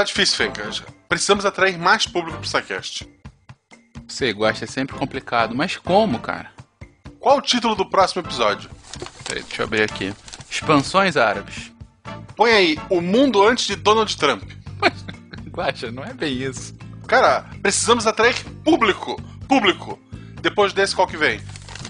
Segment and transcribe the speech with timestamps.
[0.00, 0.82] Tá difícil, Fencas.
[1.10, 3.06] Precisamos atrair mais público pro SciCast.
[4.08, 5.54] Você gosta, é sempre complicado.
[5.54, 6.50] Mas como, cara?
[7.18, 8.70] Qual o título do próximo episódio?
[9.24, 10.14] Peraí, deixa eu abrir aqui.
[10.50, 11.70] Expansões árabes.
[12.34, 14.42] Põe aí, o mundo antes de Donald Trump.
[15.52, 16.74] Guaxa, não é bem isso.
[17.06, 19.22] Cara, precisamos atrair público.
[19.46, 20.00] Público.
[20.40, 21.42] Depois desse, qual que vem?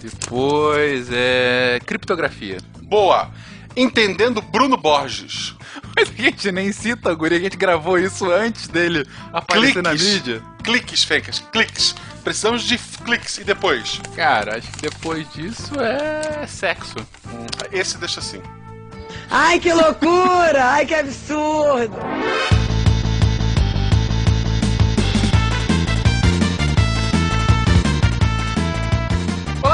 [0.02, 1.78] Depois é.
[1.86, 2.58] criptografia.
[2.82, 3.30] Boa.
[3.76, 5.54] Entendendo Bruno Borges.
[5.96, 10.12] Mas a gente nem cita, Guri, a gente gravou isso antes dele aparecer na Cliques.
[10.14, 10.42] mídia.
[10.62, 11.94] Cliques, Fencas, cliques.
[12.24, 13.38] Precisamos de cliques.
[13.38, 14.00] E depois?
[14.14, 16.96] Cara, acho que depois disso é sexo.
[17.72, 18.42] Esse deixa assim.
[19.30, 20.64] Ai, que loucura!
[20.72, 21.96] Ai, que absurdo!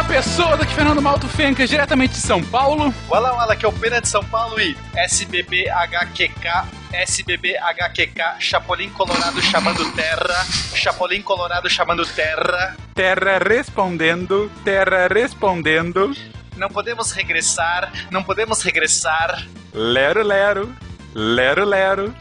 [0.06, 0.60] Olá, pessoas!
[0.60, 2.94] Aqui é Fernando Malto Fencas, diretamente de São Paulo.
[3.08, 9.90] Wala Wala, que é o Pena de São Paulo e SBBHQK, SBBHQK, Chapolin Colorado chamando
[9.92, 12.76] terra, Chapolin Colorado chamando terra.
[12.94, 16.16] Terra respondendo, terra respondendo.
[16.56, 19.44] Não podemos regressar, não podemos regressar.
[19.74, 20.72] Lero, lero,
[21.14, 22.14] lero, lero.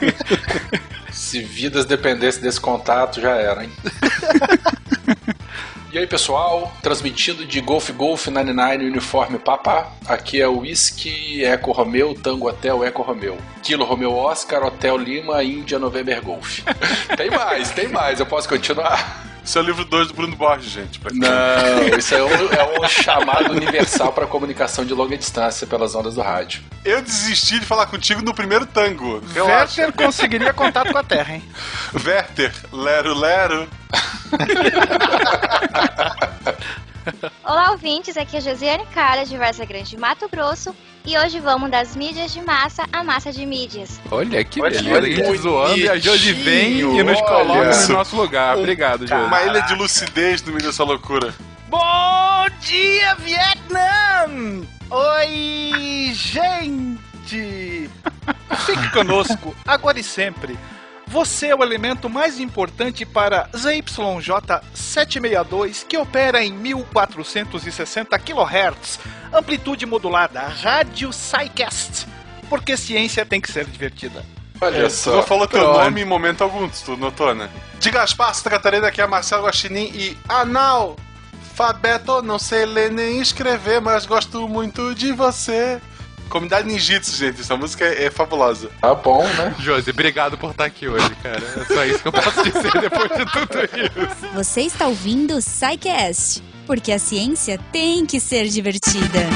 [1.10, 3.72] Se vidas dependessem desse contato, já era, hein?
[5.92, 9.92] e aí, pessoal, transmitindo de Golf Golf 99 Uniforme Papá.
[10.06, 13.36] Aqui é o Whisky Eco Romeo, Tango Hotel Eco Romeo.
[13.62, 16.60] Kilo Romeo Oscar, Hotel Lima, Índia November Golf.
[17.14, 19.22] tem mais, tem mais, eu posso continuar?
[19.44, 20.98] Esse é o livro 2 do Bruno Borges, gente.
[21.12, 21.28] Não,
[21.98, 26.22] isso é um, é um chamado universal para comunicação de longa distância pelas ondas do
[26.22, 26.62] rádio.
[26.86, 29.20] Eu desisti de falar contigo no primeiro tango.
[29.34, 29.82] Relaxa.
[29.82, 31.42] Werther conseguiria contato com a terra, hein?
[32.02, 33.68] Werther, lero, lero.
[37.44, 38.16] Olá, ouvintes.
[38.16, 40.74] Aqui é Josiane Cara, de Varza Grande de Mato Grosso.
[41.04, 44.00] E hoje vamos das mídias de massa à massa de mídias.
[44.10, 47.70] Olha que Olha, beleza, a gente zoando e a Josi vem e nos olha coloca
[47.70, 47.90] isso.
[47.90, 48.56] no nosso lugar.
[48.56, 49.24] Obrigado, Josi.
[49.24, 51.34] Uma ilha de lucidez no meio dessa loucura.
[51.68, 54.62] Bom dia, Vietnã!
[54.90, 57.90] Oi, gente!
[58.66, 60.56] Fique conosco, agora e sempre.
[61.12, 68.98] Você é o elemento mais importante para ZYJ762, que opera em 1460 kHz,
[69.30, 72.06] amplitude modulada, rádio SciCast.
[72.48, 74.24] Porque ciência tem que ser divertida.
[74.58, 75.16] Olha Tu só.
[75.16, 75.80] não falou teu Pronto.
[75.80, 77.50] nome em momento algum, tu notou, né?
[77.78, 83.82] De Gaspar, Santa Catarina, aqui é Marcelo Guaxinim e analfabeto, não sei ler nem escrever,
[83.82, 85.78] mas gosto muito de você.
[86.32, 88.70] Comunidade Ninjitsu, gente, essa música é, é fabulosa.
[88.80, 89.54] Tá bom, né?
[89.58, 91.36] Josi, obrigado por estar aqui hoje, cara.
[91.36, 94.34] É só isso que eu posso dizer depois de tudo isso.
[94.34, 99.28] Você está ouvindo o SciCast, porque a ciência tem que ser divertida.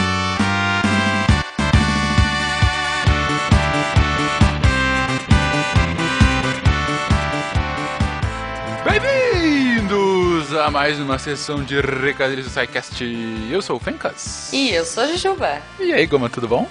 [10.67, 13.05] A mais uma sessão de recadilhos do SciCast.
[13.49, 14.53] Eu sou o Fencas.
[14.53, 15.63] E eu sou a Jujuba.
[15.79, 16.69] E aí, Goma, tudo bom?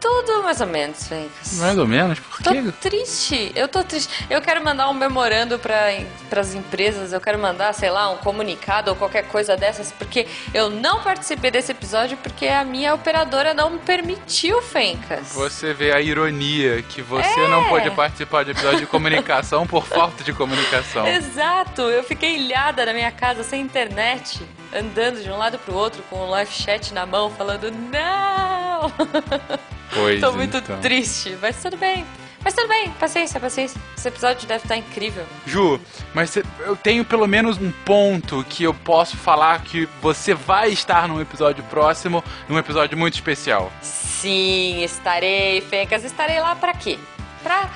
[0.00, 1.58] Tudo mais ou menos, Fencas.
[1.58, 2.64] Mais ou menos, por Tô quê?
[2.80, 4.26] triste, eu tô triste.
[4.30, 5.92] Eu quero mandar um memorando para
[6.40, 10.70] as empresas, eu quero mandar, sei lá, um comunicado ou qualquer coisa dessas, porque eu
[10.70, 15.32] não participei desse episódio porque a minha operadora não me permitiu, Fencas.
[15.34, 20.24] Você vê a ironia que você não pôde participar de episódio de comunicação por falta
[20.24, 21.06] de comunicação.
[21.08, 24.40] Exato, eu fiquei ilhada na minha casa sem internet,
[24.74, 28.90] andando de um lado pro outro com o live chat na mão, falando não!
[29.94, 30.80] Pois Tô muito então.
[30.80, 32.04] triste, mas tudo bem.
[32.42, 33.78] Mas tudo bem, paciência, paciência.
[33.96, 35.26] Esse episódio deve estar incrível.
[35.46, 35.78] Ju,
[36.14, 41.06] mas eu tenho pelo menos um ponto que eu posso falar que você vai estar
[41.06, 43.70] num episódio próximo, num episódio muito especial.
[43.82, 46.02] Sim, estarei, Fencas.
[46.02, 46.98] Estarei lá pra quê?
[47.42, 47.68] Pra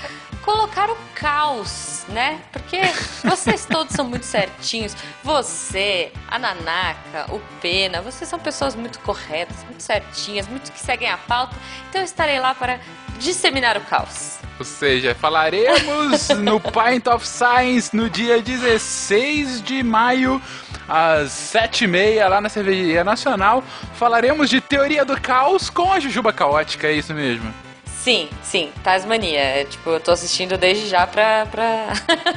[0.44, 2.40] colocar o caos, né?
[2.52, 2.80] Porque
[3.24, 4.94] vocês todos são muito certinhos.
[5.22, 11.10] Você, a Nanaka, o Pena, vocês são pessoas muito corretas, muito certinhas, muito que seguem
[11.10, 11.56] a pauta.
[11.88, 12.78] Então eu estarei lá para
[13.18, 14.38] disseminar o caos.
[14.58, 20.40] Ou seja, falaremos no Pint of Science no dia 16 de maio,
[20.86, 23.64] às 7h30, lá na Cervejaria Nacional.
[23.94, 27.63] Falaremos de teoria do caos com a Jujuba Caótica, é isso mesmo?
[28.04, 29.40] Sim, sim, Tasmania.
[29.40, 31.46] É, tipo, eu tô assistindo desde já pra.
[31.46, 31.86] pra...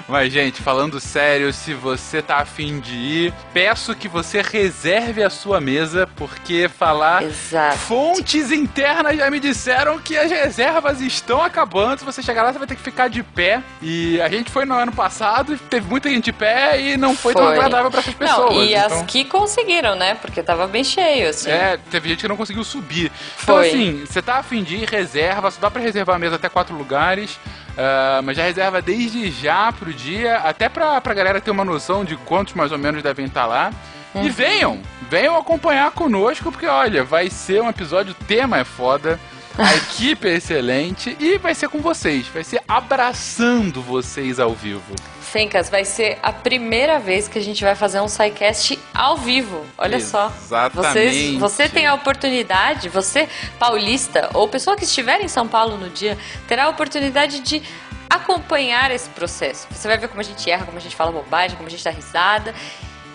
[0.07, 5.31] Mas, gente, falando sério, se você tá afim de ir, peço que você reserve a
[5.31, 7.23] sua mesa, porque falar.
[7.23, 7.77] Exato.
[7.77, 11.99] Fontes internas já me disseram que as reservas estão acabando.
[11.99, 13.63] Se você chegar lá, você vai ter que ficar de pé.
[13.81, 17.33] E a gente foi no ano passado, teve muita gente de pé e não foi,
[17.33, 17.55] tão Foi.
[17.55, 18.53] agradável para essas pessoas.
[18.53, 18.99] Não, e então...
[18.99, 20.13] as que conseguiram, né?
[20.15, 21.49] Porque tava bem cheio, assim.
[21.49, 23.11] É, teve gente que não conseguiu subir.
[23.41, 23.69] Então, Foi.
[23.69, 26.75] assim, você tá afim de ir, reserva, só dá pra reservar a mesa até quatro
[26.75, 27.39] lugares.
[27.77, 32.05] Ah, mas já reserva desde já pro dia, até pra, pra galera ter uma noção
[32.05, 33.71] de quantos mais ou menos devem estar lá.
[34.13, 34.25] Uhum.
[34.25, 34.79] E venham,
[35.09, 39.19] venham acompanhar conosco, porque olha, vai ser um episódio, o tema é foda,
[39.57, 44.95] a equipe é excelente e vai ser com vocês, vai ser abraçando vocês ao vivo.
[45.21, 49.65] Fencas, vai ser a primeira vez que a gente vai fazer um SciCast ao vivo.
[49.77, 50.31] Olha só.
[50.43, 51.37] Exatamente.
[51.37, 56.17] Você tem a oportunidade, você paulista ou pessoa que estiver em São Paulo no dia,
[56.47, 57.61] terá a oportunidade de
[58.09, 59.67] acompanhar esse processo.
[59.71, 61.83] Você vai ver como a gente erra, como a gente fala bobagem, como a gente
[61.83, 62.53] dá risada.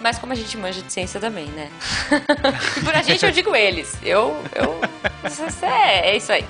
[0.01, 1.69] Mas como a gente manja de ciência também, né?
[2.77, 3.97] e por a gente eu digo eles.
[4.03, 4.43] Eu.
[4.55, 4.81] eu
[5.63, 6.45] é, é isso aí.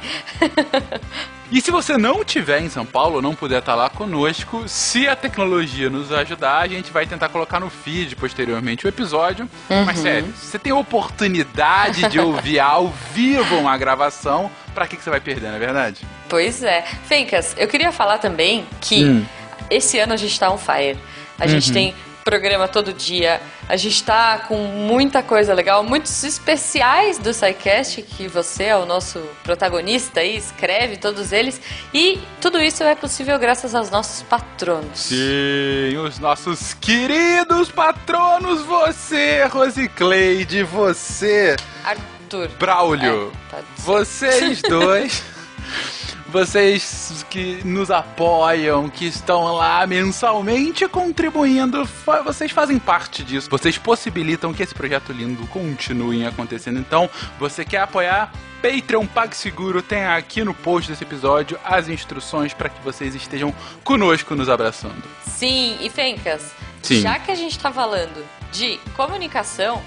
[1.51, 5.17] E se você não estiver em São Paulo, não puder estar lá conosco, se a
[5.17, 9.51] tecnologia nos ajudar, a gente vai tentar colocar no feed posteriormente o episódio.
[9.85, 14.97] Mas sério, se você tem a oportunidade de ouvir ao vivo uma gravação, pra que,
[14.97, 16.07] que você vai perder, não é verdade?
[16.29, 16.83] Pois é.
[17.09, 19.27] Fencas, eu queria falar também que Hum.
[19.69, 20.97] esse ano a gente tá on fire.
[21.37, 21.95] A gente tem
[22.31, 28.29] programa todo dia, a gente tá com muita coisa legal, muitos especiais do SciCast, que
[28.29, 31.61] você é o nosso protagonista aí, escreve todos eles.
[31.93, 35.01] E tudo isso é possível graças aos nossos patronos.
[35.01, 42.49] Sim, os nossos queridos patronos, você, Rosicleide, você, Arthur.
[42.61, 43.33] Braulio.
[43.53, 43.59] É.
[43.79, 45.21] Vocês dois.
[46.31, 53.51] Vocês que nos apoiam, que estão lá mensalmente contribuindo, fa- vocês fazem parte disso.
[53.51, 56.79] Vocês possibilitam que esse projeto lindo continue acontecendo.
[56.79, 58.33] Então, você quer apoiar?
[58.63, 63.53] Patreon PagSeguro tem aqui no post desse episódio as instruções para que vocês estejam
[63.83, 65.03] conosco nos abraçando.
[65.27, 66.53] Sim, e Fencas,
[66.83, 67.01] Sim.
[67.01, 69.83] já que a gente tá falando de comunicação,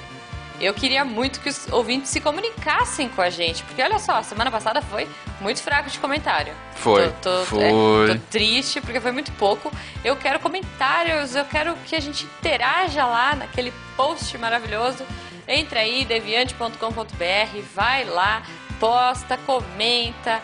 [0.59, 4.23] eu queria muito que os ouvintes se comunicassem com a gente, porque olha só, a
[4.23, 5.07] semana passada foi
[5.41, 6.53] muito fraco de comentário.
[6.75, 7.63] Foi, Tô, tô- foi.
[7.63, 9.71] é, tô triste porque foi muito pouco.
[10.03, 15.05] Eu quero comentários, eu quero que a gente interaja lá naquele post maravilhoso.
[15.47, 18.43] Entra aí, deviante.com.br, vai lá,
[18.79, 20.41] posta, comenta,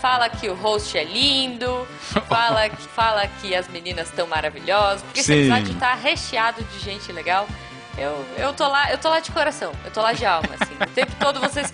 [0.00, 1.86] fala que o host é lindo,
[2.28, 5.40] fala, que- fala que as meninas estão maravilhosas, porque esse Sim.
[5.52, 7.48] episódio tá recheado de gente legal.
[7.98, 10.74] Eu, eu tô lá, eu tô lá de coração, eu tô lá de alma, assim.
[10.74, 11.72] O tempo todo vocês.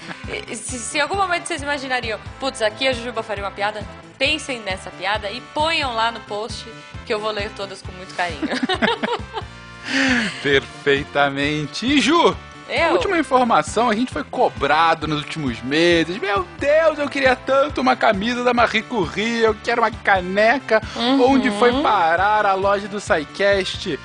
[0.55, 3.85] Se, se em algum momento vocês imaginariam, putz, aqui a Jujuba faria uma piada,
[4.19, 6.67] pensem nessa piada e ponham lá no post
[7.05, 8.41] que eu vou ler todas com muito carinho.
[10.43, 11.85] Perfeitamente.
[11.85, 12.35] E Ju,
[12.69, 12.93] Eu?
[12.93, 16.19] última informação, a gente foi cobrado nos últimos meses.
[16.19, 20.81] Meu Deus, eu queria tanto uma camisa da Marie Curie, eu quero uma caneca.
[20.97, 21.33] Uhum.
[21.33, 24.01] Onde foi parar a loja do SciCast?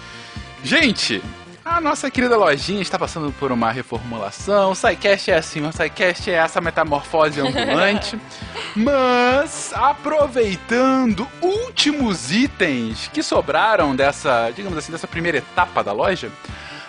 [0.62, 1.24] Gente,
[1.70, 4.72] a nossa querida lojinha está passando por uma reformulação.
[4.72, 8.20] O SciCast é assim, o SciCast é essa metamorfose ambulante.
[8.76, 16.32] Mas, aproveitando últimos itens que sobraram dessa, digamos assim, dessa primeira etapa da loja,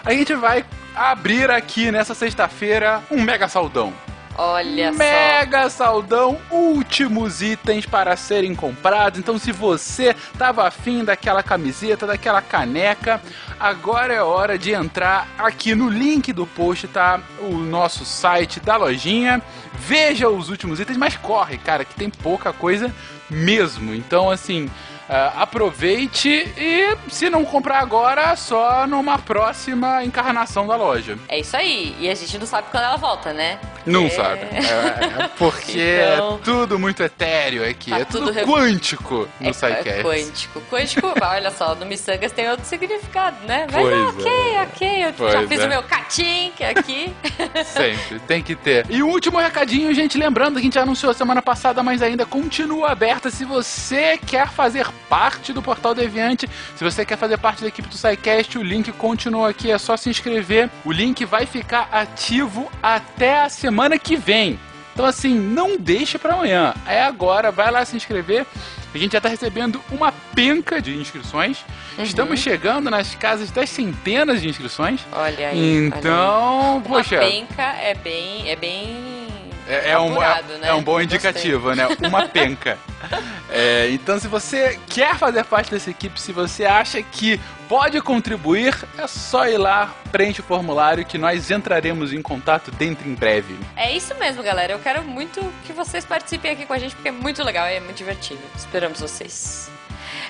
[0.05, 3.93] a gente vai abrir aqui nessa sexta-feira um mega saldão.
[4.37, 4.99] Olha só.
[4.99, 9.19] Mega saldão, últimos itens para serem comprados.
[9.19, 13.21] Então, se você tava afim daquela camiseta, daquela caneca,
[13.59, 17.21] agora é hora de entrar aqui no link do post, tá?
[17.41, 19.43] O nosso site da lojinha.
[19.75, 22.93] Veja os últimos itens, mas corre, cara, que tem pouca coisa
[23.29, 23.95] mesmo.
[23.95, 24.71] Então, assim.
[25.11, 31.19] Ah, aproveite e se não comprar agora, só numa próxima encarnação da loja.
[31.29, 31.97] É isso aí.
[31.99, 33.59] E a gente não sabe quando ela volta, né?
[33.85, 34.11] Não É.
[34.11, 34.41] sabe.
[34.53, 37.91] É, é porque Então- é tudo muito etéreo aqui.
[37.91, 39.89] Tá é tudo, tudo quântico no É, SciCast.
[39.89, 40.61] é quântico.
[40.71, 43.67] Quântico, olha só, no Missangas tem outro significado, né?
[43.73, 44.63] Mas Pois ok, é.
[44.63, 45.05] ok.
[45.07, 45.67] Eu Pois já fiz é.
[45.67, 47.13] o meu catink aqui.
[47.65, 48.87] Sempre, tem que ter.
[48.89, 53.31] E o último recadinho, gente, lembrando, a gente anunciou semana passada, mas ainda continua aberta.
[53.31, 57.89] Se você quer fazer parte do Portal Deviante, se você quer fazer parte da equipe
[57.89, 60.71] do SciCast, o link continua aqui, é só se inscrever.
[60.85, 64.59] O link vai ficar ativo até a semana que vem.
[64.93, 66.75] Então, assim, não deixe pra amanhã.
[66.87, 68.47] É agora, vai lá se inscrever.
[68.93, 71.65] A gente já tá recebendo uma penca de inscrições.
[71.97, 72.05] Uhum.
[72.05, 75.01] Estamos chegando nas casas das centenas de inscrições.
[75.13, 75.35] Olha aí.
[75.37, 75.77] olha aí.
[75.87, 77.19] Então, Uma poxa.
[77.19, 78.51] penca é bem.
[78.51, 79.29] É bem.
[79.71, 80.69] É, é um, Apurado, é, né?
[80.69, 81.05] é um bom Gostei.
[81.05, 81.87] indicativo, né?
[82.07, 82.77] Uma penca.
[83.53, 88.77] É, então, se você quer fazer parte dessa equipe, se você acha que pode contribuir,
[88.97, 93.59] é só ir lá, preenche o formulário que nós entraremos em contato dentro em breve.
[93.77, 94.73] É isso mesmo, galera.
[94.73, 97.75] Eu quero muito que vocês participem aqui com a gente, porque é muito legal e
[97.75, 98.41] é muito divertido.
[98.55, 99.69] Esperamos vocês.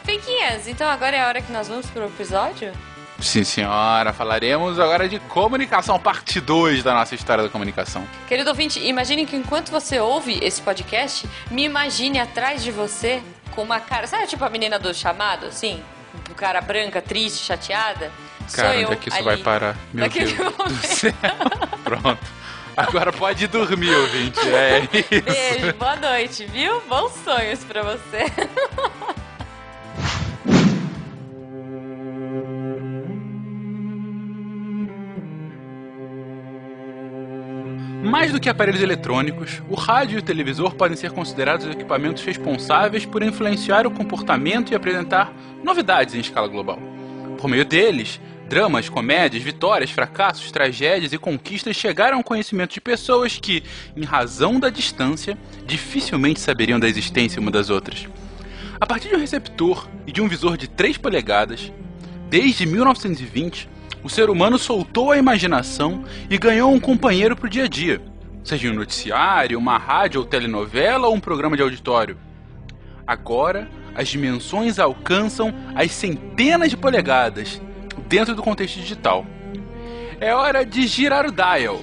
[0.03, 2.73] Fenquinhas, então agora é a hora que nós vamos pro episódio?
[3.21, 4.13] Sim, senhora.
[4.13, 8.07] Falaremos agora de comunicação, parte 2 da nossa história da comunicação.
[8.27, 13.23] Querido ouvinte, imagine que enquanto você ouve esse podcast, me imagine atrás de você
[13.53, 14.07] com uma cara.
[14.07, 15.83] Sabe tipo a menina do chamado, assim?
[16.27, 18.11] Com cara branca, triste, chateada?
[18.53, 19.25] Cara, Sou eu onde é que isso ali.
[19.27, 19.77] vai parar?
[19.93, 20.87] Meu Naquele Deus do momento.
[20.87, 21.13] céu.
[21.85, 22.19] Pronto.
[22.77, 24.41] Agora pode dormir, ouvinte.
[24.49, 25.23] É isso.
[25.61, 26.81] Beijo, boa noite, viu?
[26.89, 28.25] Bons sonhos pra você.
[38.03, 42.25] Mais do que aparelhos eletrônicos, o rádio e o televisor podem ser considerados os equipamentos
[42.25, 45.31] responsáveis por influenciar o comportamento e apresentar
[45.63, 46.79] novidades em escala global.
[47.37, 53.39] Por meio deles, dramas, comédias, vitórias, fracassos, tragédias e conquistas chegaram ao conhecimento de pessoas
[53.39, 53.63] que,
[53.95, 58.09] em razão da distância, dificilmente saberiam da existência uma das outras.
[58.81, 61.71] A partir de um receptor e de um visor de 3 polegadas,
[62.31, 63.69] desde 1920,
[64.03, 68.01] o ser humano soltou a imaginação e ganhou um companheiro para o dia a dia,
[68.43, 72.17] seja um noticiário, uma rádio ou telenovela ou um programa de auditório.
[73.07, 77.61] Agora, as dimensões alcançam as centenas de polegadas
[78.09, 79.27] dentro do contexto digital.
[80.21, 81.81] É hora de girar o dial.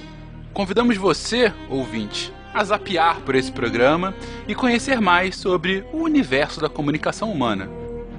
[0.52, 4.14] Convidamos você, ouvinte, a zapear por esse programa
[4.46, 7.68] e conhecer mais sobre o universo da comunicação humana.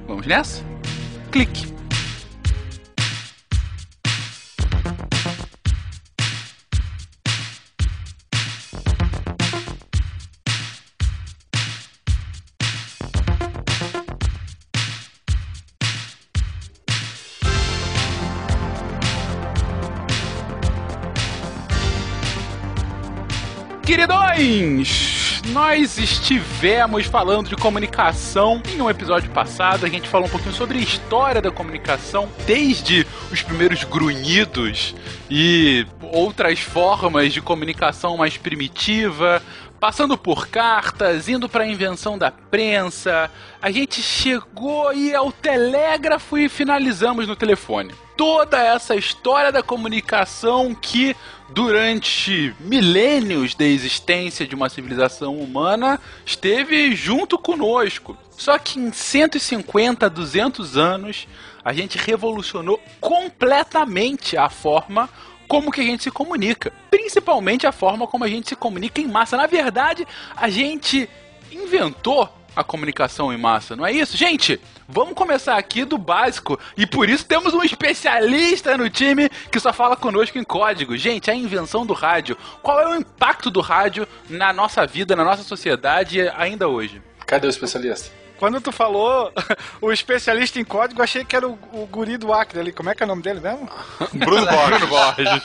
[0.08, 0.64] Vamos nessa?
[1.32, 1.79] Clique!
[24.50, 29.86] Queridões, nós estivemos falando de comunicação em um episódio passado.
[29.86, 34.96] A gente falou um pouquinho sobre a história da comunicação, desde os primeiros grunhidos
[35.30, 39.40] e outras formas de comunicação mais primitiva,
[39.80, 43.32] passando por cartas, indo para a invenção da prensa.
[43.62, 47.94] A gente chegou aí ao telégrafo e finalizamos no telefone.
[48.18, 51.16] Toda essa história da comunicação que
[51.50, 58.18] durante milênios da existência de uma civilização humana esteve junto conosco.
[58.32, 61.28] Só que em 150, 200 anos,
[61.64, 65.10] a gente revolucionou completamente a forma
[65.50, 69.08] como que a gente se comunica, principalmente a forma como a gente se comunica em
[69.08, 69.36] massa.
[69.36, 71.10] Na verdade, a gente
[71.52, 74.16] inventou a comunicação em massa, não é isso?
[74.16, 79.60] Gente, vamos começar aqui do básico e por isso temos um especialista no time que
[79.60, 80.96] só fala conosco em código.
[80.96, 82.38] Gente, a invenção do rádio.
[82.62, 87.02] Qual é o impacto do rádio na nossa vida, na nossa sociedade ainda hoje?
[87.26, 88.12] Cadê o especialista?
[88.40, 89.34] Quando tu falou
[89.82, 92.72] o especialista em código, eu achei que era o, o guri do Acre ali.
[92.72, 93.70] Como é que é o nome dele mesmo?
[94.16, 94.80] Bruno Borges.
[94.80, 95.44] Bruno Borges.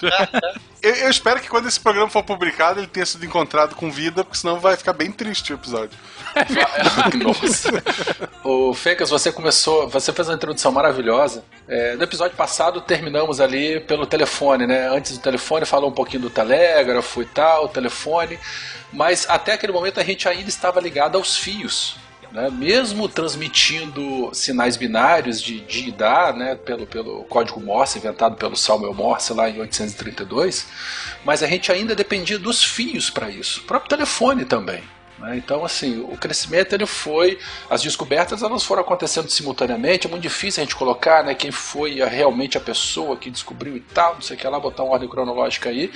[0.80, 4.22] Eu, eu espero que quando esse programa for publicado ele tenha sido encontrado com vida,
[4.22, 5.98] porque senão vai ficar bem triste o episódio.
[7.20, 7.82] Nossa.
[8.44, 11.44] O Fecas, você começou, você fez uma introdução maravilhosa.
[11.66, 14.88] É, no episódio passado terminamos ali pelo telefone, né?
[14.88, 18.38] Antes do telefone falou um pouquinho do telégrafo e tal, telefone,
[18.92, 21.96] mas até aquele momento a gente ainda estava ligado aos fios.
[22.34, 22.50] Né?
[22.50, 26.56] Mesmo transmitindo sinais binários de, de dar, né?
[26.56, 30.66] pelo, pelo código Morse inventado pelo Samuel Morse lá em 832,
[31.24, 34.82] mas a gente ainda dependia dos fios para isso, o próprio telefone também.
[35.18, 35.36] Né?
[35.36, 37.38] Então, assim, o crescimento ele foi.
[37.70, 40.06] As descobertas elas foram acontecendo simultaneamente.
[40.06, 43.76] É muito difícil a gente colocar né, quem foi a- realmente a pessoa que descobriu
[43.76, 45.90] e tal, não sei o que lá, botar uma ordem cronológica aí.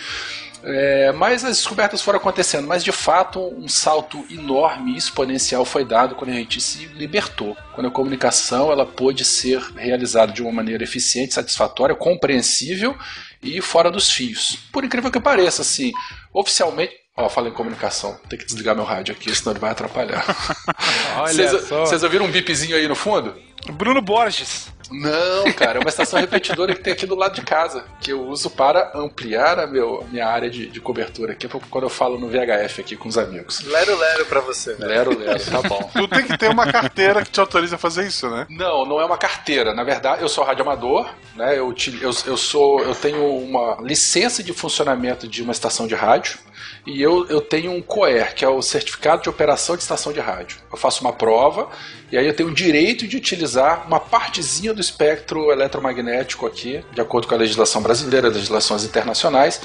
[0.62, 2.66] É, mas as descobertas foram acontecendo.
[2.66, 7.56] Mas de fato, um salto enorme exponencial foi dado quando a gente se libertou.
[7.74, 12.96] Quando a comunicação ela pôde ser realizada de uma maneira eficiente, satisfatória, compreensível
[13.42, 14.58] e fora dos fios.
[14.72, 15.92] Por incrível que pareça, assim,
[16.32, 16.92] oficialmente.
[17.18, 18.16] Ó, eu falei em comunicação.
[18.28, 20.24] Tem que desligar meu rádio aqui, senão ele vai atrapalhar.
[21.18, 21.80] Olha Vocês só.
[21.80, 23.34] vocês ouviram um bipzinho aí no fundo?
[23.72, 24.68] Bruno Borges.
[24.90, 28.22] Não, cara, é uma estação repetidora que tem aqui do lado de casa, que eu
[28.26, 32.28] uso para ampliar a meu, minha área de, de cobertura aqui, quando eu falo no
[32.28, 33.60] VHF aqui com os amigos.
[33.66, 34.76] Lero Lero pra você.
[34.78, 35.90] Lero, lero, tá bom.
[35.92, 38.46] Tu tem que ter uma carteira que te autoriza a fazer isso, né?
[38.48, 39.74] Não, não é uma carteira.
[39.74, 41.58] Na verdade, eu sou radioamador, né?
[41.58, 46.38] Eu, eu, eu sou, eu tenho uma licença de funcionamento de uma estação de rádio.
[46.86, 50.20] E eu, eu tenho um COER, que é o Certificado de Operação de Estação de
[50.20, 50.58] Rádio.
[50.70, 51.68] Eu faço uma prova
[52.10, 57.00] e aí eu tenho o direito de utilizar uma partezinha do espectro eletromagnético aqui, de
[57.00, 59.60] acordo com a legislação brasileira, legislações internacionais,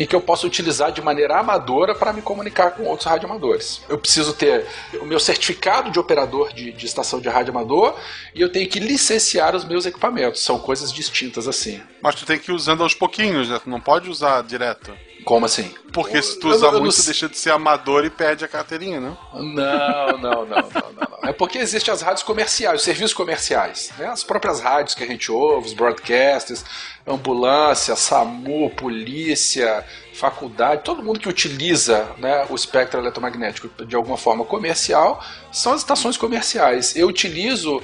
[0.00, 3.80] em que eu posso utilizar de maneira amadora para me comunicar com outros radioamadores.
[3.88, 4.66] Eu preciso ter
[5.00, 7.96] o meu certificado de operador de, de estação de rádio amador
[8.34, 10.42] e eu tenho que licenciar os meus equipamentos.
[10.42, 11.80] São coisas distintas assim.
[12.02, 13.60] Mas tu tem que ir usando aos pouquinhos, né?
[13.62, 14.92] Tu não pode usar direto.
[15.24, 15.72] Como assim?
[15.92, 17.04] Porque se tu Eu- usar eu não muito, sei.
[17.06, 19.16] deixa de ser amador e perde a carteirinha, né?
[19.32, 21.28] Não, não, não, não, não, não.
[21.28, 24.06] É porque existem as rádios comerciais, os serviços comerciais, né?
[24.08, 26.62] As próprias rádios que a gente ouve, os broadcasters,
[27.06, 34.44] ambulância, SAMU, polícia, faculdade, todo mundo que utiliza né, o espectro eletromagnético de alguma forma
[34.44, 36.94] comercial são as estações comerciais.
[36.94, 37.82] Eu utilizo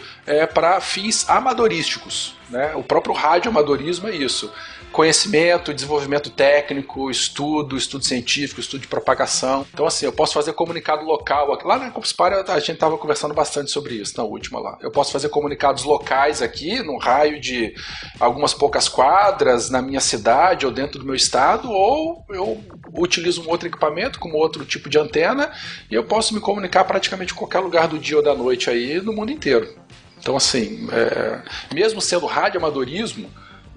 [0.52, 2.34] para fins amadorísticos.
[2.50, 2.72] Né?
[2.74, 4.52] O próprio radioamadorismo é isso
[4.92, 9.66] conhecimento, desenvolvimento técnico, estudo, estudo científico, estudo de propagação.
[9.72, 11.58] Então, assim, eu posso fazer comunicado local.
[11.64, 14.78] Lá na Campus Party a gente estava conversando bastante sobre isso, na última lá.
[14.80, 17.74] Eu posso fazer comunicados locais aqui, num raio de
[18.18, 22.60] algumas poucas quadras, na minha cidade ou dentro do meu estado, ou eu
[22.92, 25.50] utilizo um outro equipamento, como outro tipo de antena,
[25.90, 29.00] e eu posso me comunicar praticamente em qualquer lugar do dia ou da noite aí,
[29.00, 29.68] no mundo inteiro.
[30.18, 31.42] Então, assim, é,
[31.74, 33.30] mesmo sendo radioamadorismo,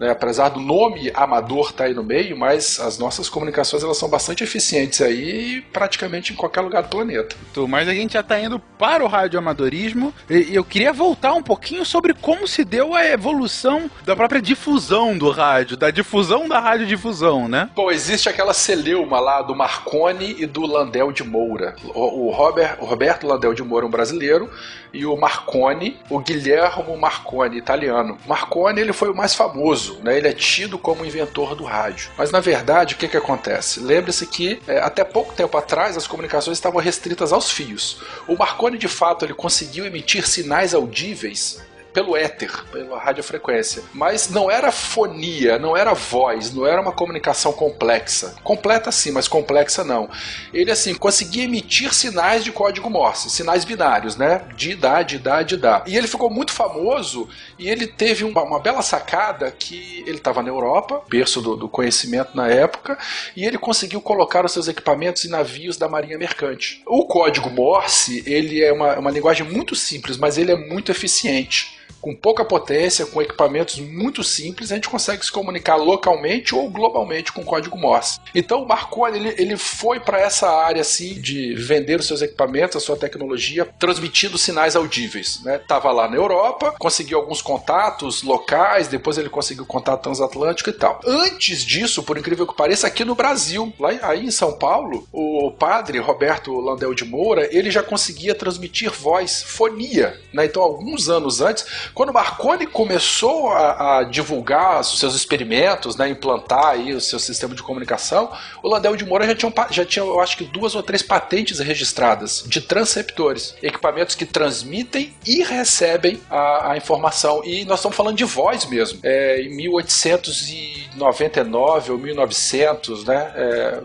[0.04, 4.10] né, apesar do nome amador estar aí no meio, mas as nossas comunicações elas são
[4.10, 7.36] bastante eficientes aí praticamente em qualquer lugar do planeta.
[7.54, 11.42] Tu, Mas a gente já tá indo para o radioamadorismo e eu queria voltar um
[11.42, 16.60] pouquinho sobre como se deu a evolução da própria difusão do rádio, da difusão da
[16.60, 17.70] radiodifusão, né?
[17.74, 21.76] Bom, existe aquela celeuma lá do Marconi e do Landel de Moura.
[21.94, 24.50] O, o Robert, o Roberto Landel de Moura é um brasileiro
[24.94, 28.18] e o Marconi, o Guilhermo Marconi, italiano.
[28.28, 30.18] Marconi ele foi o mais famoso, né?
[30.18, 32.12] Ele é tido como inventor do rádio.
[32.18, 33.80] Mas na verdade, o que que acontece?
[33.80, 38.02] Lembre-se que é, até pouco tempo atrás as comunicações estavam restritas aos fios.
[38.28, 41.62] O Marconi de fato ele conseguiu emitir sinais audíveis
[41.94, 43.84] pelo éter, pela radiofrequência.
[43.94, 48.36] Mas não era fonia, não era voz, não era uma comunicação complexa.
[48.44, 50.10] Completa sim, mas complexa não.
[50.54, 54.46] Ele assim conseguia emitir sinais de código Morse, sinais binários, né?
[54.56, 55.84] De dá, de dá, de dá.
[55.86, 57.30] E ele ficou muito famoso
[57.64, 61.70] e ele teve uma, uma bela sacada que ele estava na Europa, berço do, do
[61.70, 62.98] conhecimento na época,
[63.38, 66.84] e ele conseguiu colocar os seus equipamentos em navios da Marinha Mercante.
[66.86, 71.82] O código Morse, ele é uma, uma linguagem muito simples, mas ele é muito eficiente
[72.04, 77.32] com pouca potência, com equipamentos muito simples, a gente consegue se comunicar localmente ou globalmente
[77.32, 78.20] com código Morse.
[78.36, 82.76] Então o Marconi ele, ele foi para essa área assim de vender os seus equipamentos,
[82.76, 85.42] a sua tecnologia, transmitindo sinais audíveis.
[85.46, 85.58] Né?
[85.60, 91.00] Tava lá na Europa, conseguiu alguns contatos locais, depois ele conseguiu contato transatlântico e tal.
[91.06, 95.52] Antes disso, por incrível que pareça, aqui no Brasil, lá aí em São Paulo, o
[95.52, 100.20] padre Roberto Landel de Moura, ele já conseguia transmitir voz, fonia.
[100.34, 100.46] Né?
[100.46, 101.64] Então alguns anos antes
[101.94, 107.54] quando Marconi começou a, a, divulgar os seus experimentos, né, implantar aí o seu sistema
[107.54, 110.82] de comunicação, o Landel de Moura já tinha, já tinha, eu acho que duas ou
[110.82, 117.33] três patentes registradas de transceptores, equipamentos que transmitem e recebem a, a informação.
[117.44, 119.00] E nós estamos falando de voz mesmo.
[119.04, 123.82] É, em 1899 ou 1900, né, é,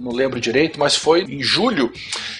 [0.00, 1.92] não lembro direito, mas foi em julho,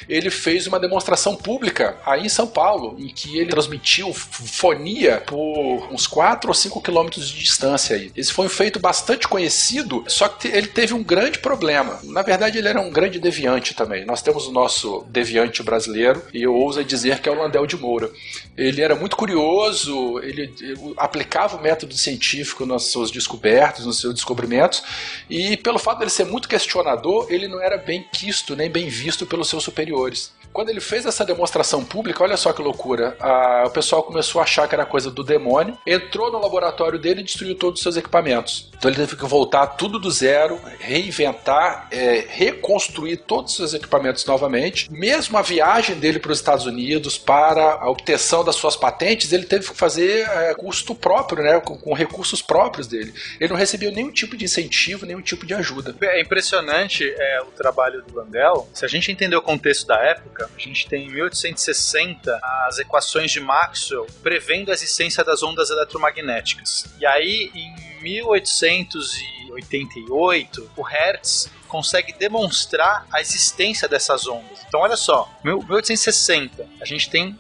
[0.08, 5.88] ele fez uma demonstração pública aí em São Paulo, em que ele transmitiu fonia por
[5.92, 8.10] uns 4 ou 5 quilômetros de distância aí.
[8.16, 12.00] Esse foi um feito bastante conhecido, só que ele teve um grande problema.
[12.04, 14.04] Na verdade, ele era um grande deviante também.
[14.04, 17.76] Nós temos o nosso deviante brasileiro, e eu ouso dizer que é o Landel de
[17.76, 18.10] Moura.
[18.56, 20.52] Ele era muito curioso, ele,
[20.96, 24.82] aplicava o método científico nas suas descobertas, nos seus descobrimentos,
[25.28, 28.88] e pelo fato de ele ser muito questionador, ele não era bem quisto nem bem
[28.88, 30.32] visto pelos seus superiores.
[30.52, 34.44] Quando ele fez essa demonstração pública, olha só que loucura, a, o pessoal começou a
[34.44, 37.96] achar que era coisa do demônio, entrou no laboratório dele e destruiu todos os seus
[37.96, 38.70] equipamentos.
[38.76, 44.24] Então ele teve que voltar tudo do zero, reinventar, é, reconstruir todos os seus equipamentos
[44.24, 44.90] novamente.
[44.90, 49.44] Mesmo a viagem dele para os Estados Unidos, para a obtenção das suas patentes, ele
[49.44, 53.12] teve que fazer é, custo próprio, né, com, com recursos próprios dele.
[53.38, 55.94] Ele não recebeu nenhum tipo de incentivo, nenhum tipo de ajuda.
[56.00, 58.68] É impressionante é, o trabalho do Landel.
[58.72, 63.30] Se a gente entender o contexto da época, a gente tem em 1860 as equações
[63.30, 66.84] de Maxwell prevendo a existência das ondas eletromagnéticas.
[66.98, 74.58] E aí, em 1888, o Hertz consegue demonstrar a existência dessas ondas.
[74.66, 77.38] Então, olha só, 1860, a gente tem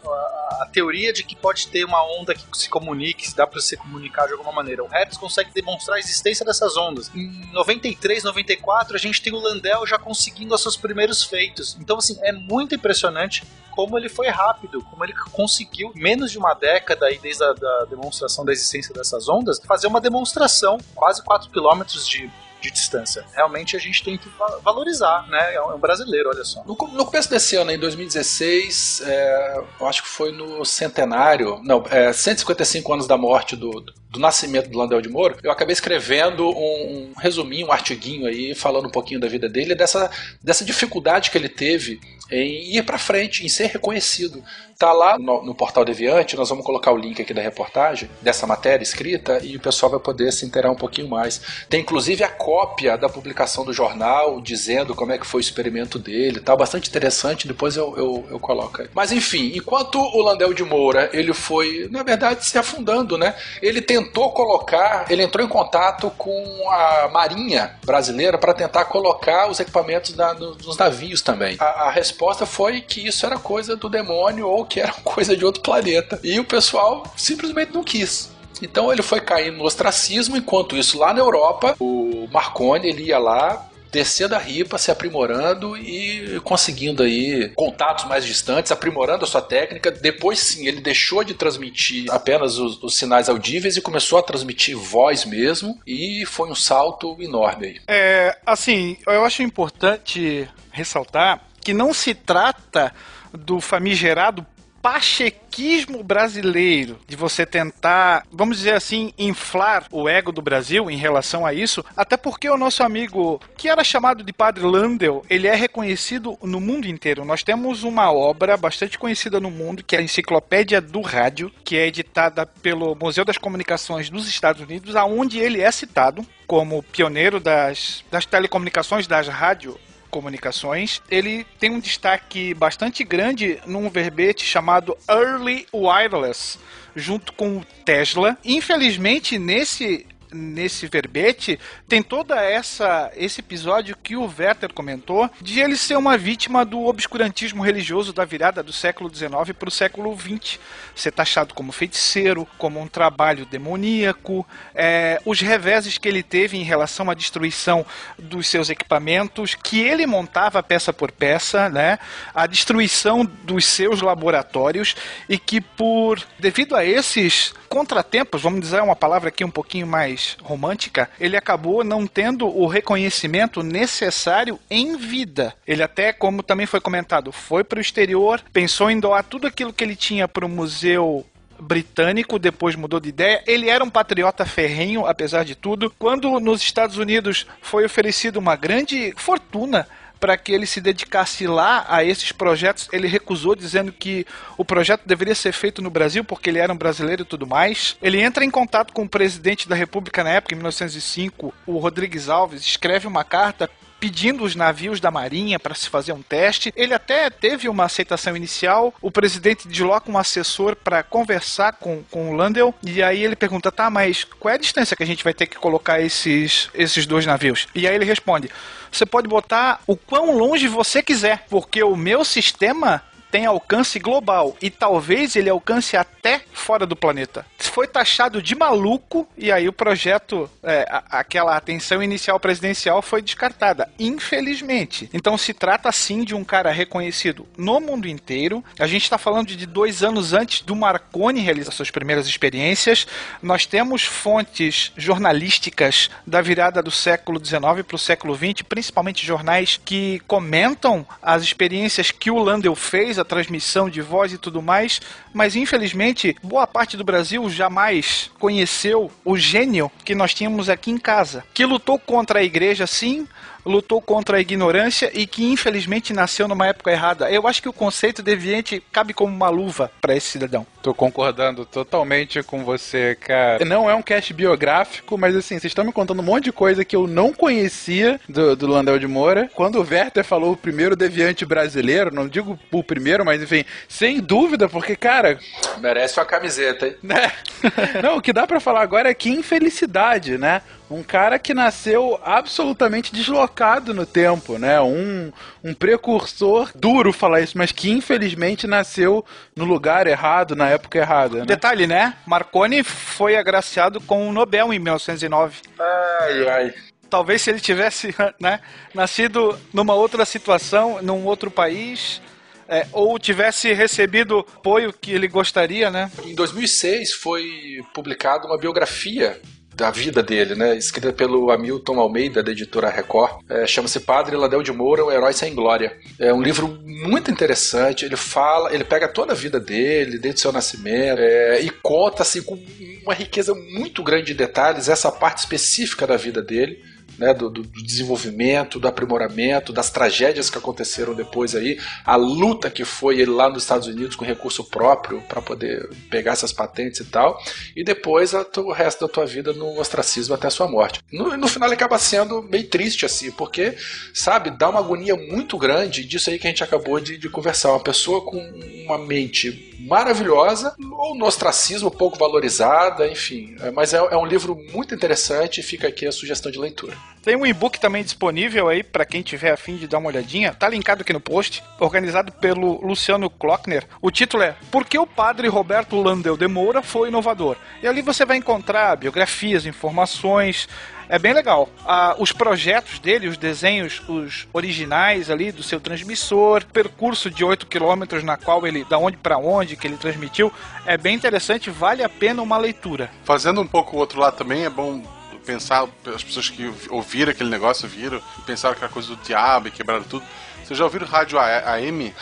[0.60, 3.76] a teoria de que pode ter uma onda que se comunique, se dá para se
[3.76, 4.84] comunicar de alguma maneira.
[4.84, 7.10] O Hertz consegue demonstrar a existência dessas ondas.
[7.14, 11.76] Em 93, 94, a gente tem o Landau já conseguindo os seus primeiros feitos.
[11.80, 16.54] Então, assim, é muito impressionante como ele foi rápido, como ele conseguiu, menos de uma
[16.54, 20.49] década aí desde a da demonstração da existência dessas ondas, fazer uma demonstração,
[20.94, 23.24] quase 4 km de de distância.
[23.34, 24.28] Realmente a gente tem que
[24.62, 25.54] valorizar, né?
[25.54, 26.62] É um brasileiro, olha só.
[26.64, 31.82] No, no começo desse ano, em 2016, é, eu acho que foi no centenário, não,
[31.90, 36.48] é, 155 anos da morte do, do nascimento do Landel de Moro, eu acabei escrevendo
[36.48, 40.10] um, um resuminho, um artiguinho aí, falando um pouquinho da vida dele, dessa,
[40.42, 44.42] dessa dificuldade que ele teve em ir para frente, em ser reconhecido.
[44.78, 48.46] Tá lá no, no, portal Deviante, nós vamos colocar o link aqui da reportagem, dessa
[48.46, 51.66] matéria escrita, e o pessoal vai poder se inteirar um pouquinho mais.
[51.68, 55.98] Tem inclusive a cópia da publicação do jornal, dizendo como é que foi o experimento
[55.98, 58.88] dele tal, bastante interessante, depois eu, eu, eu coloco aí.
[58.94, 63.34] Mas enfim, enquanto o Landel de Moura, ele foi, na verdade, se afundando, né?
[63.60, 69.60] Ele tentou colocar, ele entrou em contato com a Marinha brasileira para tentar colocar os
[69.60, 71.56] equipamentos da, nos navios também.
[71.60, 75.44] A, a resposta foi que isso era coisa do demônio ou que era coisa de
[75.44, 76.18] outro planeta.
[76.22, 78.30] E o pessoal simplesmente não quis.
[78.62, 83.18] Então ele foi caindo no ostracismo, enquanto isso lá na Europa, o Marconi ele ia
[83.18, 89.42] lá descendo a ripa, se aprimorando e conseguindo aí contatos mais distantes, aprimorando a sua
[89.42, 89.90] técnica.
[89.90, 94.76] Depois sim, ele deixou de transmitir apenas os, os sinais audíveis e começou a transmitir
[94.76, 97.80] voz mesmo e foi um salto enorme aí.
[97.88, 102.92] É, assim, eu acho importante ressaltar que não se trata
[103.32, 104.46] do famigerado
[104.82, 111.44] pachequismo brasileiro, de você tentar, vamos dizer assim, inflar o ego do Brasil em relação
[111.44, 115.54] a isso, até porque o nosso amigo, que era chamado de Padre Landel, ele é
[115.54, 117.24] reconhecido no mundo inteiro.
[117.24, 121.76] Nós temos uma obra bastante conhecida no mundo, que é a Enciclopédia do Rádio, que
[121.76, 127.38] é editada pelo Museu das Comunicações dos Estados Unidos, aonde ele é citado como pioneiro
[127.38, 129.78] das, das telecomunicações, das rádio
[130.10, 136.58] comunicações, ele tem um destaque bastante grande num verbete chamado Early Wireless,
[136.94, 138.36] junto com o Tesla.
[138.44, 145.76] Infelizmente, nesse nesse verbete tem toda essa esse episódio que o Werther comentou de ele
[145.76, 150.58] ser uma vítima do obscurantismo religioso da virada do século XIX para o século XX,
[150.94, 156.62] ser taxado como feiticeiro, como um trabalho demoníaco, é, os reveses que ele teve em
[156.62, 157.84] relação à destruição
[158.18, 161.98] dos seus equipamentos, que ele montava peça por peça, né,
[162.34, 164.94] a destruição dos seus laboratórios
[165.28, 170.19] e que por devido a esses contratempos, vamos dizer uma palavra aqui um pouquinho mais
[170.42, 175.54] romântica, ele acabou não tendo o reconhecimento necessário em vida.
[175.66, 179.72] Ele até, como também foi comentado, foi para o exterior, pensou em doar tudo aquilo
[179.72, 181.26] que ele tinha para o museu
[181.60, 183.42] britânico, depois mudou de ideia.
[183.46, 185.92] Ele era um patriota ferrenho, apesar de tudo.
[185.98, 189.86] Quando nos Estados Unidos foi oferecido uma grande fortuna
[190.20, 192.88] para que ele se dedicasse lá a esses projetos.
[192.92, 196.76] Ele recusou, dizendo que o projeto deveria ser feito no Brasil, porque ele era um
[196.76, 197.96] brasileiro e tudo mais.
[198.02, 202.28] Ele entra em contato com o presidente da República na época, em 1905, o Rodrigues
[202.28, 206.72] Alves, escreve uma carta pedindo os navios da Marinha para se fazer um teste.
[206.74, 208.94] Ele até teve uma aceitação inicial.
[209.02, 212.74] O presidente desloca um assessor para conversar com, com o Landel.
[212.82, 215.46] E aí ele pergunta: tá, mas qual é a distância que a gente vai ter
[215.46, 217.68] que colocar esses, esses dois navios?
[217.74, 218.50] E aí ele responde:
[218.90, 224.56] você pode botar o quão longe você quiser, porque o meu sistema tem alcance global
[224.60, 227.46] e talvez ele alcance até fora do planeta.
[227.58, 233.88] Foi taxado de maluco e aí o projeto, é, aquela atenção inicial presidencial foi descartada,
[233.98, 235.08] infelizmente.
[235.14, 238.64] Então se trata sim de um cara reconhecido no mundo inteiro.
[238.78, 243.06] A gente está falando de dois anos antes do Marconi realizar suas primeiras experiências.
[243.42, 249.80] Nós temos fontes jornalísticas da virada do século XIX para o século XX, principalmente jornais
[249.84, 255.00] que comentam as experiências que o Landel fez a transmissão de voz e tudo mais,
[255.32, 260.98] mas infelizmente boa parte do Brasil jamais conheceu o gênio que nós tínhamos aqui em
[260.98, 263.26] casa, que lutou contra a igreja sim,
[263.64, 267.30] lutou contra a ignorância e que infelizmente nasceu numa época errada.
[267.30, 270.66] Eu acho que o conceito deviante cabe como uma luva para esse cidadão.
[270.82, 273.64] Tô concordando totalmente com você, cara.
[273.64, 276.84] Não é um cast biográfico, mas assim, vocês estão me contando um monte de coisa
[276.84, 279.50] que eu não conhecia do, do Landel de Moura.
[279.54, 284.20] Quando o Werther falou o primeiro deviante brasileiro, não digo o primeiro, mas enfim, sem
[284.20, 285.38] dúvida, porque, cara.
[285.78, 286.96] Merece uma camiseta, hein?
[287.02, 287.32] Né?
[288.02, 290.62] não, o que dá para falar agora é que infelicidade, né?
[290.90, 294.80] Um cara que nasceu absolutamente deslocado no tempo, né?
[294.80, 299.24] Um, um precursor, duro falar isso, mas que infelizmente nasceu
[299.54, 301.38] no lugar errado, na época errada.
[301.38, 301.44] Né?
[301.46, 302.16] Detalhe, né?
[302.26, 305.60] Marconi foi agraciado com o Nobel em 1909.
[305.78, 306.74] Ai, ai.
[307.08, 308.60] Talvez se ele tivesse né,
[308.92, 312.20] nascido numa outra situação, num outro país,
[312.68, 316.10] é, ou tivesse recebido o apoio que ele gostaria, né?
[316.24, 319.40] Em 2006 foi publicada uma biografia
[319.80, 320.76] da vida dele, né?
[320.76, 323.42] Escrita pelo Hamilton Almeida, da editora Record.
[323.48, 325.96] É, Chama-se Padre Ladel de Moura, um herói sem glória.
[326.18, 328.04] É um livro muito interessante.
[328.04, 332.22] Ele fala, ele pega toda a vida dele, desde o seu nascimento, é, e conta
[332.22, 332.58] assim com
[333.02, 336.89] uma riqueza muito grande de detalhes essa parte específica da vida dele
[337.20, 342.82] né, do, do, desenvolvimento, do aprimoramento, das tragédias que aconteceram depois aí, a luta que
[342.82, 347.04] foi ele lá nos Estados Unidos com recurso próprio para poder pegar essas patentes e
[347.04, 347.38] tal,
[347.76, 351.00] e depois a, o resto da tua vida no ostracismo até a sua morte.
[351.12, 353.76] No, no final ele acaba sendo meio triste assim, porque,
[354.14, 357.72] sabe, dá uma agonia muito grande disso aí que a gente acabou de, de conversar.
[357.72, 358.38] Uma pessoa com
[358.86, 363.56] uma mente maravilhosa, ou no ostracismo pouco valorizada, enfim.
[363.60, 366.96] É, mas é, é um livro muito interessante e fica aqui a sugestão de leitura.
[367.22, 370.54] Tem um e-book também disponível aí para quem tiver afim de dar uma olhadinha.
[370.54, 373.86] Tá linkado aqui no post, organizado pelo Luciano Klockner.
[374.00, 377.56] O título é Por que o padre Roberto Landel de Moura foi inovador?
[377.82, 380.66] E ali você vai encontrar biografias, informações,
[381.10, 381.68] é bem legal.
[381.84, 387.66] Ah, os projetos dele, os desenhos, os originais ali do seu transmissor, percurso de 8
[387.66, 390.52] km na qual ele, da onde para onde que ele transmitiu,
[390.86, 393.10] é bem interessante, vale a pena uma leitura.
[393.24, 395.02] Fazendo um pouco o outro lado também, é bom
[395.44, 399.70] pensar, as pessoas que ouviram aquele negócio, viram, pensaram que era coisa do diabo e
[399.70, 400.24] quebraram tudo.
[400.70, 402.14] Vocês já ouviram rádio AM?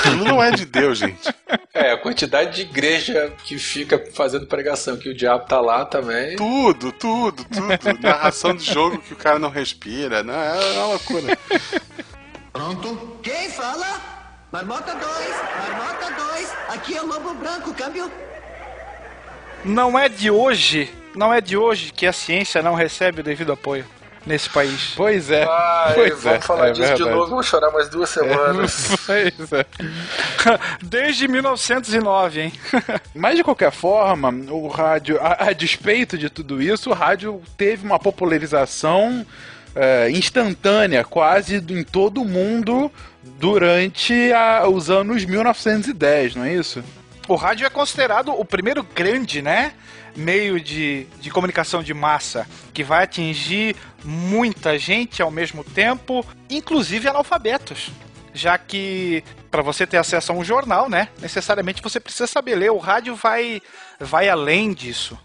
[0.00, 1.34] Aquilo não é de Deus, gente.
[1.72, 6.36] É, a quantidade de igreja que fica fazendo pregação, que o diabo tá lá também.
[6.36, 8.02] Tudo, tudo, tudo.
[8.02, 10.22] Narração de jogo que o cara não respira.
[10.22, 11.38] Não, é uma loucura.
[12.52, 13.18] Pronto?
[13.22, 13.86] Quem fala?
[14.52, 15.04] Marmota 2,
[15.56, 18.12] Marmota 2, aqui é o Lobo Branco, câmbio.
[19.64, 23.50] Não é de hoje, não é de hoje que a ciência não recebe o devido
[23.50, 23.86] apoio
[24.28, 24.92] nesse país.
[24.94, 25.44] Pois é.
[25.44, 28.88] Ai, pois vamos é, falar é disso de novo, vamos chorar mais duas semanas.
[29.08, 29.64] Pois é.
[30.82, 32.52] Desde 1909, hein?
[33.14, 37.86] Mas de qualquer forma, o rádio, a, a despeito de tudo isso, o rádio teve
[37.86, 39.26] uma popularização
[39.74, 46.82] é, instantânea, quase em todo o mundo, durante a- os anos 1910, não é isso?
[47.26, 49.72] O rádio é considerado o primeiro grande, né?
[50.18, 57.08] Meio de, de comunicação de massa que vai atingir muita gente ao mesmo tempo, inclusive
[57.08, 57.90] analfabetos.
[58.34, 61.08] Já que para você ter acesso a um jornal, né?
[61.20, 62.70] Necessariamente você precisa saber ler.
[62.70, 63.62] O rádio vai,
[63.98, 65.18] vai além disso.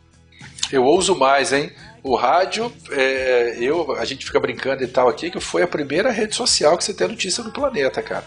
[0.72, 1.72] Eu ouso mais, hein?
[2.02, 6.12] O rádio, é, eu, a gente fica brincando e tal aqui, que foi a primeira
[6.12, 8.26] rede social que você tem notícia no planeta, cara.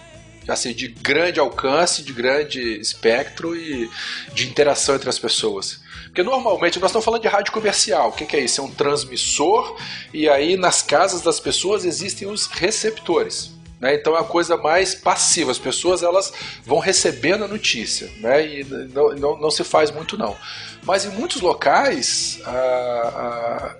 [0.48, 3.90] Assim, de grande alcance, de grande espectro e
[4.32, 5.80] de interação entre as pessoas.
[6.16, 8.08] Porque normalmente nós estamos falando de rádio comercial.
[8.08, 8.62] O que, que é isso?
[8.62, 9.76] É um transmissor
[10.14, 13.50] e aí nas casas das pessoas existem os receptores.
[13.78, 13.96] Né?
[13.96, 15.50] Então é uma coisa mais passiva.
[15.50, 16.32] As pessoas elas
[16.64, 18.46] vão recebendo a notícia né?
[18.46, 20.34] e não, não, não se faz muito não.
[20.84, 23.76] Mas em muitos locais ah, ah,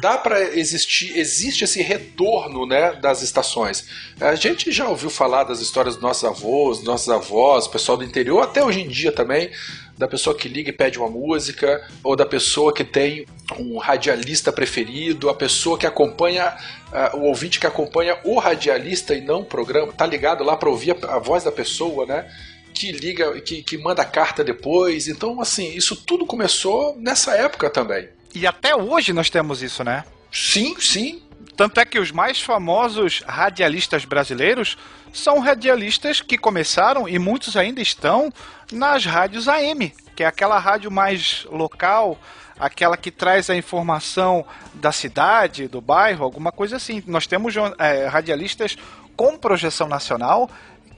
[0.00, 3.86] dá para existir, existe esse retorno né, das estações.
[4.20, 8.02] A gente já ouviu falar das histórias dos nossos avós, dos nossos avós, pessoal do
[8.02, 9.52] interior, até hoje em dia também,
[9.98, 13.26] da pessoa que liga e pede uma música, ou da pessoa que tem
[13.58, 16.56] um radialista preferido, a pessoa que acompanha,
[16.92, 20.68] ah, o ouvinte que acompanha o radialista e não o programa, tá ligado lá para
[20.68, 22.30] ouvir a, a voz da pessoa, né?
[22.72, 25.08] que liga, que, que manda carta depois.
[25.08, 28.08] Então, assim, isso tudo começou nessa época também.
[28.32, 30.04] E até hoje nós temos isso, né?
[30.30, 31.22] Sim, sim.
[31.58, 34.78] Tanto é que os mais famosos radialistas brasileiros
[35.12, 38.32] são radialistas que começaram e muitos ainda estão
[38.70, 42.16] nas rádios AM, que é aquela rádio mais local,
[42.60, 47.02] aquela que traz a informação da cidade, do bairro, alguma coisa assim.
[47.08, 48.78] Nós temos é, radialistas
[49.16, 50.48] com projeção nacional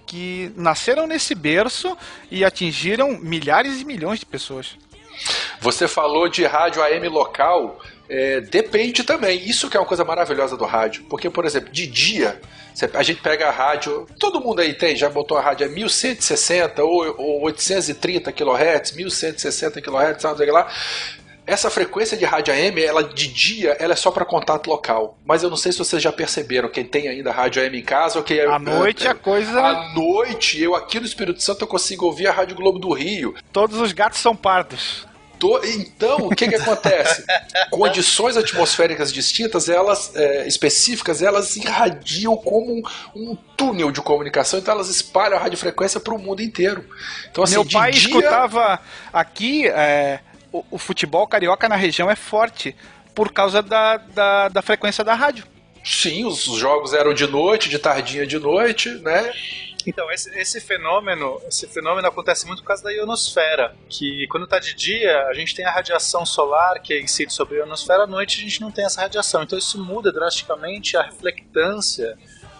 [0.07, 1.97] que nasceram nesse berço
[2.31, 4.77] e atingiram milhares e milhões de pessoas.
[5.61, 7.79] Você falou de rádio AM local,
[8.09, 9.39] é, depende também.
[9.49, 11.05] Isso que é uma coisa maravilhosa do rádio.
[11.09, 12.41] Porque, por exemplo, de dia,
[12.95, 16.83] a gente pega a rádio, todo mundo aí tem, já botou a rádio a 1160
[16.83, 20.69] ou, ou 830 kHz, 1160 kHz, sabe lá.
[21.47, 25.19] Essa frequência de rádio AM, ela de dia, ela é só para contato local.
[25.25, 28.19] Mas eu não sei se vocês já perceberam, quem tem ainda rádio AM em casa
[28.19, 29.61] ou quem À noite a coisa.
[29.61, 33.35] À noite, eu aqui no Espírito Santo eu consigo ouvir a Rádio Globo do Rio.
[33.53, 35.10] Todos os gatos são pardos.
[35.41, 37.25] To- Então, o que que acontece?
[37.71, 42.83] Condições atmosféricas distintas, elas é, específicas, elas irradiam como um,
[43.17, 46.85] um túnel de comunicação, então elas espalham a radiofrequência para o mundo inteiro.
[47.31, 48.79] Então, assim, Meu de pai dia- escutava
[49.13, 50.21] aqui, é,
[50.53, 52.77] o, o futebol carioca na região é forte
[53.15, 55.45] por causa da, da, da frequência da rádio.
[55.83, 59.33] Sim, os jogos eram de noite, de tardinha de noite, né?
[59.87, 64.59] Então, esse, esse fenômeno, esse fenômeno acontece muito por causa da ionosfera, que quando está
[64.59, 68.39] de dia, a gente tem a radiação solar que incide sobre a ionosfera, à noite
[68.41, 69.43] a gente não tem essa radiação.
[69.43, 72.17] Então isso muda drasticamente a reflectância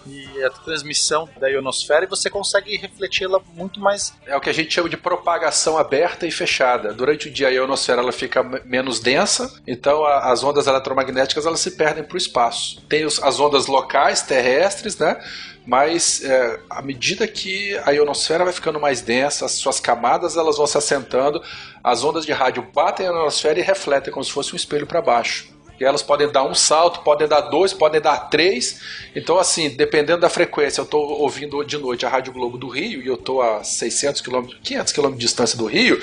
[0.07, 4.53] e a transmissão da ionosfera e você consegue refleti-la muito mais É o que a
[4.53, 6.95] gente chama de propagação aberta e fechada.
[6.95, 11.45] Durante o dia a ionosfera ela fica me- menos densa, então a- as ondas eletromagnéticas
[11.45, 12.81] elas se perdem para o espaço.
[12.89, 15.23] Tem os- as ondas locais, terrestres, né?
[15.71, 20.57] Mas é, à medida que a ionosfera vai ficando mais densa, as suas camadas elas
[20.57, 21.41] vão se assentando,
[21.85, 25.01] as ondas de rádio batem na ionosfera e refletem como se fosse um espelho para
[25.01, 25.47] baixo.
[25.81, 28.81] E elas podem dar um salto, podem dar dois, podem dar três.
[29.17, 33.01] Então, assim, dependendo da frequência, eu estou ouvindo de noite a Rádio Globo do Rio
[33.03, 35.99] e eu estou a 600 km, 500 km de distância do Rio.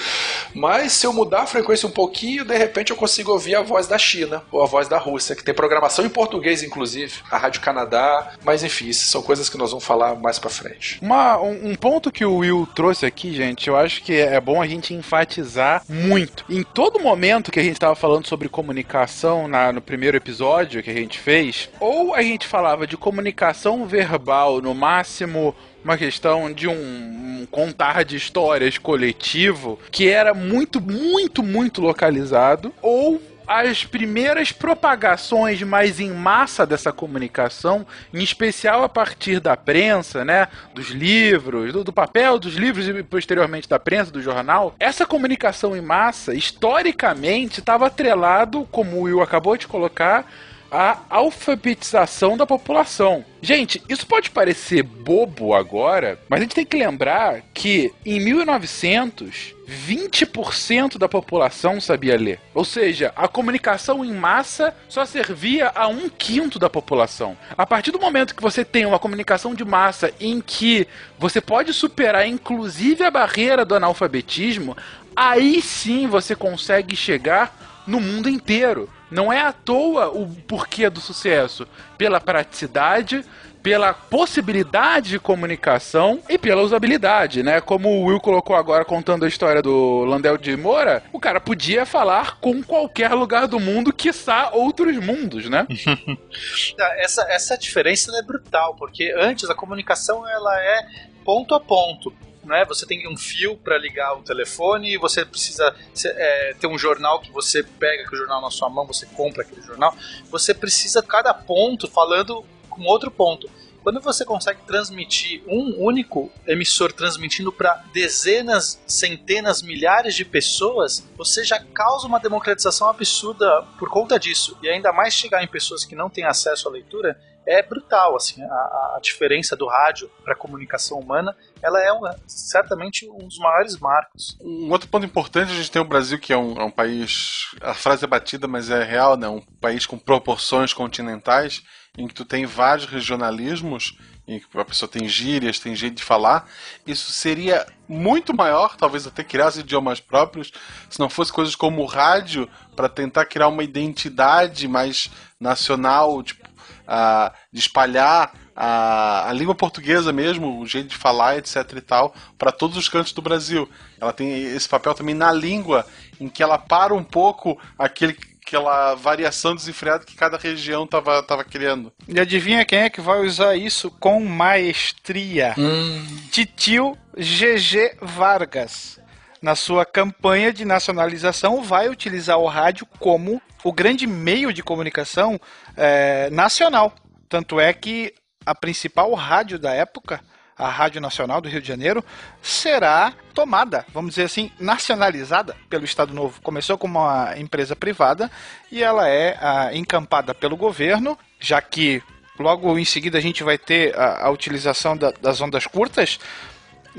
[0.54, 3.88] Mas se eu mudar a frequência um pouquinho, de repente eu consigo ouvir a voz
[3.88, 7.62] da China ou a voz da Rússia, que tem programação em português, inclusive, a Rádio
[7.62, 8.34] Canadá.
[8.44, 10.98] Mas enfim, são coisas que nós vamos falar mais pra frente.
[11.02, 14.62] Uma- um, um ponto que o Will trouxe aqui, gente, eu acho que é bom
[14.62, 16.44] a gente enfatizar muito.
[16.50, 20.90] Em todo momento que a gente estava falando sobre comunicação na- no primeiro episódio que
[20.90, 26.68] a gente fez, ou a gente falava de comunicação verbal, no máximo uma questão de
[26.68, 34.52] um, um contar de histórias coletivo, que era muito, muito, muito localizado, ou as primeiras
[34.52, 41.72] propagações mais em massa dessa comunicação, em especial a partir da prensa, né, dos livros,
[41.72, 46.34] do, do papel dos livros e posteriormente da prensa, do jornal, essa comunicação em massa,
[46.34, 50.26] historicamente, estava atrelado, como o Will acabou de colocar,
[50.72, 53.24] à alfabetização da população.
[53.42, 59.56] Gente, isso pode parecer bobo agora, mas a gente tem que lembrar que em 1900,
[59.68, 62.40] 20% da população sabia ler.
[62.54, 67.38] Ou seja, a comunicação em massa só servia a um quinto da população.
[67.58, 70.88] A partir do momento que você tem uma comunicação de massa em que
[71.20, 74.76] você pode superar inclusive a barreira do analfabetismo,
[75.16, 78.90] aí sim você consegue chegar no mundo inteiro.
[79.10, 81.68] Não é à toa o porquê do sucesso.
[81.98, 83.24] Pela praticidade,
[83.68, 87.60] pela possibilidade de comunicação e pela usabilidade, né?
[87.60, 91.86] Como o Will colocou agora contando a história do Landel de Moura, o cara podia
[91.86, 95.68] falar com qualquer lugar do mundo, quiçá outros mundos, né?
[96.96, 100.88] essa, essa diferença é brutal, porque antes a comunicação ela é
[101.26, 102.14] ponto a ponto.
[102.46, 102.64] Né?
[102.70, 105.76] Você tem um fio para ligar o telefone, você precisa
[106.06, 109.62] é, ter um jornal que você pega aquele jornal na sua mão, você compra aquele
[109.62, 109.94] jornal.
[110.32, 112.46] Você precisa cada ponto falando
[112.78, 113.50] com outro ponto.
[113.84, 121.44] Quando você consegue transmitir um único emissor transmitindo para dezenas, centenas, milhares de pessoas, você
[121.44, 124.58] já causa uma democratização absurda por conta disso.
[124.62, 128.44] E ainda mais chegar em pessoas que não têm acesso à leitura é brutal, assim,
[128.44, 133.40] a, a diferença do rádio para a comunicação humana, ela é uma, certamente um dos
[133.40, 134.38] maiores marcos.
[134.42, 137.46] Um outro ponto importante, a gente tem o Brasil, que é um, é um país,
[137.62, 139.30] a frase é batida, mas é real, né?
[139.30, 141.64] Um país com proporções continentais,
[141.98, 146.04] em que tu tem vários regionalismos, em que a pessoa tem gírias, tem jeito de
[146.04, 146.50] falar.
[146.86, 150.52] Isso seria muito maior, talvez até criar os idiomas próprios,
[150.90, 156.47] se não fosse coisas como o rádio, para tentar criar uma identidade mais nacional, tipo,
[156.88, 162.16] Uh, de espalhar a, a, língua portuguesa mesmo, o jeito de falar, etc e tal,
[162.38, 163.70] para todos os cantos do Brasil.
[164.00, 165.86] Ela tem esse papel também na língua,
[166.20, 171.44] em que ela para um pouco aquele, aquela variação desenfreada que cada região estava tava
[171.44, 171.92] criando.
[172.08, 175.54] E adivinha quem é que vai usar isso com maestria?
[175.58, 176.06] Hum.
[176.32, 178.98] Titio GG Vargas.
[179.42, 185.40] Na sua campanha de nacionalização, vai utilizar o rádio como o grande meio de comunicação
[185.76, 186.94] é, nacional.
[187.30, 188.14] Tanto é que
[188.46, 190.22] a principal rádio da época,
[190.58, 192.04] a Rádio Nacional do Rio de Janeiro,
[192.42, 196.42] será tomada, vamos dizer assim, nacionalizada pelo Estado Novo.
[196.42, 198.32] Começou como uma empresa privada
[198.72, 202.02] e ela é a, encampada pelo governo, já que
[202.40, 206.20] logo em seguida a gente vai ter a, a utilização da, das ondas curtas.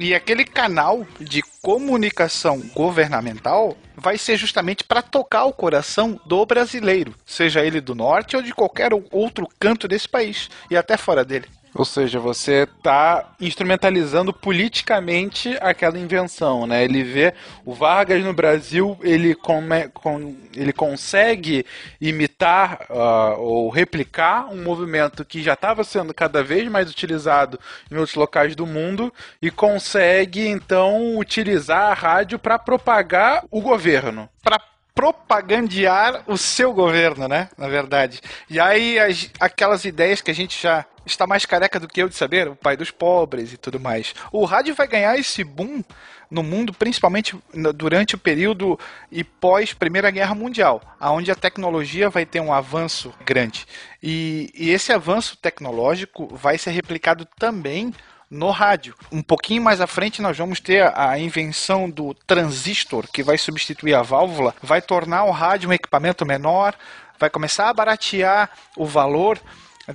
[0.00, 7.16] E aquele canal de comunicação governamental vai ser justamente para tocar o coração do brasileiro,
[7.26, 11.46] seja ele do norte ou de qualquer outro canto desse país e até fora dele.
[11.78, 16.82] Ou seja, você está instrumentalizando politicamente aquela invenção, né?
[16.82, 17.32] Ele vê
[17.64, 21.64] o Vargas no Brasil, ele, come, com, ele consegue
[22.00, 27.94] imitar uh, ou replicar um movimento que já estava sendo cada vez mais utilizado em
[27.94, 34.28] outros locais do mundo e consegue então utilizar a rádio para propagar o governo.
[34.42, 34.61] Para
[34.98, 37.50] propagandear o seu governo, né?
[37.57, 38.20] Na verdade.
[38.50, 42.09] E aí as, aquelas ideias que a gente já está mais careca do que eu
[42.09, 44.14] de saber, o pai dos pobres e tudo mais.
[44.32, 45.82] O rádio vai ganhar esse boom
[46.30, 47.36] no mundo, principalmente
[47.74, 48.78] durante o período
[49.11, 53.66] e pós Primeira Guerra Mundial, aonde a tecnologia vai ter um avanço grande.
[54.02, 57.94] E, e esse avanço tecnológico vai ser replicado também
[58.30, 58.94] no rádio.
[59.11, 63.94] Um pouquinho mais à frente nós vamos ter a invenção do transistor, que vai substituir
[63.94, 66.74] a válvula, vai tornar o rádio um equipamento menor,
[67.18, 69.40] vai começar a baratear o valor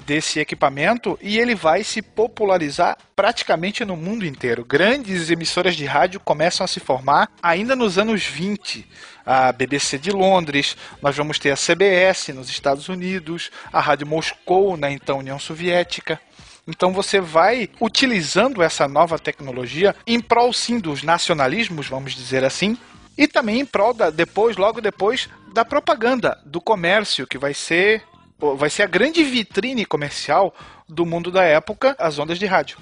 [0.05, 4.65] desse equipamento e ele vai se popularizar praticamente no mundo inteiro.
[4.65, 8.87] Grandes emissoras de rádio começam a se formar ainda nos anos 20.
[9.25, 14.75] A BBC de Londres, nós vamos ter a CBS nos Estados Unidos, a Rádio Moscou
[14.75, 16.19] na então União Soviética.
[16.67, 22.77] Então você vai utilizando essa nova tecnologia em prol sim dos nacionalismos, vamos dizer assim,
[23.17, 28.03] e também em prol da, depois, logo depois, da propaganda, do comércio, que vai ser
[28.39, 30.53] vai ser a grande vitrine comercial
[30.87, 32.77] do mundo da época, as ondas de rádio.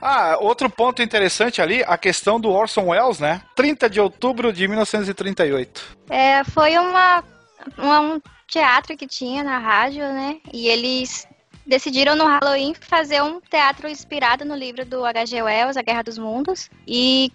[0.00, 3.42] Ah, outro ponto interessante ali, a questão do Orson Welles, né?
[3.54, 5.96] 30 de outubro de 1938.
[6.10, 7.24] É, foi uma,
[7.78, 10.38] uma um teatro que tinha na rádio, né?
[10.52, 11.26] E eles
[11.66, 15.42] decidiram no Halloween fazer um teatro inspirado no livro do H.G.
[15.42, 17.32] Wells, A Guerra dos Mundos, e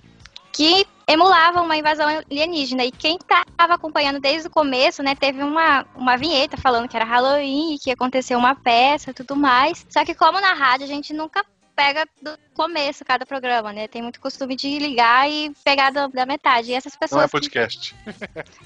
[0.54, 2.84] que emulava uma invasão alienígena.
[2.86, 7.06] E quem estava acompanhando desde o começo, né, teve uma, uma vinheta falando que era
[7.06, 9.86] Halloween, que ia acontecer uma peça e tudo mais.
[9.90, 11.46] Só que como na rádio a gente nunca
[11.76, 13.88] pega do começo cada programa, né?
[13.88, 16.72] Tem muito costume de ligar e pegar da, da metade.
[16.72, 17.18] E essas pessoas.
[17.18, 17.96] Não é podcast.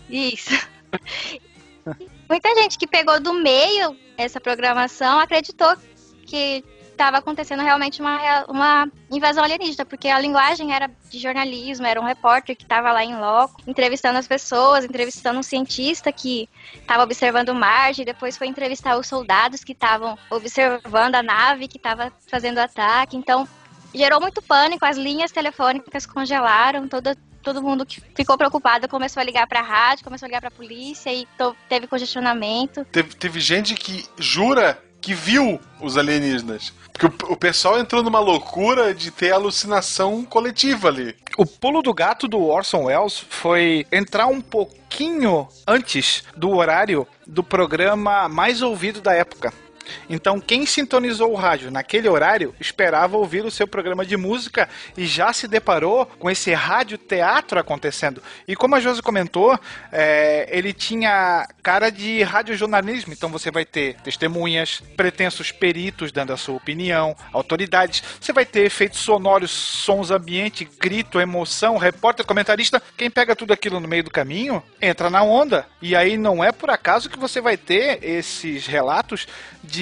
[0.07, 0.33] Que...
[0.33, 0.51] Isso.
[2.27, 5.75] Muita gente que pegou do meio essa programação acreditou
[6.25, 6.63] que
[6.95, 12.05] estava acontecendo realmente uma, uma invasão alienígena, porque a linguagem era de jornalismo, era um
[12.05, 17.53] repórter que estava lá em loco, entrevistando as pessoas, entrevistando um cientista que estava observando
[17.53, 22.57] Marte, e depois foi entrevistar os soldados que estavam observando a nave que estava fazendo
[22.57, 23.15] o ataque.
[23.15, 23.47] Então,
[23.93, 29.23] gerou muito pânico, as linhas telefônicas congelaram, toda, todo mundo que ficou preocupado começou a
[29.23, 31.27] ligar para a rádio, começou a ligar para a polícia e
[31.69, 32.83] teve congestionamento.
[32.85, 36.73] Teve, teve gente que jura que viu os alienígenas.
[36.91, 41.15] Porque o, o, pessoal entrou numa loucura de ter alucinação coletiva ali.
[41.37, 47.43] O pulo do gato do Orson Welles foi entrar um pouquinho antes do horário do
[47.43, 49.53] programa mais ouvido da época.
[50.09, 55.05] Então, quem sintonizou o rádio naquele horário esperava ouvir o seu programa de música e
[55.05, 58.21] já se deparou com esse rádio teatro acontecendo.
[58.47, 59.57] E como a Josi comentou,
[59.91, 63.13] é, ele tinha cara de radiojornalismo.
[63.13, 68.03] Então, você vai ter testemunhas, pretensos peritos dando a sua opinião, autoridades.
[68.19, 72.81] Você vai ter efeitos sonoros, sons ambiente, grito, emoção, repórter, comentarista.
[72.97, 75.67] Quem pega tudo aquilo no meio do caminho entra na onda.
[75.81, 79.27] E aí não é por acaso que você vai ter esses relatos
[79.63, 79.74] de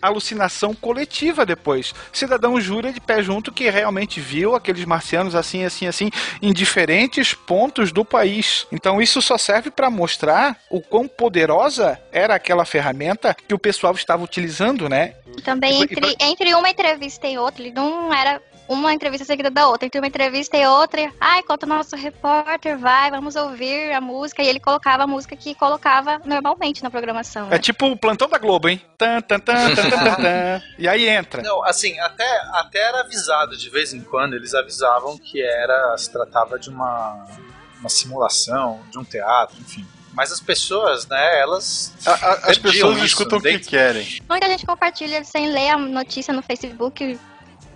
[0.00, 1.92] alucinação coletiva depois.
[2.12, 6.10] O cidadão jura de pé junto que realmente viu aqueles marcianos assim, assim, assim,
[6.42, 8.66] em diferentes pontos do país.
[8.72, 13.94] Então isso só serve para mostrar o quão poderosa era aquela ferramenta que o pessoal
[13.94, 15.14] estava utilizando, né?
[15.44, 19.86] Também entre, entre uma entrevista e outra, ele não era uma entrevista seguida da outra,
[19.86, 24.42] entre uma entrevista e outra, ah, enquanto o nosso repórter vai, vamos ouvir a música,
[24.42, 27.48] e ele colocava a música que colocava normalmente na programação.
[27.48, 27.56] Né?
[27.56, 28.80] É tipo o plantão da Globo, hein?
[28.98, 31.42] Tan, tan, tan, tan, tan, tan, e aí entra.
[31.42, 36.12] Não, assim, até, até era avisado de vez em quando, eles avisavam que era se
[36.12, 37.26] tratava de uma,
[37.80, 39.86] uma simulação, de um teatro, enfim.
[40.12, 41.94] Mas as pessoas, né, elas.
[42.04, 44.20] A, a, as pessoas escutam o que querem.
[44.28, 47.16] Muita gente compartilha sem ler a notícia no Facebook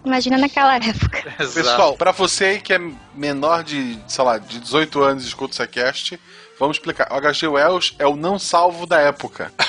[0.04, 1.22] Imagina naquela época.
[1.38, 1.54] Exato.
[1.54, 2.80] Pessoal, para você aí que é
[3.14, 6.20] menor de, sei lá, de 18 anos e escuta essa cast,
[6.58, 7.08] vamos explicar.
[7.12, 9.52] O HG Wells é o não salvo da época.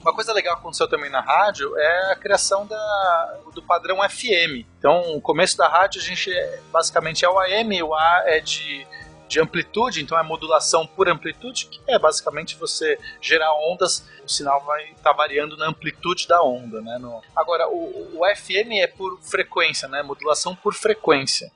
[0.00, 4.64] Uma coisa legal que aconteceu também na rádio é a criação da, do padrão FM.
[4.78, 8.40] Então, o começo da rádio a gente é, basicamente é o AM, o A é
[8.40, 8.86] de
[9.28, 14.64] de amplitude, então é modulação por amplitude, que é basicamente você gerar ondas, o sinal
[14.64, 16.98] vai estar tá variando na amplitude da onda, né?
[16.98, 17.22] No...
[17.34, 20.02] Agora, o, o FM é por frequência, né?
[20.02, 21.50] Modulação por frequência.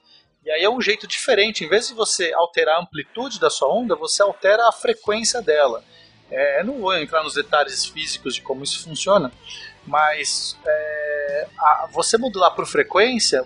[0.44, 3.68] E aí é um jeito diferente, em vez de você alterar a amplitude da sua
[3.68, 5.84] onda, você altera a frequência dela.
[6.30, 9.32] É, não vou entrar nos detalhes físicos de como isso funciona,
[9.86, 13.44] mas é, a- você modular por frequência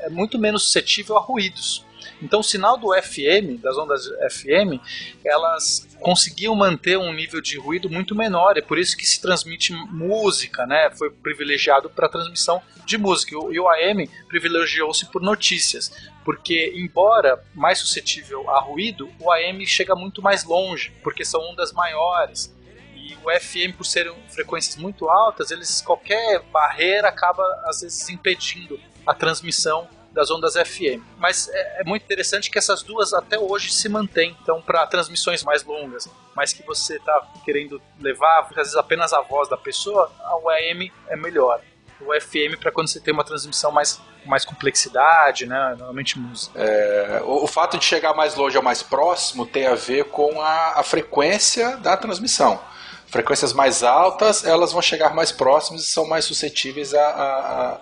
[0.00, 1.84] é muito menos suscetível a ruídos.
[2.20, 4.80] Então, o sinal do FM, das ondas FM,
[5.24, 8.56] elas conseguiam manter um nível de ruído muito menor.
[8.56, 10.90] É por isso que se transmite música, né?
[10.90, 13.34] Foi privilegiado para transmissão de música.
[13.34, 15.92] E o AM privilegiou-se por notícias.
[16.24, 21.72] Porque, embora mais suscetível a ruído, o AM chega muito mais longe, porque são ondas
[21.72, 22.54] maiores.
[22.94, 28.78] E o FM, por serem frequências muito altas, eles qualquer barreira acaba às vezes impedindo
[29.06, 31.02] a transmissão das ondas FM.
[31.18, 34.36] Mas é, é muito interessante que essas duas até hoje se mantêm.
[34.42, 39.20] Então, para transmissões mais longas, mas que você está querendo levar, às vezes apenas a
[39.20, 40.10] voz da pessoa,
[40.42, 41.60] o AM é melhor.
[42.00, 45.70] O FM para quando você tem uma transmissão mais mais complexidade, né?
[45.78, 46.60] Normalmente música.
[46.60, 50.40] É, o, o fato de chegar mais longe ou mais próximo tem a ver com
[50.42, 52.60] a, a frequência da transmissão.
[53.06, 57.80] Frequências mais altas, elas vão chegar mais próximas e são mais suscetíveis a, a, a-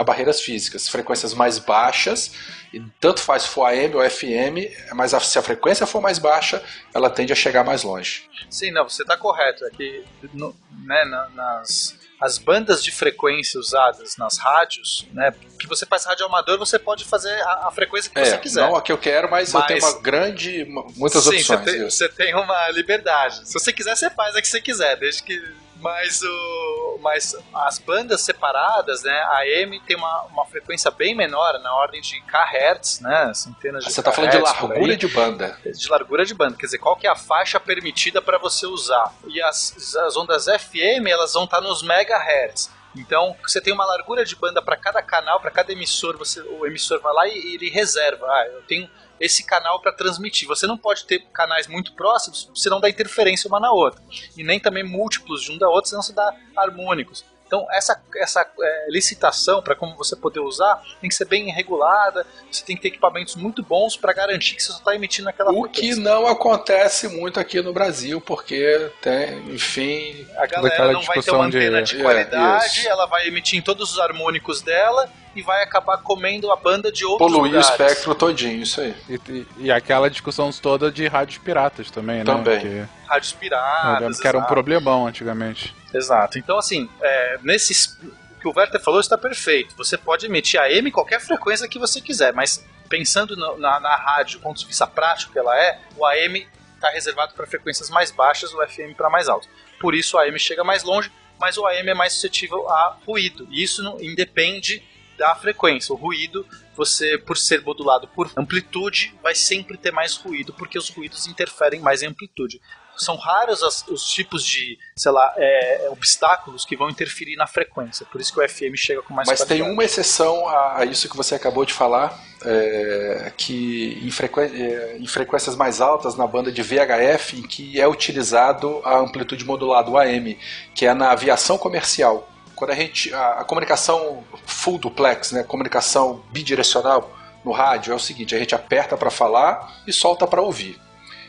[0.00, 0.88] a barreiras físicas.
[0.88, 2.32] Frequências mais baixas,
[2.72, 6.62] e tanto faz for AM ou FM, mas a- se a frequência for mais baixa,
[6.94, 8.28] ela tende a chegar mais longe.
[8.50, 9.64] Sim, não, você está correto.
[9.64, 15.68] É que no- né, na- nas as bandas de frequência usadas nas rádios, né, que
[15.68, 18.60] você faz rádio amador, você pode fazer a, a frequência que É, você quiser.
[18.60, 20.64] não a que eu quero, mas, eu Mas- tenho uma grande,
[20.96, 21.60] muitas Sim, opções.
[21.64, 23.46] Você você tem uma liberdade.
[23.46, 25.40] Se você quiser, você faz a que você quiser, desde que.
[25.80, 29.12] Mas, o, mas as bandas separadas, né?
[29.12, 33.32] A AM tem uma, uma frequência bem menor, na ordem de kHz, né?
[33.34, 35.58] Centenas de Você está falando de largura de banda.
[35.64, 39.12] de largura de banda, quer dizer, qual que é a faixa permitida para você usar.
[39.26, 42.70] E as, as ondas FM, elas vão estar nos megahertz.
[42.96, 46.66] Então, você tem uma largura de banda para cada canal, para cada emissor, você, o
[46.66, 48.26] emissor vai lá e ele reserva.
[48.26, 48.90] Ah, eu tenho
[49.20, 50.46] esse canal para transmitir.
[50.48, 54.00] Você não pode ter canais muito próximos, senão dá interferência uma na outra.
[54.36, 57.24] E nem também múltiplos de um da outra, senão você dá harmônicos.
[57.46, 62.26] Então, essa, essa é, licitação, para como você poder usar, tem que ser bem regulada,
[62.52, 65.50] você tem que ter equipamentos muito bons para garantir que você só está emitindo aquela
[65.50, 66.02] O que frequência.
[66.02, 70.26] não acontece muito aqui no Brasil, porque tem, enfim.
[70.36, 72.88] A galera não vai ter uma antena de, de- é, qualidade, isso.
[72.88, 77.04] ela vai emitir em todos os harmônicos dela e vai acabar comendo a banda de
[77.04, 77.68] outros Poluir o lugares.
[77.70, 78.94] espectro todinho, isso aí.
[79.08, 82.24] E, e- e aquela discussão toda de rádios piratas também, né?
[82.24, 82.88] Também.
[83.06, 84.20] Rádios piratas.
[84.20, 85.74] que era um problemão antigamente.
[85.94, 86.38] Exato.
[86.38, 89.76] Então, assim, é, nesses, o que o Werther falou está perfeito.
[89.76, 93.78] Você pode emitir a M em qualquer frequência que você quiser, mas pensando no- na,
[93.80, 97.46] na rádio, do ponto de vista prático que ela é, o AM está reservado para
[97.46, 99.48] frequências mais baixas, o FM para mais altas.
[99.80, 101.10] Por isso o AM chega mais longe,
[101.40, 103.46] mas o AM é mais suscetível a ruído.
[103.50, 104.82] E isso não, independe
[105.18, 105.92] da frequência.
[105.92, 110.88] O ruído, você, por ser modulado por amplitude, vai sempre ter mais ruído, porque os
[110.88, 112.60] ruídos interferem mais em amplitude
[113.00, 118.04] são raros as- os tipos de, sei lá, é, obstáculos que vão interferir na frequência.
[118.10, 119.70] Por isso que o FM chega com mais Mas tem qualidade.
[119.72, 124.96] uma exceção a, a isso que você acabou de falar, é, que em, frequen- é,
[124.98, 129.88] em frequências mais altas, na banda de VHF, em que é utilizado a amplitude modulada,
[129.88, 130.36] o AM,
[130.74, 132.28] que é na aviação comercial.
[132.58, 133.14] Quando a gente.
[133.14, 138.52] A, a comunicação full duplex, né, comunicação bidirecional no rádio, é o seguinte: a gente
[138.52, 140.76] aperta para falar e solta para ouvir.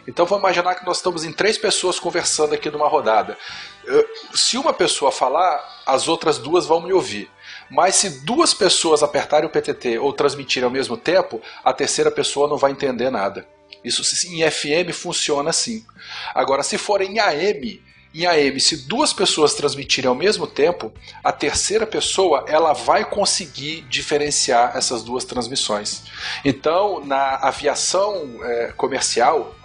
[0.08, 3.38] Então vamos imaginar que nós estamos em três pessoas conversando aqui numa rodada.
[4.34, 7.30] Se uma pessoa falar, as outras duas vão me ouvir.
[7.70, 12.48] Mas se duas pessoas apertarem o PTT ou transmitirem ao mesmo tempo, a terceira pessoa
[12.48, 13.48] não vai entender nada.
[13.84, 15.86] Isso em FM funciona assim.
[16.34, 17.80] Agora, se for em AM,
[18.14, 20.92] em AM, se duas pessoas transmitirem ao mesmo tempo,
[21.24, 26.04] a terceira pessoa ela vai conseguir diferenciar essas duas transmissões.
[26.44, 29.56] Então, na aviação eh, comercial,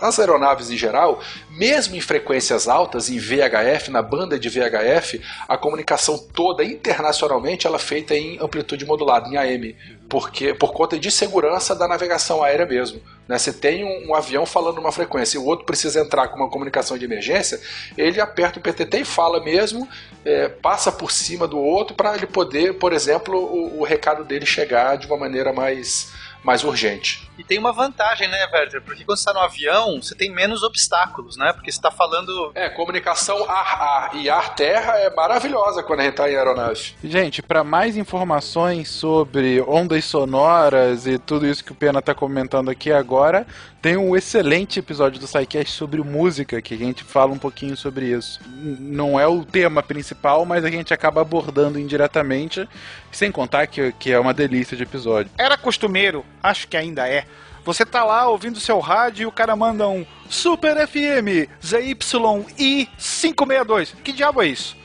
[0.00, 5.56] as aeronaves em geral, mesmo em frequências altas, em VHF, na banda de VHF, a
[5.56, 9.76] comunicação toda internacionalmente ela é feita em amplitude modulada, em AM,
[10.08, 13.00] porque por conta de segurança da navegação aérea mesmo.
[13.28, 13.38] Né?
[13.38, 16.50] Você tem um, um avião falando uma frequência e o outro precisa entrar com uma
[16.50, 17.60] comunicação de emergência,
[17.96, 19.88] ele aperta o PTT e fala mesmo,
[20.24, 24.44] é, passa por cima do outro para ele poder, por exemplo, o, o recado dele
[24.44, 26.12] chegar de uma maneira mais,
[26.42, 27.28] mais urgente.
[27.38, 28.82] E tem uma vantagem, né, Werther?
[28.82, 31.52] Porque quando você está no avião, você tem menos obstáculos, né?
[31.52, 32.52] Porque você está falando.
[32.54, 36.94] É, comunicação ar-ar e ar-terra é maravilhosa quando a gente está em aeronave.
[37.02, 42.70] Gente, para mais informações sobre ondas sonoras e tudo isso que o Pena tá comentando
[42.70, 43.46] aqui agora,
[43.80, 48.06] tem um excelente episódio do SciCast sobre música, que a gente fala um pouquinho sobre
[48.06, 48.38] isso.
[48.46, 52.68] Não é o tema principal, mas a gente acaba abordando indiretamente,
[53.10, 55.32] sem contar que, que é uma delícia de episódio.
[55.38, 57.26] Era costumeiro, acho que ainda é,
[57.64, 63.94] Você tá lá ouvindo seu rádio e o cara manda um Super FM ZYI 562.
[64.02, 64.76] Que diabo é isso?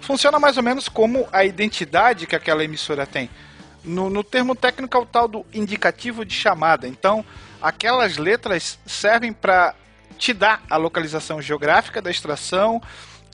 [0.00, 3.28] Funciona mais ou menos como a identidade que aquela emissora tem.
[3.84, 6.88] No, no termo técnico é o tal do indicativo de chamada.
[6.88, 7.24] Então,
[7.60, 9.74] aquelas letras servem para
[10.18, 12.80] te dar a localização geográfica da extração,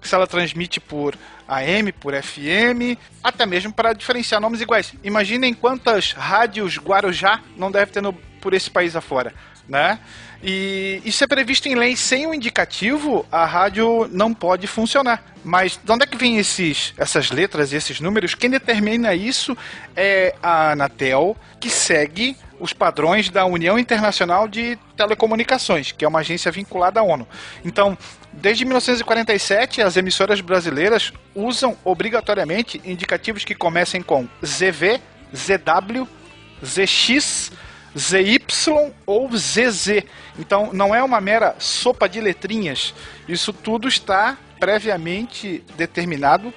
[0.03, 1.15] se ela transmite por
[1.49, 4.93] AM, por FM, até mesmo para diferenciar nomes iguais.
[5.03, 9.35] Imaginem quantas rádios Guarujá não deve ter no, por esse país afora,
[9.67, 9.99] né?
[10.43, 11.97] E isso é previsto em lei.
[11.97, 15.25] Sem o indicativo, a rádio não pode funcionar.
[15.43, 18.35] Mas de onde é que vem esses, essas letras e esses números?
[18.35, 19.57] Quem determina isso
[19.97, 26.21] é a Anatel, que segue os padrões da União Internacional de Telecomunicações, que é uma
[26.21, 27.27] agência vinculada à ONU.
[27.65, 27.97] Então,
[28.33, 35.01] desde 1947, as emissoras brasileiras usam obrigatoriamente indicativos que comecem com ZV,
[35.35, 36.07] ZW,
[36.65, 37.53] ZX,
[37.97, 38.41] ZY
[39.07, 40.05] ou ZZ.
[40.39, 42.95] Então não é uma mera sopa de letrinhas.
[43.29, 46.53] Isso tudo está previamente determinado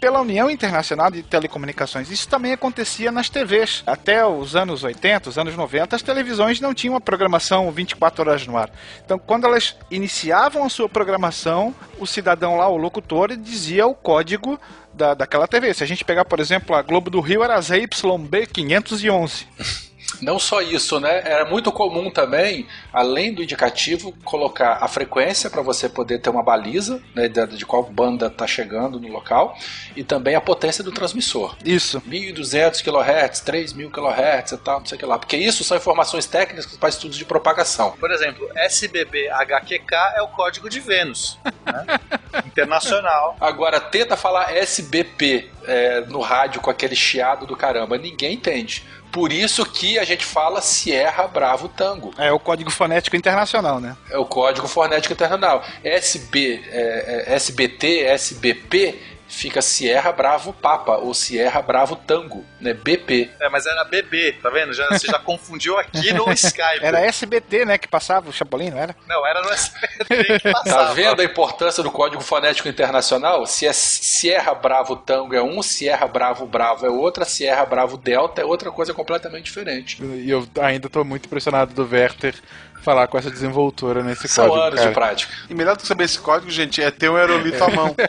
[0.00, 2.10] pela União Internacional de Telecomunicações.
[2.10, 3.82] Isso também acontecia nas TVs.
[3.86, 8.46] Até os anos 80, os anos 90, as televisões não tinham uma programação 24 horas
[8.46, 8.70] no ar.
[9.04, 14.58] Então, quando elas iniciavam a sua programação, o cidadão lá, o locutor, dizia o código
[14.94, 15.74] da, daquela TV.
[15.74, 19.89] Se a gente pegar, por exemplo, a Globo do Rio, era ZYB 511.
[20.20, 21.22] Não só isso, né?
[21.24, 26.42] Era muito comum também, além do indicativo, colocar a frequência para você poder ter uma
[26.42, 29.56] baliza né, de, de qual banda está chegando no local
[29.96, 31.56] e também a potência do transmissor.
[31.64, 32.00] Isso.
[32.02, 35.18] 1.200 kHz, 3.000 kHz e tal, não sei o que lá.
[35.18, 37.92] Porque isso são informações técnicas para estudos de propagação.
[37.92, 41.38] Por exemplo, SBB-HQK é o código de Vênus.
[41.64, 41.86] Né?
[42.46, 43.36] Internacional.
[43.40, 47.96] Agora, tenta falar SBP é, no rádio com aquele chiado do caramba.
[47.98, 48.84] Ninguém entende.
[49.10, 52.12] Por isso que a gente fala Sierra Bravo Tango.
[52.16, 53.96] É o código fonético internacional, né?
[54.10, 55.64] É o código fonético internacional.
[55.82, 58.98] SB, é, é, SBT, SBP
[59.30, 62.74] fica Sierra Bravo Papa ou Sierra Bravo Tango, né?
[62.74, 63.30] BP.
[63.40, 64.72] É, mas era BB, tá vendo?
[64.74, 66.82] Já, você já confundiu aqui no Skype.
[66.82, 68.94] Era SBT, né, que passava o Chapolin, não era?
[69.08, 70.86] Não, era no SBT que passava.
[70.88, 73.46] Tá vendo a importância do Código Fonético Internacional?
[73.46, 78.42] Se é Sierra Bravo Tango é um, Sierra Bravo Bravo é outra, Sierra Bravo Delta
[78.42, 80.02] é outra coisa completamente diferente.
[80.02, 82.34] E eu ainda tô muito impressionado do Werther
[82.80, 84.66] falar com essa desenvoltura nesse São código.
[84.66, 84.88] anos cara.
[84.88, 85.32] de prática.
[85.48, 87.94] E melhor do que saber esse código, gente, é ter um aerolito à mão.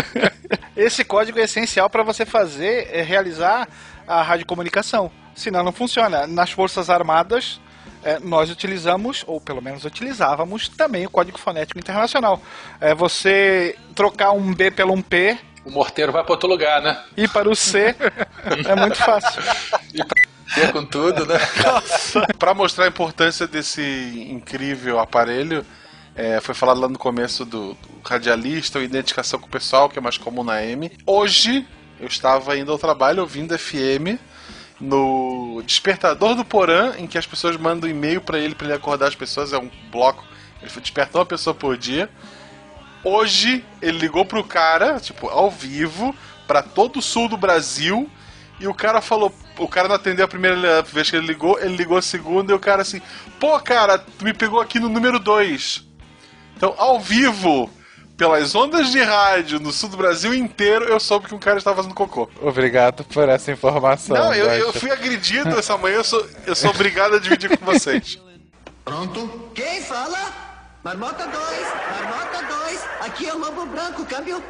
[0.76, 3.66] Esse código é essencial para você fazer, é, realizar
[4.06, 5.10] a radiocomunicação.
[5.34, 6.26] Senão não funciona.
[6.26, 7.60] Nas Forças Armadas,
[8.04, 12.40] é, nós utilizamos, ou pelo menos utilizávamos, também o Código Fonético Internacional.
[12.80, 17.02] É você trocar um B pelo um P O morteiro vai para outro lugar, né?
[17.16, 17.94] e para o C
[18.68, 19.42] é muito fácil.
[19.92, 20.04] E
[20.72, 21.38] com tudo, né?
[22.38, 23.82] Pra mostrar a importância desse
[24.30, 25.64] incrível aparelho,
[26.14, 29.98] é, foi falado lá no começo do, do radialista, ou identificação com o pessoal, que
[29.98, 30.90] é mais comum na M.
[31.06, 31.66] Hoje,
[32.00, 34.18] eu estava indo ao trabalho ouvindo FM
[34.80, 39.08] no Despertador do Porã, em que as pessoas mandam e-mail pra ele, pra ele acordar
[39.08, 40.24] as pessoas, é um bloco,
[40.62, 42.10] ele desperta uma pessoa por dia.
[43.04, 46.14] Hoje, ele ligou pro cara, tipo, ao vivo,
[46.46, 48.10] pra todo o sul do Brasil,
[48.58, 51.76] e o cara falou, o cara não atendeu a primeira vez que ele ligou, ele
[51.76, 53.00] ligou a segunda, e o cara assim,
[53.40, 55.84] pô, cara, tu me pegou aqui no número 2.
[56.56, 57.70] Então, ao vivo,
[58.16, 61.76] pelas ondas de rádio no sul do Brasil inteiro, eu soube que um cara estava
[61.76, 62.28] fazendo cocô.
[62.40, 64.16] Obrigado por essa informação.
[64.16, 67.64] Não, eu, eu fui agredido essa manhã, eu sou, eu sou obrigado a dividir com
[67.64, 68.18] vocês.
[68.84, 69.50] Pronto?
[69.54, 70.46] Quem fala?
[70.82, 71.34] Marmota 2,
[72.00, 74.42] Marmota 2, aqui é o Lobo Branco, câmbio.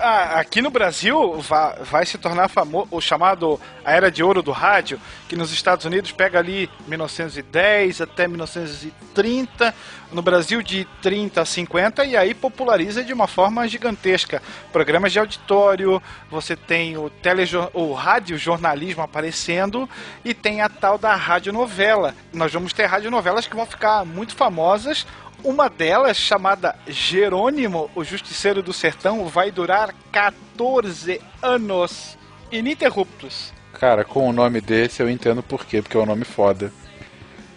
[0.00, 4.42] Ah, aqui no Brasil va- vai, se tornar famoso o chamado a era de ouro
[4.42, 9.74] do rádio, que nos Estados Unidos pega ali 1910 até 1930,
[10.12, 14.40] no Brasil de 30 a 50 e aí populariza de uma forma gigantesca.
[14.72, 19.88] Programas de auditório, você tem o telejor o radiojornalismo aparecendo
[20.24, 22.14] e tem a tal da radionovela.
[22.32, 25.06] Nós vamos ter radionovelas que vão ficar muito famosas
[25.44, 32.16] uma delas, chamada Jerônimo, o Justiceiro do Sertão, vai durar 14 anos
[32.50, 33.52] ininterruptos.
[33.74, 36.72] Cara, com o nome desse eu entendo por quê, porque é um nome foda.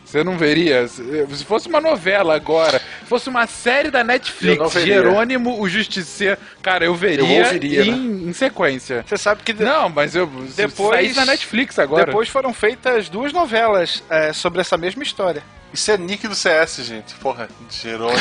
[0.05, 0.85] Você não veria.
[0.89, 4.73] Se fosse uma novela agora, se fosse uma série da Netflix.
[4.73, 6.37] Jerônimo, o Justiceiro.
[6.61, 9.05] Cara, eu veria Eu em, em sequência.
[9.07, 10.27] Você sabe que de- Não, mas eu.
[10.27, 11.15] Depois- Depois.
[11.15, 12.05] na Netflix agora.
[12.07, 15.41] depois foram feitas duas novelas é, sobre essa mesma história.
[15.73, 17.13] Isso é nick do CS, gente.
[17.15, 18.19] Porra, Jerônimo.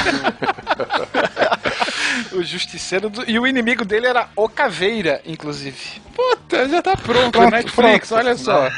[2.32, 3.28] o justiceiro do...
[3.28, 6.00] e o inimigo dele era o Caveira, inclusive.
[6.14, 8.20] Puta, já tá pronto, Pronto, Netflix, pronto.
[8.20, 8.68] olha só.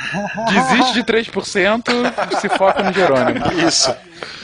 [0.48, 3.44] Desiste de 3%, se foca no Jerônimo.
[3.66, 3.94] Isso.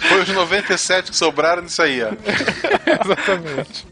[0.09, 2.09] Foi os 97 que sobraram nisso aí, ó.
[3.05, 3.87] Exatamente.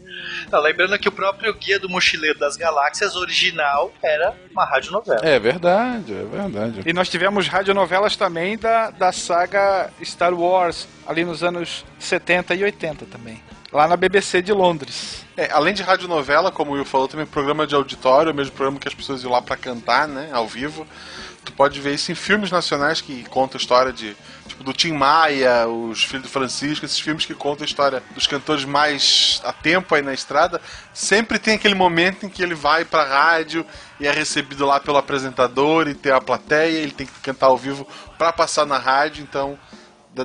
[0.51, 5.19] Não, lembrando que o próprio Guia do Mochileiro das Galáxias original era uma radionovela.
[5.23, 6.81] É verdade, é verdade.
[6.85, 12.63] E nós tivemos radionovelas também da, da saga Star Wars, ali nos anos 70 e
[12.63, 13.41] 80 também.
[13.71, 15.25] Lá na BBC de Londres.
[15.35, 18.79] É, além de radionovela, como o Will falou, também programa de auditório, o mesmo programa
[18.79, 20.87] que as pessoas iam lá pra cantar, né, ao vivo.
[21.47, 24.17] Tu pode ver isso em filmes nacionais que contam a história de,
[24.49, 28.27] tipo, do Tim Maia, os Filhos do Francisco, esses filmes que contam a história dos
[28.27, 30.59] cantores mais a tempo aí na estrada.
[30.93, 33.65] Sempre tem aquele momento em que ele vai pra rádio
[33.97, 37.57] e é recebido lá pelo apresentador e tem a plateia, ele tem que cantar ao
[37.57, 37.87] vivo
[38.17, 39.57] pra passar na rádio, então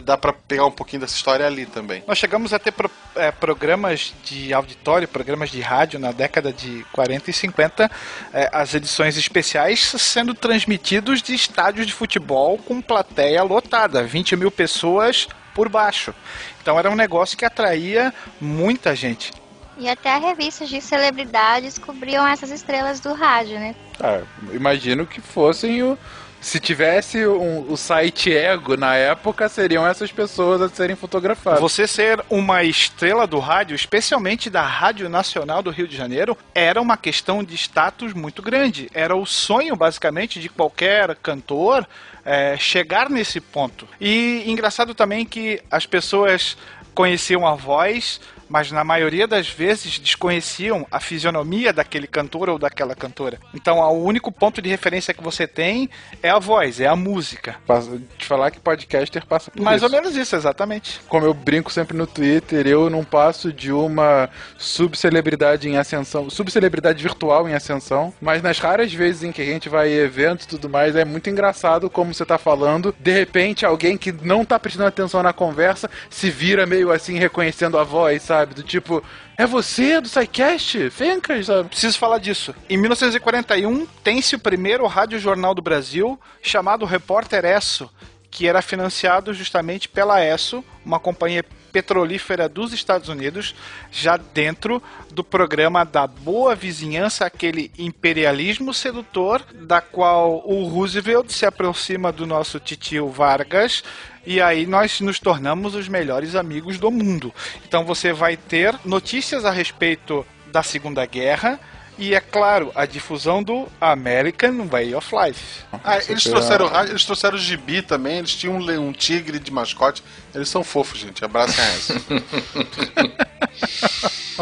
[0.01, 2.03] dá, pra pegar um pouquinho dessa história ali também.
[2.07, 6.84] Nós chegamos a ter pro- é, programas de auditório, programas de rádio na década de
[6.93, 7.90] 40 e 50,
[8.32, 14.51] é, as edições especiais sendo transmitidos de estádios de futebol com plateia lotada, 20 mil
[14.51, 16.14] pessoas por baixo.
[16.62, 19.32] Então era um negócio que atraía muita gente.
[19.78, 23.74] E até revistas de celebridades cobriam essas estrelas do rádio, né?
[24.01, 24.20] Ah,
[24.53, 25.99] imagino que fossem o.
[26.43, 31.61] Se tivesse um- o site Ego na época, seriam essas pessoas a serem fotografadas.
[31.61, 36.82] Você ser uma estrela do rádio, especialmente da Rádio Nacional do Rio de Janeiro, era
[36.82, 38.90] uma questão de status muito grande.
[38.93, 41.86] Era o sonho, basicamente, de qualquer cantor
[42.24, 43.86] é, chegar nesse ponto.
[44.01, 46.57] E engraçado também que as pessoas
[46.93, 48.20] conheciam a voz,
[48.53, 53.38] mas na maioria das vezes desconheciam a fisionomia daquele cantor ou daquela cantora.
[53.55, 55.88] Então, o único ponto de referência que você tem
[56.22, 57.57] é a voz, é a música.
[57.66, 59.86] Passa- Te falar que podcaster passa por Mais isso.
[59.86, 61.00] ou menos isso, exatamente.
[61.09, 64.28] Como eu brinco sempre no Twitter, eu não passo de uma
[64.59, 69.68] subcelebridade em ascensão, subcelebridade virtual em ascensão, mas nas raras vezes em que a gente
[69.68, 72.94] vai em eventos e tudo mais, é muito engraçado como você tá falando.
[72.98, 77.78] De repente, alguém que não tá prestando atenção na conversa se vira meio assim reconhecendo
[77.78, 78.41] a voz, sabe?
[78.47, 79.03] Do tipo,
[79.36, 80.90] é você do SciCast?
[80.90, 81.68] Fencas, sabe?
[81.68, 82.55] Preciso falar disso.
[82.68, 87.90] Em 1941, tem-se o primeiro rádio jornal do Brasil, chamado Repórter Esso,
[88.30, 93.55] que era financiado justamente pela Esso, uma companhia petrolífera dos Estados Unidos,
[93.90, 101.47] já dentro do programa da boa vizinhança, aquele imperialismo sedutor, da qual o Roosevelt se
[101.47, 103.82] aproxima do nosso titio Vargas,
[104.24, 107.34] e aí nós nos tornamos os melhores amigos do mundo.
[107.66, 111.58] Então você vai ter notícias a respeito da Segunda Guerra
[111.98, 115.64] e, é claro, a difusão do American Way of Life.
[115.84, 120.02] Ah, eles trouxeram rádio, eles trouxeram gibi também, eles tinham um, um tigre de mascote.
[120.34, 121.24] Eles são fofos, gente.
[121.24, 121.94] Abracem essa.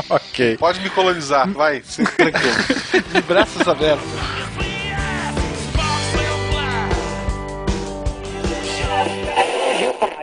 [0.14, 0.56] ok.
[0.58, 2.32] Pode me colonizar, vai, tranquilo.
[3.12, 4.69] De braços abertos.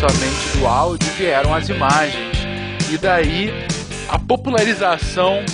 [0.00, 2.38] somente do áudio, vieram as imagens.
[2.90, 3.50] E daí
[4.08, 5.44] a popularização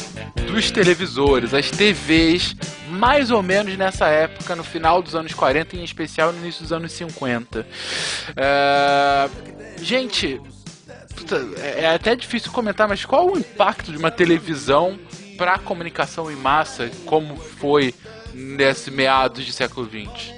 [0.46, 2.54] dos televisores, as TVs,
[2.88, 6.62] mais ou menos nessa época, no final dos anos 40 e em especial no início
[6.62, 7.66] dos anos 50.
[8.36, 9.28] É,
[9.82, 10.40] Gente,
[11.60, 14.96] é é até difícil comentar, mas qual o impacto de uma televisão
[15.36, 17.92] para a comunicação em massa, como foi
[18.32, 20.35] nesse meados de século XX?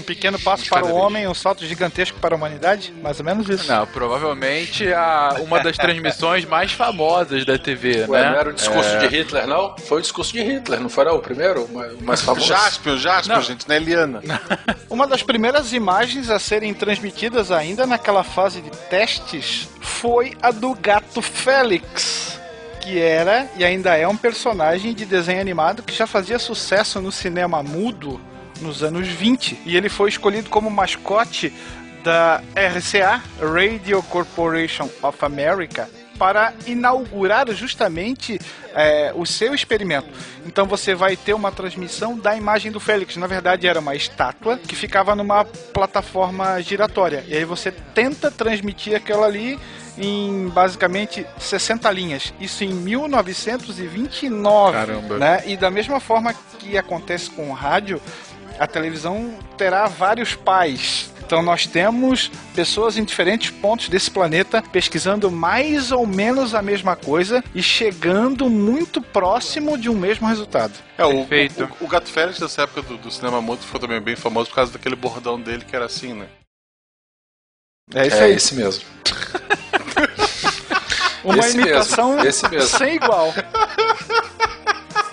[0.00, 2.92] Um pequeno passo para o homem, um salto gigantesco para a humanidade?
[3.02, 3.70] Mais ou menos isso.
[3.70, 8.30] Não, provavelmente a, uma das transmissões mais famosas da TV, Ué, né?
[8.30, 8.98] não era o discurso É.
[8.98, 9.76] de Hitler, não?
[9.78, 11.16] Foi o discurso de Hitler, não foi não?
[11.16, 11.64] o primeiro?
[11.64, 12.46] O mais- famoso?
[12.46, 13.42] Jaspion, Jaspion, Não.
[13.42, 14.22] gente, não é Eliana.
[14.88, 20.74] Uma das primeiras imagens a serem transmitidas ainda naquela fase de testes foi a do
[20.74, 22.40] gato Félix,
[22.80, 27.12] que era e ainda é um personagem de desenho animado que já fazia sucesso no
[27.12, 28.20] cinema mudo
[28.60, 29.60] nos anos 20.
[29.64, 31.52] E ele foi escolhido como mascote
[32.02, 35.88] da RCA, Radio Corporation of America,
[36.18, 38.38] para inaugurar justamente
[38.74, 40.08] é, o seu experimento.
[40.46, 43.16] Então você vai ter uma transmissão da imagem do Félix.
[43.16, 47.24] Na verdade, era uma estátua que ficava numa plataforma giratória.
[47.26, 49.58] E aí você tenta transmitir aquela ali
[49.96, 52.34] em basicamente 60 linhas.
[52.40, 54.72] Isso em 1929.
[54.72, 55.18] Caramba.
[55.18, 55.42] Né?
[55.46, 58.00] E da mesma forma que acontece com o rádio,
[58.60, 61.10] a televisão terá vários pais.
[61.24, 66.94] Então nós temos pessoas em diferentes pontos desse planeta pesquisando mais ou menos a mesma
[66.96, 70.74] coisa e chegando muito próximo de um mesmo resultado.
[70.98, 71.70] É, o, Perfeito.
[71.80, 74.56] o, o Gato Félix dessa época do, do cinema mudo ficou também bem famoso por
[74.56, 76.26] causa daquele bordão dele que era assim, né?
[77.94, 78.32] É isso É aí.
[78.34, 78.84] esse mesmo.
[81.24, 82.78] Uma esse mesmo, imitação esse mesmo.
[82.78, 83.32] sem igual.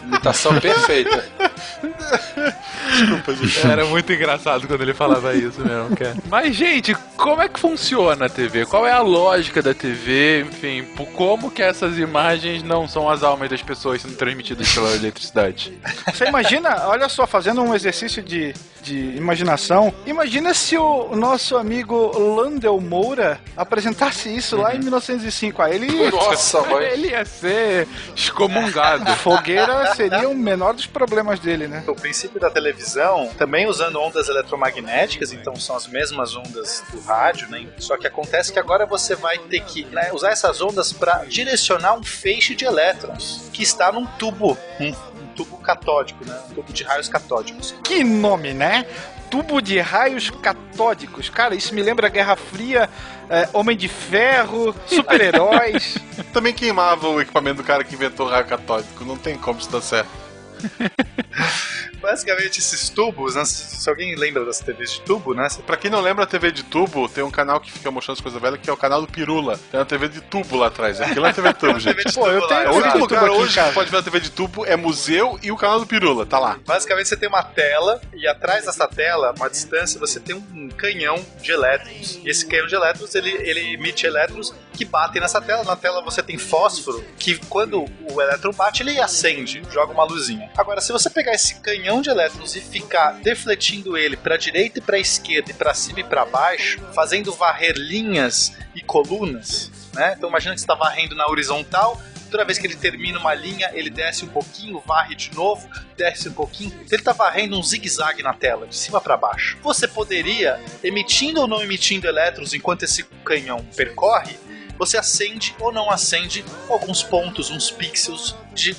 [0.08, 1.26] Imitação perfeita.
[2.98, 3.68] Desculpa, gente.
[3.68, 6.16] Era muito engraçado quando ele falava isso mesmo, cara.
[6.30, 8.66] Mas, gente, como é que funciona a TV?
[8.66, 10.42] Qual é a lógica da TV?
[10.42, 14.92] Enfim, por como que essas imagens não são as almas das pessoas sendo transmitidas pela
[14.96, 15.78] eletricidade?
[16.12, 22.18] Você imagina, olha só, fazendo um exercício de, de imaginação, imagina se o nosso amigo
[22.18, 25.62] Landel Moura apresentasse isso lá em 1905.
[25.62, 26.10] Aí ele.
[26.10, 26.86] Nossa, mãe.
[26.86, 29.12] Ele ia ser excomungado.
[29.18, 31.84] Fogueira seria o menor dos problemas dele, né?
[31.88, 37.50] O princípio da televisão, também usando ondas eletromagnéticas, então são as mesmas ondas do rádio,
[37.50, 37.68] né?
[37.80, 41.96] Só que acontece que agora você vai ter que né, usar essas ondas para direcionar
[41.96, 46.40] um feixe de elétrons que está num tubo, um, um tubo catódico, né?
[46.50, 47.74] Um tubo de raios catódicos.
[47.84, 48.86] Que nome, né?
[49.30, 51.30] Tubo de raios catódicos.
[51.30, 52.90] Cara, isso me lembra Guerra Fria,
[53.30, 55.98] é, Homem de Ferro, super-heróis.
[56.34, 59.04] Também queimava o equipamento do cara que inventou o raio católico.
[59.06, 60.27] Não tem como isso dar certo.
[62.02, 63.44] Basicamente, esses tubos, né?
[63.46, 65.48] se se alguém lembra das TVs de tubo, né?
[65.66, 68.22] Pra quem não lembra a TV de tubo, tem um canal que fica mostrando as
[68.22, 69.58] coisas velhas, que é o canal do Pirula.
[69.72, 71.00] Tem uma TV de tubo lá atrás.
[71.00, 71.96] Aquilo é TV de tubo, gente.
[71.96, 73.64] TV de Pô, eu tenho lá, É o único TV de lugar tubo aqui hoje
[73.64, 76.26] que pode ver a TV de tubo é museu e o canal do Pirula.
[76.26, 76.60] Tá lá.
[76.66, 81.16] Basicamente você tem uma tela e atrás dessa tela, uma distância, você tem um canhão
[81.42, 82.20] de elétrons.
[82.24, 85.64] E esse canhão de elétrons, ele, ele emite elétrons que batem nessa tela.
[85.64, 90.47] Na tela você tem fósforo, que quando o elétron bate, ele acende, joga uma luzinha.
[90.56, 94.82] Agora, se você pegar esse canhão de elétrons e ficar defletindo ele para direita e
[94.82, 100.14] para esquerda e para cima e para baixo, fazendo varrer linhas e colunas, né?
[100.18, 103.90] Então imagina que está varrendo na horizontal, Toda vez que ele termina uma linha, ele
[103.90, 106.72] desce um pouquinho, varre de novo, desce um pouquinho.
[106.74, 109.58] Então ele está varrendo um zigue-zague na tela, de cima para baixo.
[109.64, 114.38] Você poderia, emitindo ou não emitindo elétrons enquanto esse canhão percorre,
[114.78, 118.76] você acende ou não acende alguns pontos, uns pixels de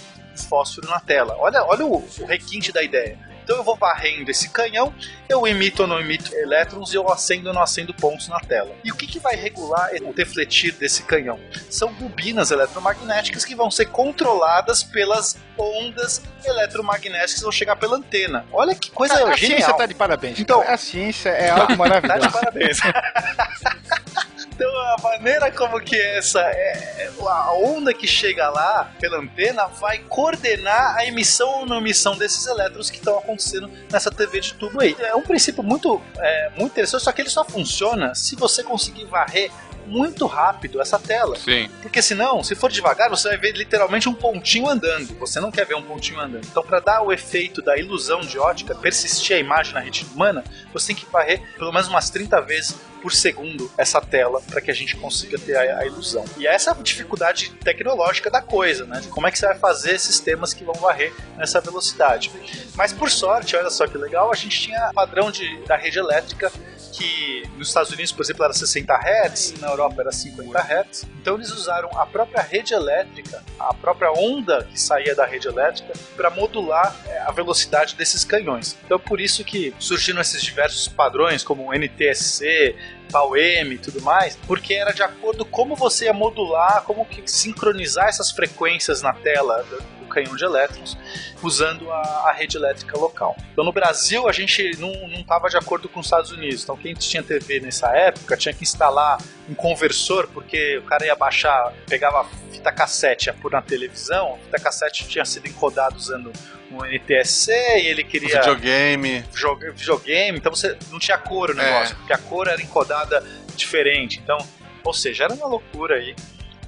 [0.46, 1.36] fósforo na tela.
[1.38, 3.18] Olha, olha o, o requinte da ideia.
[3.44, 4.92] Então eu vou varrendo esse canhão,
[5.26, 8.70] eu emito ou não emito elétrons e eu acendo ou não acendo pontos na tela.
[8.84, 11.40] E o que, que vai regular o defletir desse canhão?
[11.70, 18.44] São bobinas eletromagnéticas que vão ser controladas pelas ondas eletromagnéticas que vão chegar pela antena.
[18.52, 19.38] Olha que coisa a genial.
[19.38, 20.38] ciência tá de parabéns.
[20.38, 22.30] Então- a ciência é algo Tá de maravilhoso.
[22.32, 22.78] parabéns.
[24.58, 29.98] Então a maneira como que essa é, a onda que chega lá pela antena vai
[30.00, 34.80] coordenar a emissão ou não emissão desses elétrons que estão acontecendo nessa TV de tubo
[34.80, 34.96] aí.
[34.98, 39.04] É um princípio muito, é, muito interessante, só que ele só funciona se você conseguir
[39.04, 39.48] varrer
[39.88, 41.36] muito rápido essa tela.
[41.36, 41.68] Sim.
[41.82, 45.18] Porque senão, se for devagar, você vai ver literalmente um pontinho andando.
[45.18, 46.46] Você não quer ver um pontinho andando.
[46.46, 50.44] Então, para dar o efeito da ilusão de ótica, persistir a imagem na retina humana,
[50.72, 54.70] você tem que varrer pelo menos umas 30 vezes por segundo essa tela para que
[54.70, 56.24] a gente consiga ter a, a ilusão.
[56.36, 59.00] E essa é a dificuldade tecnológica da coisa, né?
[59.00, 62.30] De como é que você vai fazer sistemas que vão varrer nessa velocidade.
[62.74, 66.52] Mas por sorte, olha só que legal, a gente tinha padrão de, da rede elétrica
[66.98, 71.06] que nos Estados Unidos, por exemplo, era 60 Hz, na Europa era 50 Hz.
[71.20, 75.92] Então eles usaram a própria rede elétrica, a própria onda que saía da rede elétrica,
[76.16, 78.76] para modular é, a velocidade desses canhões.
[78.84, 82.74] Então por isso que surgiram esses diversos padrões, como o NTSC,
[83.12, 88.08] PAU-M e tudo mais, porque era de acordo como você ia modular, como que sincronizar
[88.08, 90.96] essas frequências na tela do canhão de elétrons,
[91.42, 93.36] usando a, a rede elétrica local.
[93.52, 94.90] Então no Brasil a gente não
[95.20, 96.62] estava de acordo com os Estados Unidos.
[96.62, 101.14] Então quem tinha TV nessa época tinha que instalar um conversor, porque o cara ia
[101.14, 106.32] baixar, pegava fita cassete, ia pôr na televisão, a fita cassete tinha sido encodada usando
[106.70, 108.40] um NTSC e ele queria.
[108.40, 109.24] Videogame.
[109.34, 111.96] Joga, videogame, então você não tinha cor o negócio, É.
[111.98, 113.24] porque a cor era encodada
[113.56, 114.20] diferente.
[114.22, 114.36] Então,
[114.84, 116.14] ou seja, era uma loucura aí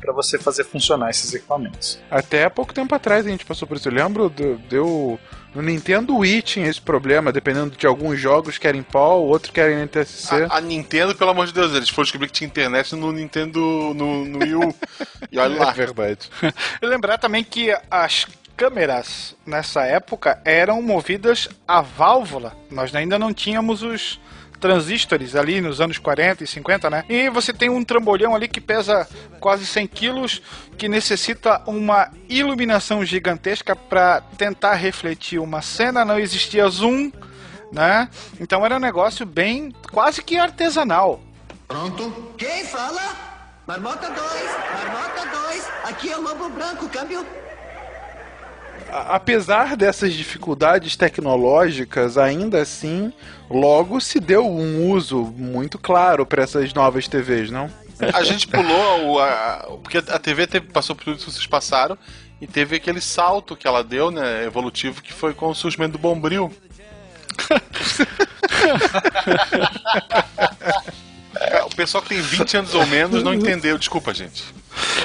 [0.00, 1.98] para você fazer funcionar esses equipamentos.
[2.10, 3.88] Até há pouco tempo atrás a gente passou por isso.
[3.88, 5.18] Eu lembro, do- deu.
[5.54, 9.52] No Nintendo Wii tinha esse problema, dependendo de alguns jogos que eram em pau, outro
[9.52, 10.46] que era em NTSC.
[10.48, 13.58] A, a Nintendo, pelo amor de Deus, eles foram descobrir que tinha internet no Nintendo,
[13.94, 14.74] no, no Wii U.
[15.30, 15.70] E olha lá.
[15.72, 16.30] É verdade.
[16.80, 18.26] E lembrar também que as
[18.56, 22.54] câmeras nessa época eram movidas a válvula.
[22.70, 24.20] Nós ainda não tínhamos os
[24.60, 27.04] transistores ali nos anos 40 e 50, né?
[27.08, 29.08] E você tem um trambolhão ali que pesa
[29.40, 30.42] quase 100 quilos,
[30.76, 36.04] que necessita uma iluminação gigantesca para tentar refletir uma cena.
[36.04, 37.10] Não existia zoom,
[37.72, 38.08] né?
[38.38, 41.20] Então era um negócio bem quase que artesanal.
[41.66, 42.34] Pronto?
[42.36, 43.30] Quem fala?
[43.66, 44.18] Marmota 2,
[44.74, 47.24] Marmota 2, aqui é o Lobo Branco, câmbio.
[48.92, 53.12] Apesar dessas dificuldades tecnológicas, ainda assim,
[53.48, 57.70] logo se deu um uso muito claro para essas novas TVs, não?
[58.14, 61.96] A gente pulou, o, a, porque a TV teve- passou por tudo que vocês passaram,
[62.40, 65.98] e teve aquele salto que ela deu, né, evolutivo, que foi com o surgimento do
[65.98, 66.50] Bombril.
[71.40, 74.44] É, o pessoal que tem 20 anos ou menos não entendeu, desculpa, gente.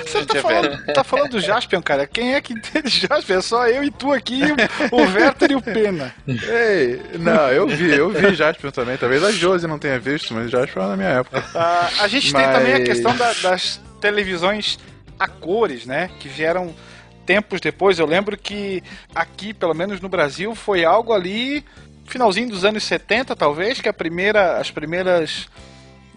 [0.05, 2.05] Você gente tá é falando, tá falando do Jaspion, cara.
[2.05, 3.37] Quem é que entende Jaspion?
[3.37, 4.41] É só eu e tu aqui,
[4.91, 6.13] o, o Werther e o Pena.
[6.27, 8.97] Ei, não, eu vi, eu vi Jaspion também.
[8.97, 11.43] Talvez a Josi não tenha visto, mas Jaspion é na minha época.
[11.55, 14.77] Ah, a gente tem Mas- também a questão da- das televisões
[15.19, 16.09] a cores, né?
[16.19, 16.73] Que vieram
[17.25, 17.97] tempos depois.
[17.97, 18.83] Eu lembro que
[19.15, 21.63] aqui, pelo menos no Brasil, foi algo ali
[22.07, 25.47] finalzinho dos anos 70, talvez, que a primeira, as primeiras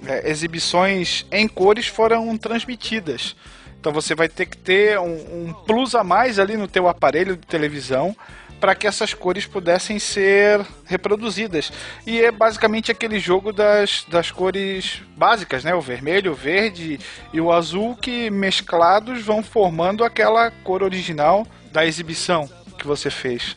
[0.07, 3.35] é, exibições em cores foram transmitidas.
[3.81, 7.37] Então você vai ter que ter um, um plus a mais ali no teu aparelho
[7.37, 8.15] de televisão
[8.61, 11.73] para que essas cores pudessem ser reproduzidas.
[12.05, 15.75] E é basicamente aquele jogo das, das cores básicas, né?
[15.75, 16.99] O vermelho, o verde
[17.33, 23.57] e o azul que mesclados vão formando aquela cor original da exibição que você fez.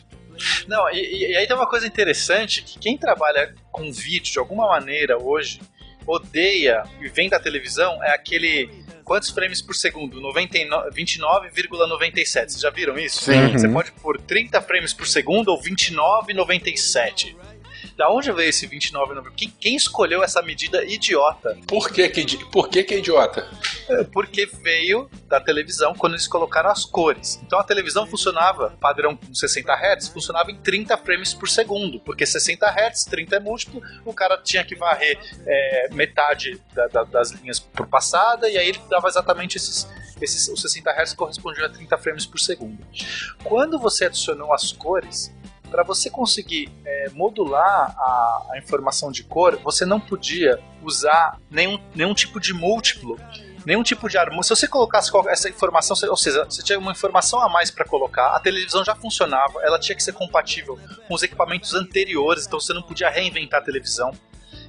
[0.66, 4.66] Não, e, e- aí tem uma coisa interessante, que quem trabalha com vídeo de alguma
[4.68, 5.60] maneira hoje,
[6.06, 8.68] odeia e vem da televisão, é aquele...
[9.04, 10.20] Quantos frames por segundo?
[10.20, 12.24] 99 29,97.
[12.24, 13.24] Vocês já viram isso?
[13.24, 13.52] Sim.
[13.52, 17.34] Você pode pôr 30 frames por segundo ou 29,97.
[17.96, 19.32] Da onde veio esse 29,97?
[19.36, 21.56] Quem, quem escolheu essa medida idiota?
[21.66, 23.48] Por que que, por que que é idiota?
[24.12, 27.40] Porque veio da televisão quando eles colocaram as cores.
[27.44, 32.00] Então a televisão funcionava, padrão com 60 Hz, funcionava em 30 frames por segundo.
[32.00, 37.04] Porque 60 Hz, 30 é múltiplo, o cara tinha que varrer é, metade da- da-
[37.04, 39.86] das linhas por passada, e aí ele dava exatamente esses.
[40.20, 42.78] esses os 60 Hz correspondiam a 30 frames por segundo.
[43.42, 45.32] Quando você adicionou as cores,
[45.72, 51.78] para você conseguir é, modular a, a informação de cor, você não podia usar nenhum,
[51.94, 53.18] nenhum tipo de múltiplo,
[53.64, 54.42] nenhum tipo de harmonia.
[54.42, 58.36] Se você colocasse essa informação, ou seja, você tinha uma informação a mais para colocar,
[58.36, 62.74] a televisão já funcionava, ela tinha que ser compatível com os equipamentos anteriores, então você
[62.74, 64.12] não podia reinventar a televisão.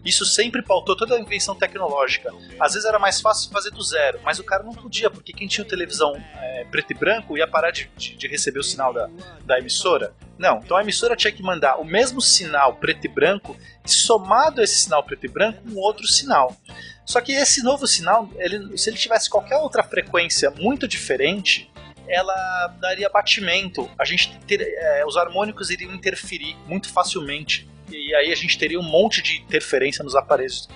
[0.04, 2.30] Isso sempre pautou toda a invenção tecnológica.
[2.60, 5.48] Às vezes era mais fácil fazer do zero, mas o cara não podia, porque quem
[5.48, 9.10] tinha televisão é, preto e branco ia parar de, de- de receber o sinal da,
[9.46, 10.14] da emissora.
[10.38, 14.64] Não, então a emissora tinha que mandar o mesmo sinal preto e branco, somado a
[14.64, 16.56] esse sinal preto e branco, um outro sinal.
[17.06, 21.72] Só que esse novo sinal, ele- se ele tivesse qualquer outra frequência muito diferente,
[22.08, 23.90] ela daria batimento.
[23.98, 27.70] A gente ter, é, os harmônicos iriam interferir muito facilmente.
[27.94, 30.68] E aí a gente teria um monte de interferência nos aparelhos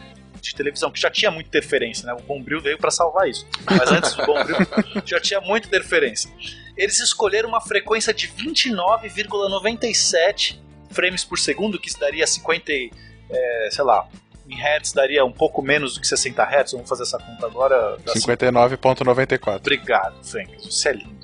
[0.41, 2.13] de televisão, que já tinha muita interferência, né?
[2.13, 3.47] O Bombril veio para salvar isso.
[3.65, 4.55] Mas antes do Bombril
[5.05, 6.31] já tinha muita interferência.
[6.77, 10.59] Eles escolheram uma frequência de 29,97
[10.91, 12.91] frames por segundo, que daria 50, e,
[13.29, 14.07] é, sei lá,
[14.47, 16.71] em hertz daria um pouco menos do que 60 hertz.
[16.71, 17.97] Vamos fazer essa conta agora.
[18.05, 19.57] Dá 59.94.
[19.57, 20.55] Obrigado, Frank.
[20.63, 21.16] Você é lindo.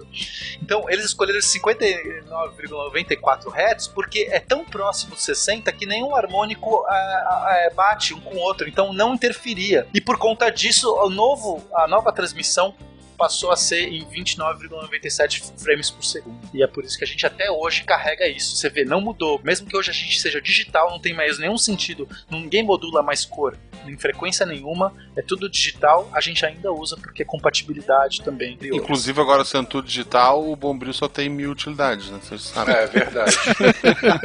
[0.61, 6.93] Então, eles escolheram 59,94 Hz porque é tão próximo de 60 que nenhum harmônico ah,
[6.93, 9.88] ah, bate um com o outro, então não interferia.
[9.93, 12.76] E por conta disso, o novo, a nova transmissão
[13.14, 16.38] passou a ser em 29,97 frames por segundo.
[16.53, 18.55] E é por isso que a gente até hoje carrega isso.
[18.55, 19.39] Você vê, não mudou.
[19.43, 22.07] Mesmo que hoje a gente seja digital, não tem mais nenhum sentido.
[22.30, 24.93] Ninguém modula mais cor em frequência nenhuma.
[25.16, 26.09] É tudo digital.
[26.14, 28.57] A gente ainda usa porque é compatibilidade também.
[28.61, 32.20] Inclusive, agora sendo tudo digital, o Bombril só tem mil utilidades, né?
[32.22, 32.76] Vocês sabem.
[32.76, 33.36] É verdade.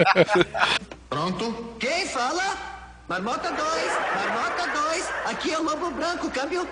[1.08, 1.76] Pronto?
[1.78, 2.68] Quem fala?
[3.08, 6.68] Marmota 2, Marmota 2, aqui é o Lobo Branco, câmbio.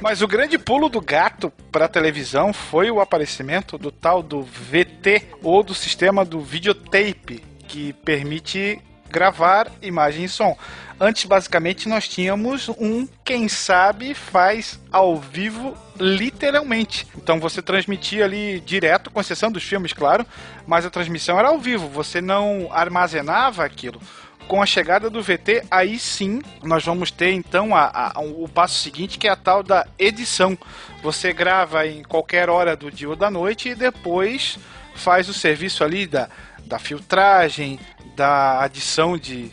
[0.00, 5.28] Mas o grande pulo do gato para televisão foi o aparecimento do tal do VT
[5.42, 10.56] ou do sistema do videotape, que permite gravar imagem e som.
[10.98, 17.06] Antes, basicamente, nós tínhamos um quem sabe faz ao vivo literalmente.
[17.16, 20.26] Então você transmitia ali direto, com exceção dos filmes, claro,
[20.66, 24.00] mas a transmissão era ao vivo, você não armazenava aquilo.
[24.48, 28.76] Com a chegada do VT, aí sim nós vamos ter então a- a- o passo
[28.78, 30.56] seguinte, que é a tal da edição.
[31.02, 34.56] Você grava em qualquer hora do dia ou da noite e depois
[34.94, 36.28] faz o serviço ali da,
[36.64, 37.80] da filtragem,
[38.14, 39.50] da adição de.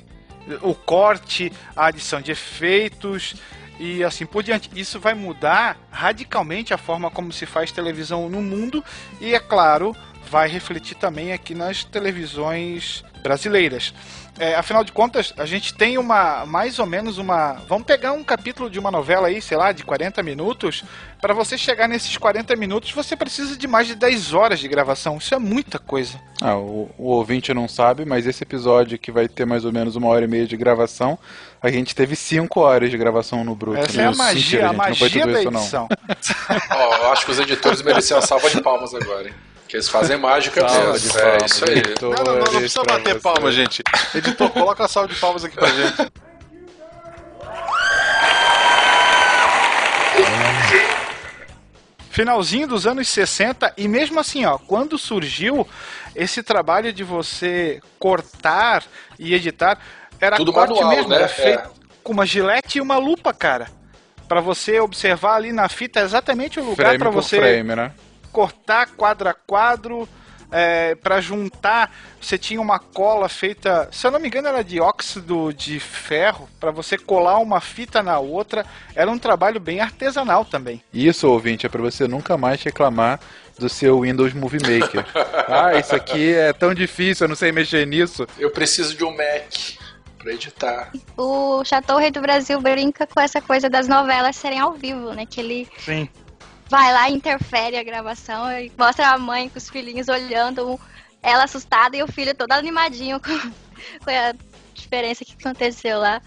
[0.61, 3.33] o corte, a adição de efeitos
[3.79, 4.69] e assim por diante.
[4.75, 8.83] Isso vai mudar radicalmente a forma como se faz televisão no mundo
[9.21, 9.95] e, é claro,
[10.29, 13.93] vai refletir também aqui nas televisões brasileiras.
[14.39, 17.53] É, afinal de contas, a gente tem uma mais ou menos uma.
[17.67, 20.83] Vamos pegar um capítulo de uma novela aí, sei lá, de 40 minutos.
[21.21, 25.17] Para você chegar nesses 40 minutos, você precisa de mais de 10 horas de gravação.
[25.17, 26.19] Isso é muita coisa.
[26.41, 29.95] Ah, o, o ouvinte não sabe, mas esse episódio que vai ter mais ou menos
[29.95, 31.17] uma hora e meia de gravação,
[31.61, 33.79] a gente teve cinco horas de gravação no Bruto.
[33.79, 35.59] Essa é a magia, mentira, a gente, não foi magia tudo da isso, não.
[35.59, 35.89] edição.
[36.71, 39.33] Ó, eu acho que os editores mereciam uma salva de palmas agora, hein?
[39.73, 40.99] Que eles fazem mágica mesmo.
[40.99, 41.81] de É palmas, isso aí.
[41.99, 43.81] Não, não, não, não precisa bater palma, gente.
[44.13, 46.11] Editor, coloca a salva de palmas aqui pra gente.
[52.09, 55.67] finalzinho dos anos 60 e mesmo assim, ó, quando surgiu
[56.15, 58.83] esse trabalho de você cortar
[59.17, 59.79] e editar,
[60.21, 61.15] era Tudo corte manual, mesmo, né?
[61.15, 61.69] era feito É.
[62.03, 63.67] com uma gilete e uma lupa, cara.
[64.27, 67.91] Pra você observar ali na fita exatamente o lugar por você frame, né?
[68.33, 70.09] Cortar quadro a quadro,
[70.51, 74.79] é, para juntar, você tinha uma cola feita, se eu não me engano, era de
[74.79, 78.63] óxido de ferro, pra você colar uma fita na outra.
[78.95, 80.81] Era um trabalho bem artesanal também.
[80.93, 83.19] Isso, ouvinte, é pra você nunca mais reclamar
[83.57, 85.05] do seu Windows Movie Maker.
[85.49, 88.27] ah, isso aqui é tão difícil, eu não sei mexer nisso.
[88.37, 89.81] Eu preciso de um Mac
[90.19, 90.91] pra editar.
[91.17, 95.25] O Chateau Rei do Brasil brinca com essa coisa das novelas serem ao vivo, né?
[95.25, 96.07] Que ele Sim.
[96.69, 100.79] Vai lá, interfere a gravação e mostra a mãe com os filhinhos olhando,
[101.21, 103.37] ela assustada e o filho todo animadinho com,
[104.03, 104.33] com a
[104.73, 106.21] diferença que aconteceu lá.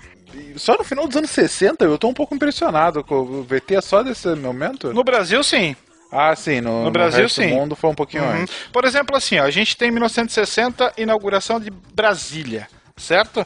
[0.57, 3.81] Só no final dos anos 60 eu tô um pouco impressionado com o VT é
[3.81, 4.93] só desse momento?
[4.93, 5.75] No Brasil, sim.
[6.13, 7.49] Ah, sim, no, No Brasil, resto sim.
[7.49, 8.43] do mundo foi um pouquinho Uhum.
[8.43, 8.55] antes.
[8.73, 13.45] Por exemplo, assim, ó, a gente tem em 1960 inauguração de Brasília, certo?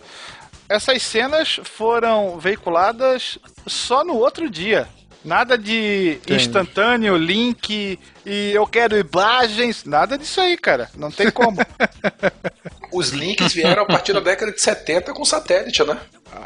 [0.68, 4.86] Essas cenas foram veiculadas só no outro dia.
[5.24, 6.40] Nada de Entendi.
[6.42, 10.88] instantâneo, link e eu quero imagens, nada disso aí, cara.
[10.96, 11.58] Não tem como.
[12.92, 15.96] Os links vieram a partir da década de 70 com satélite, né?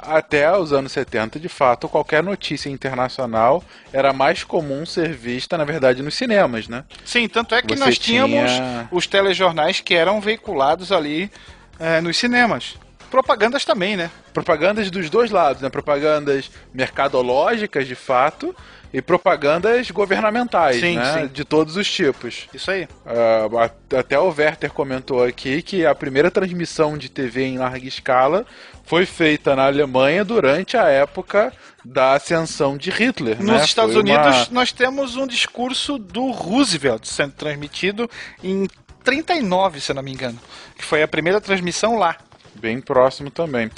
[0.03, 3.63] Até os anos 70, de fato, qualquer notícia internacional
[3.93, 6.85] era mais comum ser vista, na verdade, nos cinemas, né?
[7.05, 11.31] Sim, tanto é que Você nós tínhamos tinha- os telejornais que eram veiculados ali
[11.79, 12.75] eh, nos cinemas.
[13.15, 14.11] Propagandas também, né?
[14.33, 15.69] Propagandas dos dois lados, né?
[15.69, 18.53] Propagandas mercadológicas, de fato,
[18.93, 21.21] e propagandas governamentais, Sim, né?
[21.23, 21.27] sim.
[21.29, 22.49] De todos os tipos.
[22.53, 22.89] Isso aí.
[23.07, 28.45] A- até o Werther comentou aqui que a primeira transmissão de TV em larga escala
[28.85, 31.53] foi feita na Alemanha durante a época
[31.85, 33.37] da ascensão de Hitler.
[33.41, 33.65] Nos né?
[33.65, 38.11] Estados Foi Unidos, uma- nós temos um discurso do Roosevelt sendo transmitido
[38.43, 38.67] em
[39.05, 40.41] 39, se não me engano.
[40.77, 42.17] Que foi a primeira transmissão lá.
[42.57, 43.71] Bem próximo também.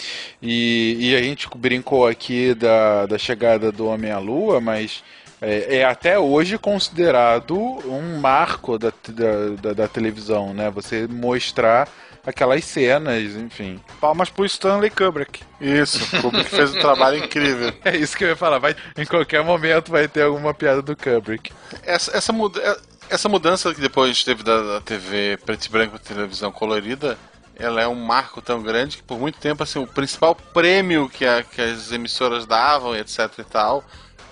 [0.42, 5.02] E, e a gente brincou aqui da, da chegada do Homem à Lua, mas
[5.40, 8.92] é, é até hoje considerado um marco da,
[9.60, 10.70] da, da- televisão, né?
[10.70, 11.88] Você mostrar
[12.26, 13.80] aquelas cenas, enfim.
[14.00, 15.40] Palmas pro Stanley Kubrick.
[15.60, 17.72] Isso, o Kubrick fez um trabalho incrível.
[17.84, 18.58] É isso que eu ia falar.
[18.58, 21.52] Vai, em qualquer momento vai ter alguma piada do Kubrick.
[21.84, 26.14] Essa, essa, muda- essa mudança que depois teve da, da TV preto e branco para
[26.14, 27.16] televisão colorida,
[27.58, 31.24] ela é um marco tão grande que por muito tempo assim, o principal prêmio que,
[31.26, 33.82] a- que as emissoras davam, etc e tal,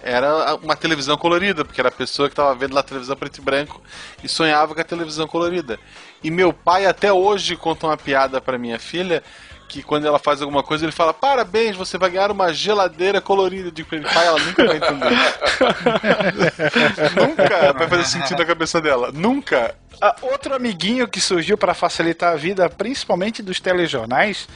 [0.02, 3.38] era uma televisão colorida, porque era a pessoa que estava vendo lá a televisão preto
[3.38, 3.80] e branco
[4.22, 5.78] e sonhava com a televisão colorida.
[6.22, 9.22] E meu pai até hoje conta uma piada para minha filha
[9.66, 13.68] que quando ela faz alguma coisa, ele fala: Parabéns, você vai ganhar uma geladeira colorida.
[13.68, 15.08] Eu digo pra ele, pai, ela nunca vai entender.
[17.16, 17.72] nunca
[18.04, 19.10] fazer sentido na cabeça dela.
[19.12, 19.74] Nunca.
[20.00, 24.48] Ah, outro amiguinho que surgiu para facilitar a vida, principalmente dos telejornais,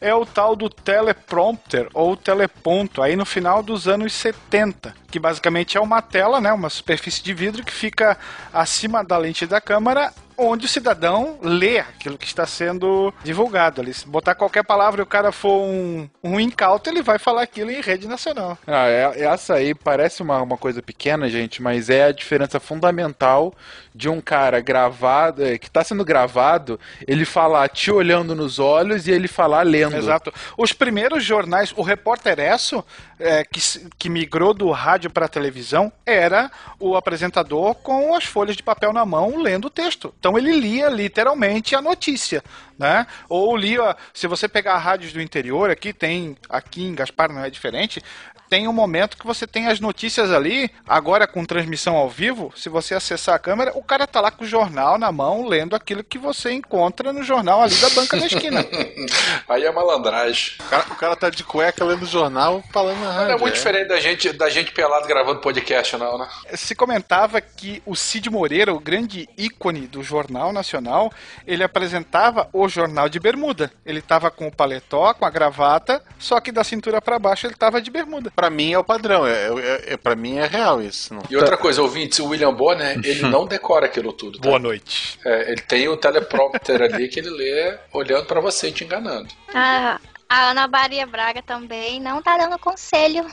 [0.00, 5.76] é o tal do teleprompter ou teleponto, aí no final dos anos 70, que basicamente
[5.76, 8.16] é uma tela, né, uma superfície de vidro que fica
[8.52, 13.80] acima da lente da câmera onde o cidadão lê aquilo que está sendo divulgado.
[13.80, 17.42] Ali, se botar qualquer palavra e o cara for um, um incauto, ele vai falar
[17.42, 18.58] aquilo em rede nacional.
[18.66, 23.54] Ah, é, essa aí parece uma, uma coisa pequena, gente, mas é a diferença fundamental
[23.94, 29.06] de um cara gravado, é, que está sendo gravado, ele falar te olhando nos olhos
[29.06, 29.96] e ele falar lendo.
[29.96, 30.32] Exato.
[30.56, 32.84] Os primeiros jornais, o Repórter Esso,
[33.18, 33.60] é, que,
[33.98, 38.92] que migrou do rádio para a televisão, era o apresentador com as folhas de papel
[38.92, 40.14] na mão lendo o texto.
[40.26, 42.42] Então ele lia literalmente a notícia,
[42.78, 43.06] né?
[43.28, 47.50] Ou lia, se você pegar rádios do interior, aqui tem, aqui em Gaspar não é
[47.50, 48.02] diferente,
[48.48, 52.68] tem um momento que você tem as notícias ali, agora com transmissão ao vivo, se
[52.68, 56.04] você acessar a câmera, o cara tá lá com o jornal na mão, lendo aquilo
[56.04, 58.64] que você encontra no jornal ali da banca da esquina.
[59.48, 60.54] Aí é malandragem.
[60.60, 63.28] O cara, o cara tá de cueca lendo o jornal, falando na rádio.
[63.28, 63.56] Não é muito é.
[63.56, 66.28] diferente da gente, da gente pelado gravando podcast, não, né?
[66.54, 71.12] Se comentava que o Cid Moreira, o grande ícone do Jornal Nacional,
[71.46, 73.70] ele apresentava o jornal de bermuda.
[73.84, 77.54] Ele tava com o paletó, com a gravata, só que da cintura para baixo ele
[77.54, 78.30] tava de bermuda.
[78.34, 81.14] Pra mim é o padrão, é, é, é, pra mim é real isso.
[81.14, 81.22] Não.
[81.28, 84.38] E outra coisa, ouvintes, o William Bonner, ele não decora aquilo tudo.
[84.38, 84.48] Tá?
[84.48, 85.18] Boa noite.
[85.24, 89.28] É, ele tem o teleprompter ali que ele lê olhando pra você e te enganando.
[89.54, 93.26] Ah, a Ana Maria Braga também não tá dando conselho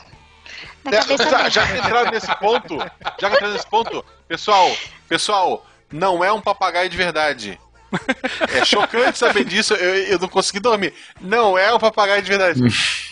[0.83, 2.77] na cabeça É, Já, já que entraram nesse ponto,
[3.19, 4.71] já que entraram nesse ponto, pessoal,
[5.07, 7.59] pessoal, não é um papagaio de verdade.
[8.53, 10.93] É chocante saber disso, eu, eu não consegui dormir.
[11.21, 12.61] Não é um papagaio de verdade.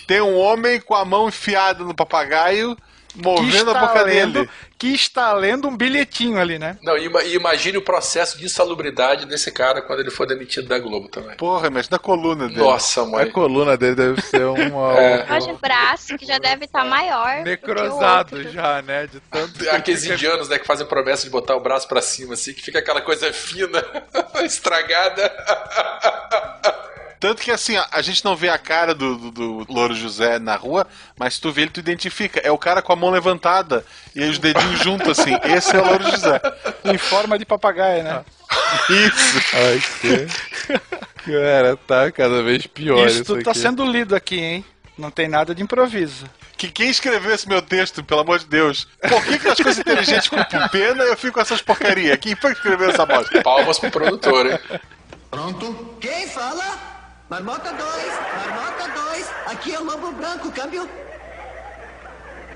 [0.08, 2.78] Tem um homem com a mão enfiada no papagaio,
[3.16, 4.50] movendo a boca lendo, dele.
[4.78, 6.78] que está lendo um bilhetinho ali, né?
[6.82, 10.80] Não, e e imagine o processo de insalubridade desse cara quando ele for demitido da
[10.80, 11.36] Globo também.
[11.38, 12.60] Porra, mexe na coluna dele.
[12.60, 13.30] Nossa, A mãe.
[13.32, 14.92] coluna dele deve ser uma.
[15.02, 15.26] É.
[15.30, 17.36] Olha o braço, que já deve estar maior.
[17.36, 19.08] que o Necrosado já, né?
[19.08, 19.70] De tanto.
[19.70, 22.80] Aqueles indianos, né, que fazem promessa de botar o braço pra cima, assim, que fica
[22.80, 23.84] aquela coisa fina,
[24.44, 25.32] estragada.
[27.22, 30.40] Tanto que assim, a, a gente não vê a cara do, do, do Louro José
[30.40, 32.40] na rua, mas se tu vê ele, tu identifica.
[32.40, 33.86] É o cara com a mão levantada
[34.16, 35.38] e aí os dedinhos juntos, assim.
[35.44, 36.42] Esse é o Louro José.
[36.84, 38.26] Em forma de papagaio, né?
[38.90, 39.56] Isso.
[39.56, 41.32] Ai, que...
[41.32, 43.60] Cara, tá cada vez pior Isso isso, tudo tá aqui.
[43.60, 44.66] sendo lido aqui, hein?
[44.98, 46.26] Não tem nada de improviso.
[46.58, 48.88] Que quem escreveu esse meu texto, pelo amor de Deus?
[49.08, 50.38] Por que, que as coisas inteligentes com
[50.70, 52.18] pena e eu fico com essas porcaria?
[52.18, 53.44] Quem foi que escreveu essa bosta?
[53.44, 54.60] Palmas pro produtor, hein?
[55.30, 55.96] Pronto?
[56.02, 56.91] Quem fala?
[57.32, 57.80] Marmota 2,
[58.46, 60.86] Marmota 2, aqui é o Lobo Branco, câmbio.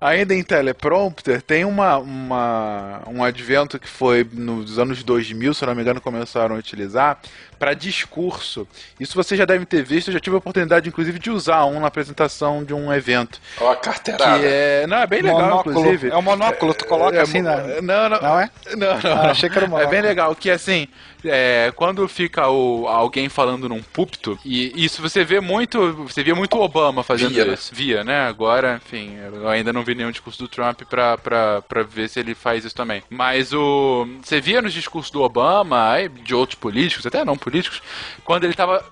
[0.02, 5.74] Ainda em teleprompter, tem uma, uma, um advento que foi nos anos 2000, se não
[5.74, 7.18] me engano, começaram a utilizar
[7.56, 8.68] para discurso.
[9.00, 11.80] Isso você já deve ter visto, eu já tive a oportunidade, inclusive, de usar um
[11.80, 13.40] na apresentação de um evento.
[13.60, 14.40] Ó, a carteirada.
[14.40, 14.88] Que é.
[14.88, 15.80] Não, é bem legal, Monóculo.
[15.80, 16.10] inclusive.
[16.10, 17.58] É o monóculo, tu coloca É, assim na.
[17.82, 18.22] Não, não.
[18.22, 18.50] Não é?
[18.76, 19.14] Não, não.
[19.22, 19.92] Ah, achei que era o É monóculo.
[19.92, 20.88] bem legal que assim,
[21.24, 26.36] é, quando fica o, alguém falando num púlpito, e isso você vê muito, você via
[26.36, 27.54] muito Obama fazendo Via, né?
[27.54, 27.74] isso.
[27.74, 28.28] Via, né?
[28.28, 32.20] Agora, enfim, eu ainda não vi nenhum discurso do Trump pra, pra, pra ver se
[32.20, 33.02] ele faz isso também.
[33.10, 34.08] Mas o.
[34.24, 37.82] Você via nos discursos do Obama, e de outros políticos, até não políticos,
[38.24, 38.84] quando ele tava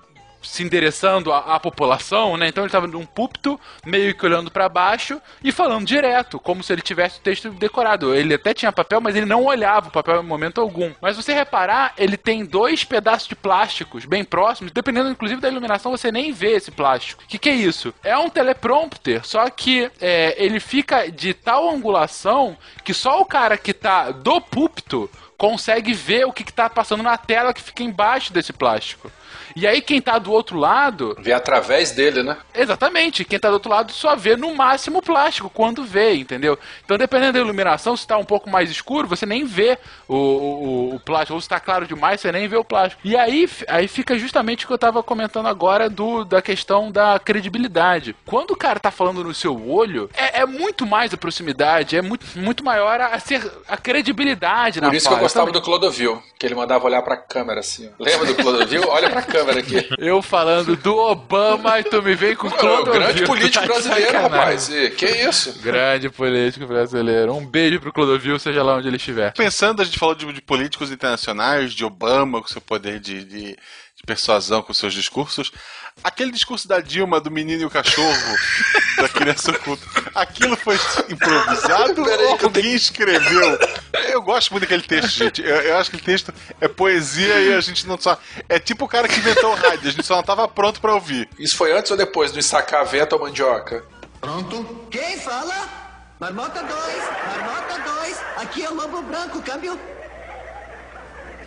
[0.44, 2.48] se endereçando à, à população, né?
[2.48, 6.72] Então ele estava num púlpito, meio que olhando para baixo e falando direto, como se
[6.72, 8.14] ele tivesse o texto decorado.
[8.14, 10.92] Ele até tinha papel, mas ele não olhava o papel em momento algum.
[11.00, 15.92] Mas você reparar, ele tem dois pedaços de plásticos bem próximos, dependendo inclusive da iluminação,
[15.92, 17.22] você nem vê esse plástico.
[17.24, 17.94] O que, que é isso?
[18.02, 23.56] É um teleprompter, só que é, ele fica de tal angulação que só o cara
[23.56, 25.10] que tá do púlpito
[25.48, 29.12] consegue ver o que, que tá passando na tela que fica embaixo desse plástico.
[29.56, 32.36] E aí quem tá do outro lado, Vê através dele, né?
[32.54, 36.58] exatamente, quem tá do outro lado só vê no máximo o plástico quando vê, entendeu?
[36.84, 39.78] Então dependendo da iluminação, se tá um pouco mais escuro, você nem vê
[40.08, 43.00] o, o, o plástico, ou se tá claro demais, você nem vê o plástico.
[43.04, 47.18] E aí, aí fica justamente o que eu tava comentando agora do, da questão da
[47.18, 48.14] credibilidade.
[48.26, 52.02] Quando o cara tá falando no seu olho, é, é muito mais a proximidade, é
[52.02, 55.22] muito, muito maior a, ser, a credibilidade na Por isso que eu fala.
[55.22, 57.90] gostava do Clodovil, que ele mandava olhar pra câmera assim.
[57.98, 58.82] Lembra do Clodovil?
[58.88, 59.88] Olha pra câmera aqui.
[59.98, 62.92] Eu falando do Obama e tu me vem com Clodovil.
[62.92, 64.68] grande político Tá brasileiro, rapaz.
[64.68, 65.58] E, que isso?
[65.60, 67.34] Grande político brasileiro.
[67.34, 69.32] Um beijo pro Clodovil, seja lá onde ele estiver.
[69.34, 73.56] Pensando, a gente falou de, de políticos internacionais, de Obama com seu poder de, de-
[73.96, 75.50] de persuasão com seus discursos.
[76.02, 78.36] Aquele discurso da Dilma, do menino e o cachorro,
[78.98, 83.58] da criança oculta, aquilo foi improvisado ou alguém escreveu?
[84.08, 85.40] Eu gosto muito daquele texto, gente.
[85.42, 88.18] Eu, eu acho que aquele texto é poesia e a gente não só.
[88.48, 90.94] É tipo o cara que inventou o rádio, a gente só não tava pronto pra
[90.94, 91.28] ouvir.
[91.38, 93.84] Isso foi antes ou depois do ensacar vento ou mandioca?
[94.20, 94.86] Pronto?
[94.90, 95.54] Quem fala?
[96.20, 99.78] Marmota 2, Marmota 2, aqui é o Lobo Branco, câmbio.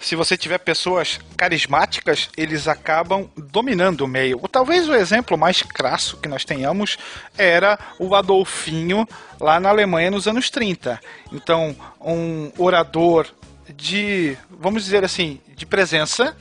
[0.02, 4.40] Se você tiver pessoas carismáticas, eles acabam dominando o meio.
[4.42, 6.98] Ou talvez o exemplo mais crasso que nós tenhamos
[7.38, 9.08] era o Adolfinho
[9.40, 11.00] lá na Alemanha nos anos 30.
[11.32, 13.28] Então, um orador
[13.76, 16.36] de, vamos dizer assim, de presença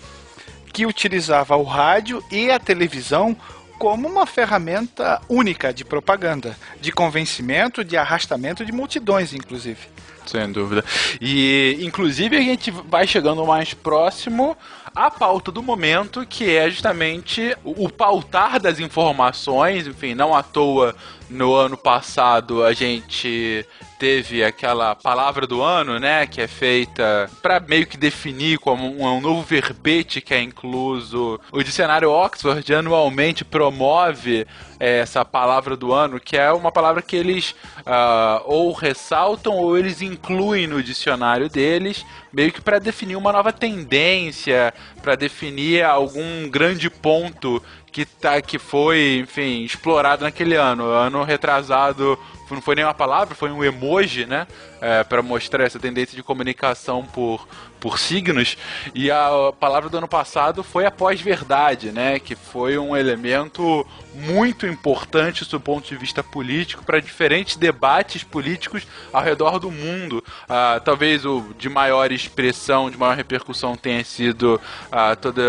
[0.72, 3.36] que utilizava o rádio e a televisão
[3.78, 9.95] como uma ferramenta única de propaganda, de convencimento, de arrastamento de multidões, inclusive.
[10.26, 10.84] Sem dúvida.
[11.20, 14.56] E, inclusive, a gente vai chegando mais próximo
[14.94, 19.86] à pauta do momento, que é justamente o, o pautar das informações.
[19.86, 20.94] Enfim, não à toa,
[21.28, 23.66] no ano passado, a gente
[23.98, 29.06] teve aquela palavra do ano, né, que é feita para meio que definir como um,
[29.06, 31.40] um, novo verbete que é incluso.
[31.50, 34.46] O dicionário Oxford anualmente promove
[34.78, 39.78] é, essa palavra do ano, que é uma palavra que eles uh, ou ressaltam ou
[39.78, 46.48] eles incluem no dicionário deles, meio que para definir uma nova tendência, para definir algum
[46.50, 47.62] grande ponto
[47.96, 50.84] que, tá, que foi, enfim, explorado naquele ano.
[50.84, 52.18] Ano retrasado
[52.50, 54.46] não foi nem uma palavra, foi um emoji, né?
[54.82, 57.48] É, para mostrar essa tendência de comunicação por,
[57.86, 58.58] por signos.
[58.92, 62.18] E a palavra do ano passado foi a pós-verdade, né?
[62.18, 68.84] Que foi um elemento muito importante do ponto de vista político para diferentes debates políticos
[69.12, 70.24] ao redor do mundo.
[70.48, 74.60] Ah, talvez o de maior expressão, de maior repercussão tenha sido
[74.90, 75.42] ah, toda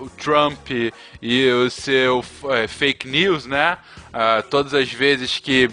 [0.00, 0.70] o Trump
[1.20, 3.76] e o seu é, fake news, né?
[4.12, 5.68] Ah, todas as vezes que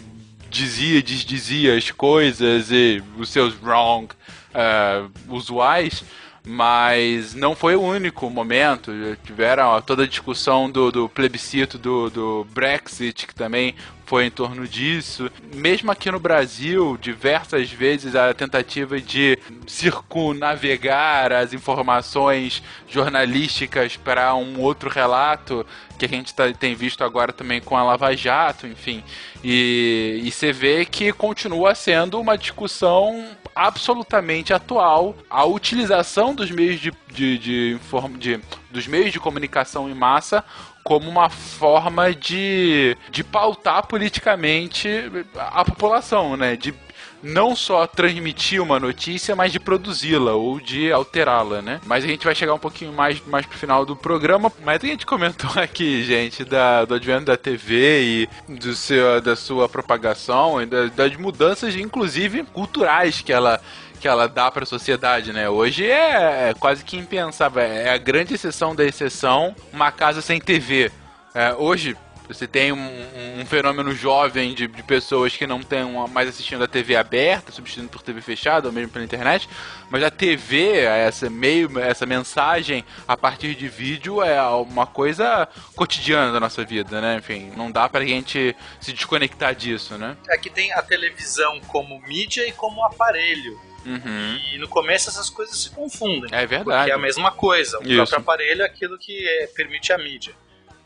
[0.49, 4.07] dizia, desdizia as coisas e os seus wrong
[4.53, 6.03] uh, usuais,
[6.45, 8.91] mas não foi o único momento.
[9.23, 14.67] Tiveram toda a discussão do, do plebiscito do, do Brexit, que também foi em torno
[14.67, 15.29] disso.
[15.53, 19.37] Mesmo aqui no Brasil, diversas vezes a tentativa de
[19.69, 25.63] circunavegar as informações jornalísticas para um outro relato
[25.99, 29.03] que a gente tá, tem visto agora também com a Lava Jato, enfim.
[29.43, 36.79] E, e você vê que continua sendo uma discussão absolutamente atual a utilização dos meios
[36.79, 37.79] de, de, de,
[38.17, 38.39] de,
[38.71, 40.43] dos meios de comunicação em massa
[40.83, 44.89] como uma forma de, de pautar politicamente
[45.37, 46.55] a população, né?
[46.55, 46.73] De
[47.21, 51.81] não só transmitir uma notícia, mas de produzi-la ou de alterá-la, né?
[51.85, 54.51] Mas a gente vai chegar um pouquinho mais, mais pro final do programa.
[54.63, 59.35] Mas a gente comentou aqui, gente, da, do advento da TV e do seu, da
[59.35, 63.59] sua propagação e das, das mudanças, inclusive culturais que ela
[63.99, 65.49] que ela dá para a sociedade, né?
[65.49, 70.39] Hoje é, é quase que impensável, é a grande exceção da exceção, uma casa sem
[70.39, 70.89] TV.
[71.35, 71.97] É, hoje
[72.29, 76.67] você tem um, um fenômeno jovem de, de, pessoas que não estão mais assistindo a
[76.67, 79.49] TV aberta, substituindo por TV fechada ou mesmo pela internet,
[79.89, 86.31] mas a TV, essa meio, essa mensagem a partir de vídeo é uma coisa cotidiana
[86.31, 87.17] da nossa vida, né?
[87.17, 90.15] Enfim, não dá pra gente se desconectar disso, né?
[90.29, 93.59] É que tem a televisão como mídia e como aparelho.
[93.83, 94.39] Uhum.
[94.53, 96.29] E no começo essas coisas se confundem.
[96.31, 96.81] É verdade.
[96.81, 97.79] Porque é a mesma coisa.
[97.79, 97.95] O Isso.
[97.95, 100.35] próprio aparelho é aquilo que é, permite a mídia.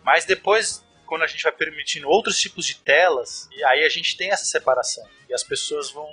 [0.05, 4.15] Mas depois quando a gente vai permitindo outros tipos de telas, e aí a gente
[4.17, 5.05] tem essa separação.
[5.33, 6.07] E as pessoas vão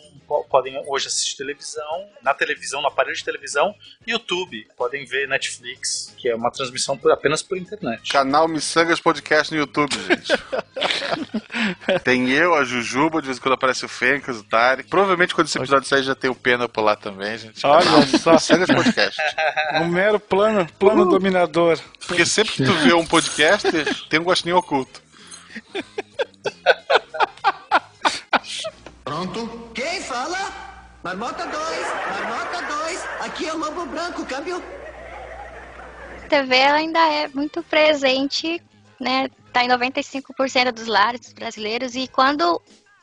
[0.49, 3.75] podem hoje assistir televisão, na televisão, no aparelho de televisão,
[4.07, 8.11] YouTube, podem ver Netflix, que é uma transmissão por, apenas por internet.
[8.11, 10.33] Canal Missangas Podcast no YouTube, gente.
[12.03, 14.89] tem eu, a Jujuba, de vez em quando aparece o Fencas, o Tarek.
[14.89, 17.67] Provavelmente quando esse episódio sair já tem o Pena por lá também, gente.
[17.67, 18.33] Olha só.
[18.33, 19.21] Missangas Podcast.
[19.83, 21.11] Um mero plano, plano uh.
[21.11, 21.79] dominador.
[22.07, 25.03] Porque sempre que tu vê um podcaster, tem um gostinho oculto.
[29.11, 29.73] Pronto?
[29.75, 30.39] Quem fala?
[31.03, 31.55] Marmota 2,
[32.13, 34.63] Marmota 2, aqui é o Lobo Branco, câmbio.
[36.25, 38.63] A TV ainda é muito presente,
[39.01, 39.29] né?
[39.53, 42.63] Tá em 95% dos lares brasileiros e quando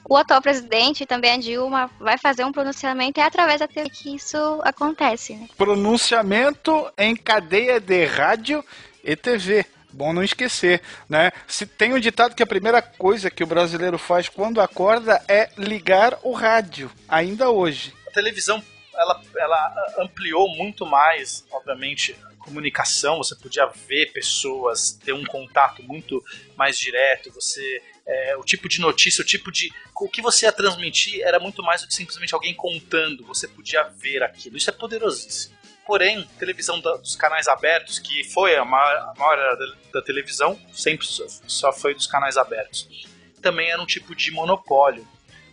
[0.10, 4.16] o atual presidente, também a Dilma, vai fazer um pronunciamento, é através da TV que
[4.16, 5.34] isso acontece.
[5.34, 5.50] Né?
[5.58, 8.64] Pronunciamento em cadeia de rádio
[9.04, 9.66] e TV.
[9.98, 10.80] Bom não esquecer,
[11.10, 11.32] né?
[11.48, 15.50] Se tem um ditado que a primeira coisa que o brasileiro faz quando acorda é
[15.58, 17.92] ligar o rádio, ainda hoje.
[18.08, 18.64] A televisão
[18.94, 26.24] ela, ela ampliou muito mais, obviamente, comunicação, você podia ver pessoas, ter um contato muito
[26.56, 29.70] mais direto, você é, o tipo de notícia, o tipo de.
[30.00, 33.84] O que você ia transmitir era muito mais do que simplesmente alguém contando, você podia
[33.84, 34.56] ver aquilo.
[34.58, 35.57] Isso é poderosíssimo.
[35.88, 40.60] Porém, televisão da, dos canais abertos, que foi a maior, a maior da, da, televisão,
[40.74, 43.08] sempre só, foi dos canais abertos,
[43.42, 45.08] também era um tipo de monopólio,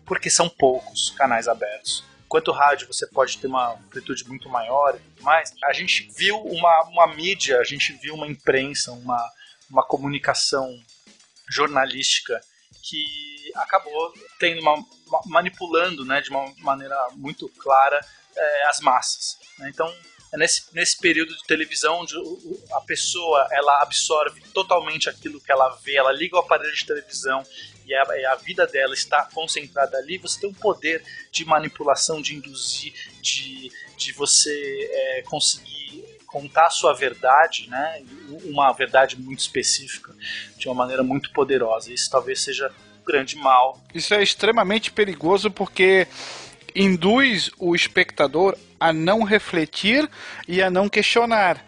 [0.04, 2.04] porque são poucos canais abertos.
[2.26, 6.36] Enquanto rádio você pode ter uma amplitude muito maior e tudo mais, a gente viu
[6.36, 9.24] uma, uma mídia, a gente viu uma imprensa, uma,
[9.70, 10.76] uma comunicação
[11.48, 12.40] jornalística
[12.82, 14.84] que acabou tendo uma,
[15.26, 18.00] manipulando né, de uma maneira muito clara
[18.36, 19.38] é, as massas.
[19.58, 19.70] Né?
[19.72, 19.94] Então,
[20.34, 22.14] é nesse, nesse período de televisão onde
[22.72, 27.44] a pessoa ela absorve totalmente aquilo que ela vê, ela liga o aparelho de televisão
[27.86, 32.34] e a, a vida dela está concentrada ali, você tem um poder de manipulação, de
[32.34, 32.92] induzir,
[33.22, 38.02] de, de você é, conseguir contar a sua verdade, né?
[38.42, 40.12] Uma verdade muito específica,
[40.58, 41.92] de uma maneira muito poderosa.
[41.92, 43.80] Isso talvez seja um grande mal.
[43.94, 46.08] Isso é extremamente perigoso porque
[46.74, 50.08] induz o espectador a não refletir
[50.48, 51.64] e a não questionar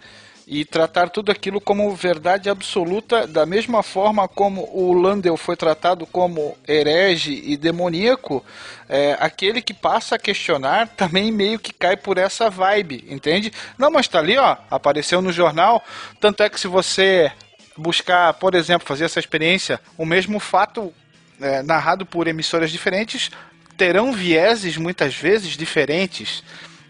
[0.46, 6.06] e tratar tudo aquilo como verdade absoluta, da mesma forma como o Landel foi tratado
[6.06, 8.44] como herege e demoníaco,
[8.88, 13.52] é, aquele que passa a questionar também meio que cai por essa vibe, entende?
[13.76, 15.82] Não, mas tá ali, ó, apareceu no jornal,
[16.20, 17.32] tanto é que se você
[17.76, 20.94] buscar, por exemplo, fazer essa experiência, o mesmo fato
[21.40, 23.32] é, narrado por emissoras diferentes
[23.77, 26.43] terão vieses muitas vezes diferentes.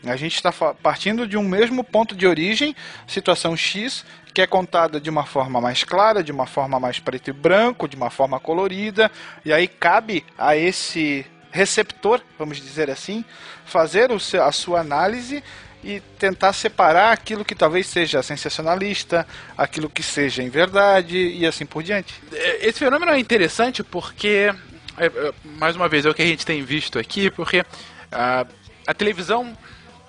[0.05, 2.77] A gente está partindo de um mesmo ponto de origem,
[3.07, 7.31] situação X, que é contada de uma forma mais clara, de uma forma mais preto
[7.31, 9.11] e branco, de uma forma colorida,
[9.45, 13.25] e aí cabe a esse receptor, vamos dizer assim,
[13.65, 15.43] fazer a sua análise
[15.83, 19.27] e tentar separar aquilo que talvez seja sensacionalista,
[19.57, 22.15] aquilo que seja em verdade e assim por diante.
[22.33, 24.53] É, esse fenômeno é interessante porque,
[24.99, 27.65] é, é, mais uma vez, é o que a gente tem visto aqui, porque
[28.11, 28.47] a,
[28.87, 29.57] a televisão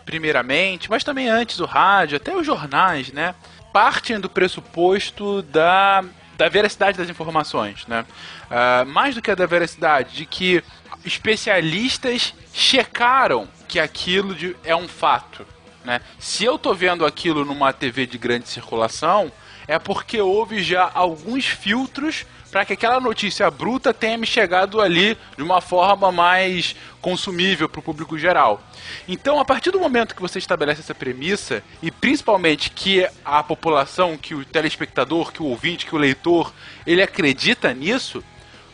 [0.08, 3.36] primeiramente, mas também antes o rádio, até os jornais, né?
[3.74, 6.02] Partem do pressuposto da,
[6.38, 8.06] da veracidade das informações, né?
[8.50, 10.64] Uh, mais do que a da veracidade, de que
[11.04, 15.46] especialistas checaram que aquilo de, é um fato,
[15.84, 16.00] né?
[16.18, 19.30] Se eu tô vendo aquilo numa TV de grande circulação,
[19.68, 25.18] é porque houve já alguns filtros para que aquela notícia bruta tenha me chegado ali
[25.36, 28.62] de uma forma mais consumível para o público geral.
[29.08, 34.18] Então, a partir do momento que você estabelece essa premissa, e principalmente que a população,
[34.18, 36.54] que o telespectador, que o ouvinte, que o leitor,
[36.86, 38.24] ele acredita nisso,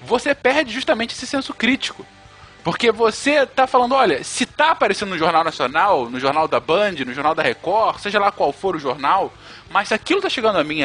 [0.03, 2.05] você perde justamente esse senso crítico.
[2.63, 6.93] Porque você tá falando, olha, se tá aparecendo no Jornal Nacional, no Jornal da Band,
[7.05, 9.33] no Jornal da Record, seja lá qual for o jornal,
[9.73, 10.81] mas se aquilo tá chegando a mim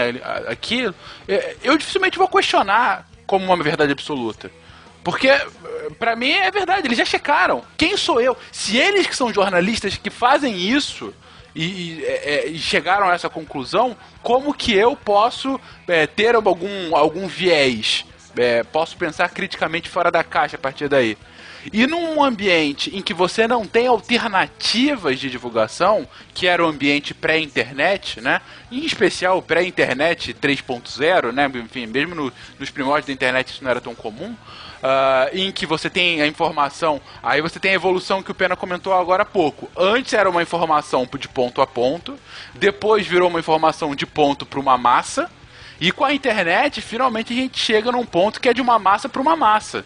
[0.49, 0.91] aqui,
[1.29, 4.51] é, eu dificilmente vou questionar como uma verdade absoluta.
[5.05, 5.29] Porque,
[5.99, 7.63] para mim, é verdade, eles já checaram.
[7.77, 8.37] Quem sou eu?
[8.51, 11.15] Se eles que são jornalistas que fazem isso
[11.55, 16.97] e, e, é, e chegaram a essa conclusão, como que eu posso é, ter algum,
[16.97, 18.07] algum viés?
[18.37, 21.17] É, posso pensar criticamente fora da caixa a partir daí.
[21.73, 27.13] E num ambiente em que você não tem alternativas de divulgação, que era o ambiente
[27.13, 28.41] pré-internet, né?
[28.71, 31.51] Em especial pré-internet 3.0, né?
[31.55, 34.35] Enfim, mesmo no, nos primórdios da internet isso não era tão comum.
[34.79, 38.55] Uh, em que você tem a informação, aí você tem a evolução que o Pena
[38.55, 39.69] comentou agora há pouco.
[39.77, 42.17] Antes era uma informação de ponto a ponto,
[42.55, 45.29] depois virou uma informação de ponto para uma massa,
[45.81, 49.09] e com a internet, finalmente a gente chega num ponto que é de uma massa
[49.09, 49.85] para uma massa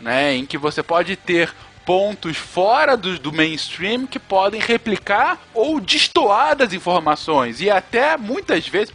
[0.00, 1.52] né, em que você pode ter
[1.88, 7.62] pontos fora do, do mainstream que podem replicar ou destoar das informações.
[7.62, 8.92] E até muitas vezes,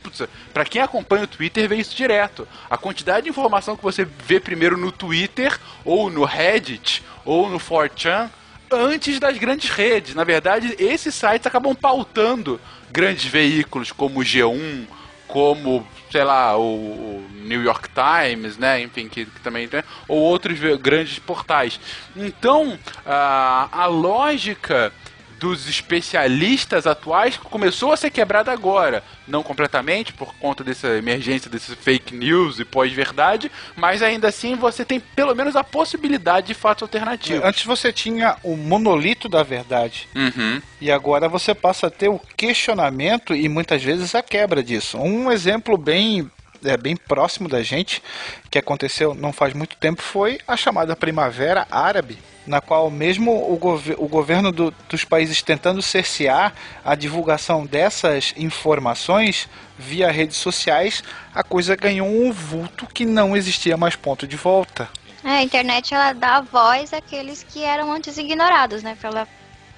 [0.54, 2.48] para quem acompanha o Twitter, vê isso direto.
[2.70, 7.60] A quantidade de informação que você vê primeiro no Twitter, ou no Reddit, ou no
[7.60, 8.30] 4chan,
[8.70, 10.14] antes das grandes redes.
[10.14, 12.62] Na verdade, esses sites acabam pautando
[12.92, 14.86] grandes veículos como o G1,
[15.28, 18.84] como sei lá, o, New York Times, né?
[18.84, 21.80] Enfim, que, que também tem, ou outros grandes portais.
[22.16, 24.94] Então, a lógica
[25.44, 29.04] dos especialistas atuais começou a ser quebrada agora.
[29.28, 34.86] Não completamente, por conta dessa emergência desses fake news e pós-verdade, mas ainda assim você
[34.86, 37.44] tem pelo menos a possibilidade de fatos alternativos.
[37.44, 40.08] Antes você tinha o monolito da verdade.
[40.16, 40.62] Uhum.
[40.80, 44.98] E agora você passa a ter o questionamento e muitas vezes a quebra disso.
[44.98, 46.32] Um exemplo bem
[46.64, 48.02] é, bem próximo da gente,
[48.50, 53.58] que aconteceu não faz muito tempo, foi a chamada Primavera Árabe, na qual mesmo o,
[53.58, 56.54] gov o governo do, dos países tentando cercear
[56.84, 61.04] a divulgação dessas informações via redes sociais,
[61.34, 64.90] a coisa ganhou um vulto que não existia mais ponto de volta.
[65.24, 69.28] É, a internet ela dá voz àqueles que eram antes ignorados, né, pela,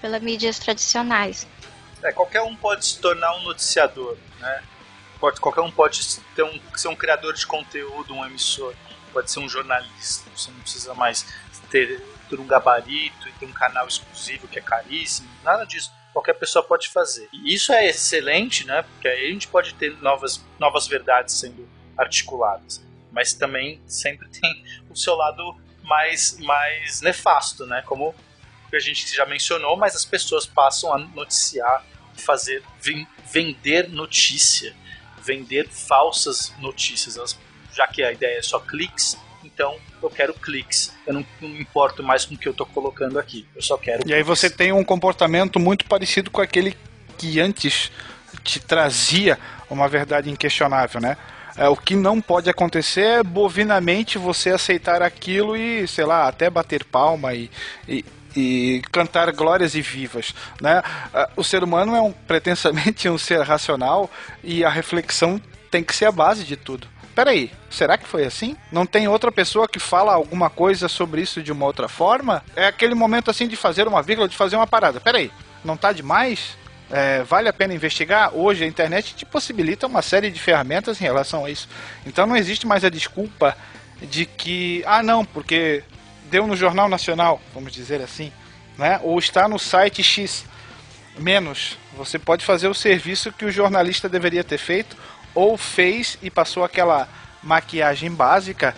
[0.02, 1.48] pela mídias tradicionais.
[2.04, 4.62] É, qualquer um pode se tornar um noticiador, né?
[5.20, 8.74] Pode, qualquer um pode ter um, ser um criador de conteúdo, um emissor,
[9.14, 10.30] pode ser um jornalista.
[10.36, 11.26] Você não precisa mais
[11.70, 15.92] ter, ter um gabarito e ter um canal exclusivo que é caríssimo, nada disso.
[16.14, 17.28] Qualquer pessoa pode fazer.
[17.34, 18.84] E isso é excelente, né?
[18.84, 21.68] Porque aí a gente pode ter novas, novas verdades sendo
[21.98, 22.82] articuladas.
[23.12, 27.82] Mas também sempre tem o seu lado mais, mais nefasto, né?
[27.86, 28.16] Como
[28.76, 31.86] a gente já mencionou, mas as pessoas passam a noticiar,
[32.18, 32.64] fazer,
[33.32, 34.76] vender notícia,
[35.26, 37.18] vender falsas notícias.
[37.18, 37.38] Elas,
[37.74, 40.94] já que a ideia é só cliques, então eu quero cliques.
[41.06, 43.48] Eu não, não me importo mais com o que eu estou colocando aqui.
[43.56, 44.00] Eu só quero.
[44.00, 44.18] E cliques.
[44.18, 46.76] aí você tem um comportamento muito parecido com aquele
[47.18, 47.92] que antes
[48.44, 49.40] te trazia
[49.70, 51.18] uma verdade inquestionável, né?
[51.58, 56.50] É, o que não pode acontecer é bovinamente você aceitar aquilo e, sei lá, até
[56.50, 57.50] bater palma e,
[57.88, 58.04] e,
[58.36, 60.34] e cantar glórias e vivas.
[60.62, 60.82] Né?
[61.14, 64.10] É, o ser humano é um, pretensamente um ser racional
[64.44, 65.42] e a reflexão
[65.72, 66.88] tem que ser a base de tudo.
[67.16, 68.58] Peraí, será que foi assim?
[68.70, 72.44] Não tem outra pessoa que fala alguma coisa sobre isso de uma outra forma?
[72.56, 75.00] É aquele momento assim de fazer uma vírgula, de fazer uma parada.
[75.00, 75.32] Peraí,
[75.64, 76.58] não tá demais?
[76.92, 78.36] É, vale a pena investigar?
[78.36, 81.70] Hoje a internet te possibilita uma série de ferramentas em relação a isso.
[82.06, 83.58] Então não existe mais a desculpa
[84.02, 85.84] de que, ah não, porque
[86.30, 88.32] deu no Jornal Nacional, vamos dizer assim,
[88.78, 89.00] né?
[89.04, 90.46] ou está no site X.
[91.18, 94.98] Menos, você pode fazer o serviço que o jornalista deveria ter feito,
[95.34, 97.08] ou fez e passou aquela
[97.42, 98.76] maquiagem básica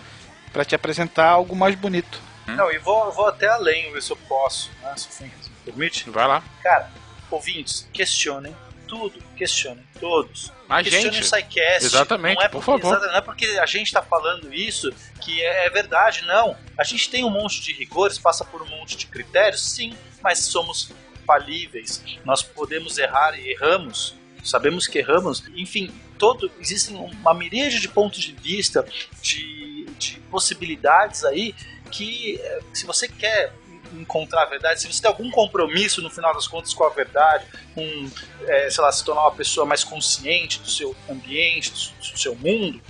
[0.52, 2.20] para te apresentar algo mais bonito.
[2.46, 4.94] Não, e vou, vou até além, ver se eu posso, né?
[4.96, 5.32] se me
[5.64, 6.08] permite.
[6.10, 6.42] Vai lá.
[6.62, 6.90] Cara,
[7.30, 8.56] ouvintes, questionem
[8.88, 10.52] tudo, questionem todos.
[10.68, 11.22] A questionem gente.
[11.22, 11.84] o SciCast.
[11.84, 13.06] Exatamente, não é por porque, favor.
[13.06, 14.90] Não é porque a gente está falando isso
[15.20, 16.56] que é, é verdade, não.
[16.76, 20.40] A gente tem um monte de rigores, passa por um monte de critérios, sim, mas
[20.40, 20.90] somos
[21.26, 22.02] falíveis.
[22.24, 24.16] Nós podemos errar e erramos.
[24.42, 25.44] Sabemos que erramos.
[25.54, 28.86] Enfim, todo existem uma miríade de pontos de vista,
[29.20, 31.54] de, de possibilidades aí
[31.90, 33.52] que eh, se você quer
[33.94, 37.44] encontrar a verdade, se você tem algum compromisso no final das contas com a verdade,
[37.74, 38.10] com,
[38.46, 42.34] é, sei lá, se tornar uma pessoa mais consciente do seu ambiente, do, do seu
[42.34, 42.80] mundo,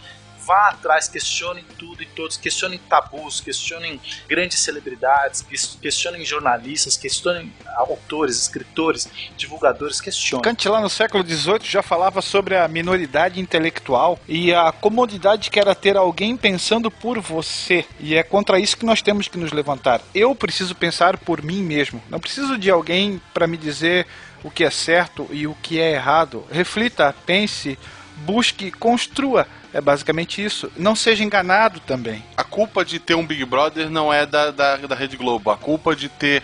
[0.49, 5.45] vá atrás, questionem tudo e todos, questionem tabus, questionem grandes celebridades,
[5.79, 9.07] questionem jornalistas, questionem autores, escritores,
[9.37, 10.43] divulgadores, questionem.
[10.43, 15.61] Kant lá no século XVIII já falava sobre a minoridade intelectual e a comodidade que
[15.61, 17.85] era ter alguém pensando por você.
[18.01, 20.01] E é contra isso que nós temos que nos levantar.
[20.15, 22.03] Eu preciso pensar por mim mesmo.
[22.09, 24.07] Não preciso de alguém para me dizer
[24.43, 26.47] o que é certo e o que é errado.
[26.51, 27.79] Reflita, pense,
[28.19, 29.47] busque, construa.
[29.73, 30.71] É basicamente isso.
[30.77, 32.25] Não seja enganado também.
[32.37, 35.51] A culpa de ter um Big Brother não é da, da, da Rede Globo.
[35.51, 36.43] A culpa de ter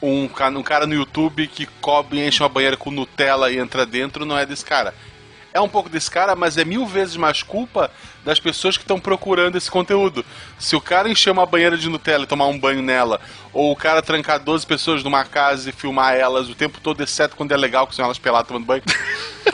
[0.00, 3.86] um, um cara no YouTube que cobre e enche uma banheira com Nutella e entra
[3.86, 4.94] dentro não é desse cara.
[5.54, 7.90] É um pouco desse cara, mas é mil vezes mais culpa
[8.24, 10.24] das pessoas que estão procurando esse conteúdo.
[10.58, 13.20] Se o cara encher uma banheira de Nutella e tomar um banho nela,
[13.52, 17.36] ou o cara trancar 12 pessoas numa casa e filmar elas o tempo todo, exceto
[17.36, 18.82] quando é legal, que são elas peladas tomando banho,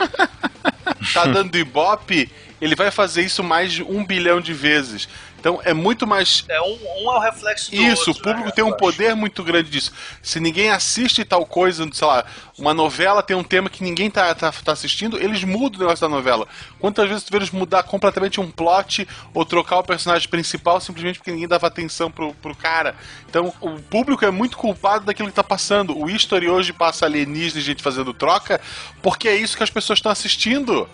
[1.13, 5.07] tá dando ibope, ele vai fazer isso mais de um bilhão de vezes.
[5.39, 6.43] Então é muito mais.
[6.49, 9.15] É um, um é o reflexo do Isso, outro, o público né, tem um poder
[9.15, 9.91] muito grande disso.
[10.21, 12.25] Se ninguém assiste tal coisa, sei lá,
[12.57, 16.01] uma novela tem um tema que ninguém tá, tá, tá assistindo, eles mudam o negócio
[16.01, 16.47] da novela.
[16.77, 21.19] Quantas vezes tu vê eles mudar completamente um plot ou trocar o personagem principal simplesmente
[21.19, 22.95] porque ninguém dava atenção pro, pro cara?
[23.29, 25.97] Então o público é muito culpado daquilo que tá passando.
[25.97, 28.59] O History hoje passa alienígena e gente fazendo troca
[29.01, 30.87] porque é isso que as pessoas estão assistindo.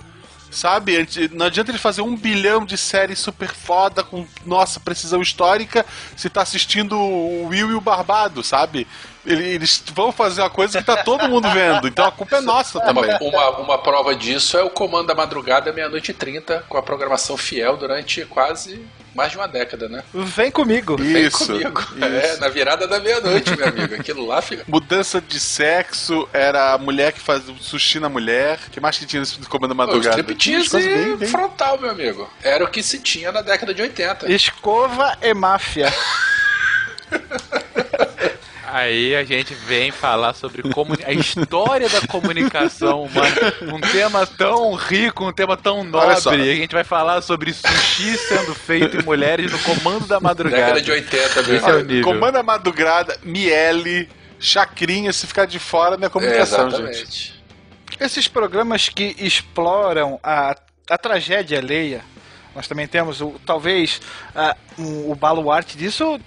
[0.55, 1.05] Sabe?
[1.33, 6.29] Não adianta ele fazer um bilhão de séries super foda com nossa precisão histórica se
[6.29, 8.87] tá assistindo o Will e o Barbado, sabe?
[9.25, 11.87] Ele- Eles vão fazer uma coisa que tá todo mundo vendo.
[11.89, 13.03] Então a culpa é nossa também.
[13.19, 16.81] Uma, uma, uma prova disso é o Comando da Madrugada, meia-noite e trinta, com a
[16.81, 18.81] programação fiel durante quase
[19.15, 20.03] mais de uma década, né?
[20.13, 20.97] Vem comigo.
[20.97, 21.47] Vem Isso.
[21.47, 21.81] comigo.
[21.81, 22.03] isso.
[22.03, 23.95] É, na virada da meia-noite, meu amigo.
[23.95, 24.63] Aquilo lá fica.
[24.67, 28.59] Mudança de sexo, era a mulher que faz o sushi na mulher.
[28.67, 30.19] O que mais que tinha nesse comando madrugada?
[30.19, 32.29] striptease bem- bem- frontal, meu amigo.
[32.43, 34.29] Era o que se tinha na década de 80.
[34.31, 35.91] Escova e máfia.
[38.77, 40.61] Aí a gente vem falar sobre
[41.05, 46.51] a história da comunicação humana, um tema tão rico, um tema tão nobre.
[46.51, 50.73] A gente vai falar sobre sushi sendo feito em mulheres no comando da madrugada.
[50.73, 51.69] Década de 80 Esse mesmo.
[51.69, 52.03] é o nível.
[52.03, 54.09] Comanda a madrugada, miele,
[54.41, 56.81] chacrinha, se ficar de fora não é comunicação, gente.
[56.81, 57.43] exatamente.
[57.97, 60.53] Esses programas que exploram a,
[60.89, 62.01] a tragédia alheia,
[62.53, 64.01] nós também temos o, talvez
[64.35, 66.19] ah, um- o baluarte disso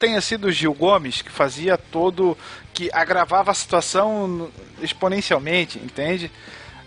[0.00, 2.36] tenha sido o Gil Gomes, que fazia todo.
[2.72, 4.50] que agravava a situação
[4.80, 6.30] exponencialmente, entende?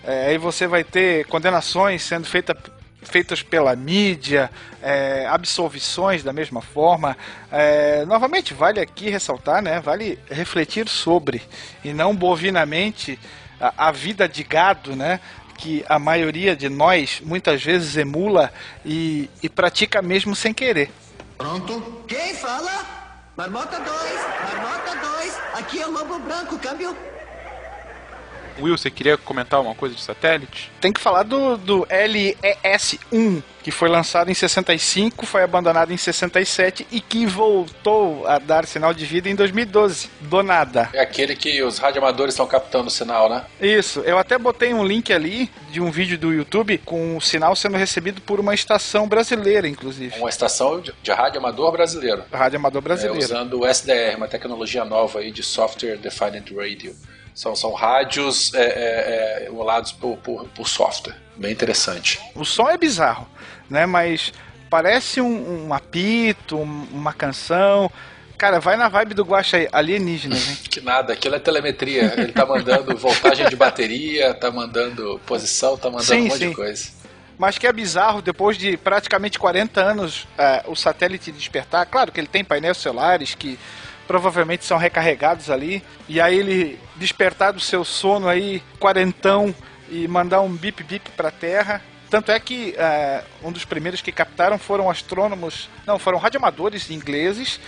[0.03, 2.57] É, aí você vai ter condenações sendo feita,
[3.03, 4.49] feitas pela mídia,
[4.81, 7.15] é, absolvições da mesma forma.
[7.52, 9.80] É, novamente, vale aqui ressaltar, né?
[9.80, 11.44] Vale refletir sobre,
[11.84, 13.19] e não bovinamente
[13.61, 15.19] a, a vida de gado, né?
[15.60, 18.52] Que a maioria de nós muitas vezes emula
[18.84, 20.90] e, e pratica mesmo sem querer.
[21.38, 22.03] Pronto?
[22.07, 23.02] Quem fala?
[23.35, 23.89] Marmota 2,
[24.53, 26.95] Marmota 2, aqui é o Lobo Branco, câmbio.
[28.60, 30.72] Will, você queria comentar alguma coisa de satélite?
[30.80, 36.85] Tem que falar do, do LES-1, que foi lançado em 65, foi abandonado em 67
[36.91, 40.10] e que voltou a dar sinal de vida em 2012.
[40.22, 40.90] Do nada.
[40.94, 43.45] É aquele que os radioamadores estão captando o sinal, né?
[43.61, 47.56] Isso, eu até botei um link ali de um vídeo do YouTube com o sinal
[47.56, 50.18] sendo recebido por uma estação brasileira, inclusive.
[50.19, 52.23] Uma estação de, de rádio amador brasileiro.
[52.31, 53.19] Rádio Amador É, Brasileiro.
[53.23, 56.94] usando o SDR, uma tecnologia nova aí de Software Defined Radio.
[57.34, 61.15] São, são rádios é, é, é, emulados por, por, por software.
[61.35, 62.19] Bem interessante.
[62.35, 63.27] O som é bizarro,
[63.69, 63.85] né?
[63.88, 64.31] Mas
[64.69, 67.89] parece um, um apito, um- uma canção.
[68.38, 70.57] Cara, vai na vibe do Guaxa aí, alienígena, hein?
[70.69, 72.14] Que nada, aquilo é telemetria.
[72.18, 76.49] Ele tá mandando voltagem de bateria, tá mandando posição, tá mandando Sim, um monte sim.
[76.49, 76.89] de coisa.
[77.38, 81.85] Mas que é bizarro, depois de praticamente 40 anos é, o satélite despertar.
[81.88, 83.57] Claro que ele tem painéis solares que
[84.07, 85.84] provavelmente são recarregados ali.
[86.07, 89.53] E aí ele despertar do seu sono aí, quarentão,
[89.89, 91.81] e mandar um bip-bip pra Terra.
[92.09, 97.59] Tanto é que é, um dos primeiros que captaram foram astrônomos, não, foram radioamadores ingleses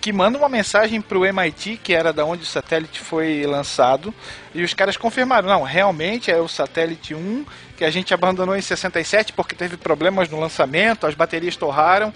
[0.00, 4.12] que mandam uma mensagem para o MIT, que era da onde o satélite foi lançado,
[4.54, 8.60] e os caras confirmaram, não, realmente é o satélite 1 que a gente abandonou em
[8.60, 12.12] 67 porque teve problemas no lançamento, as baterias torraram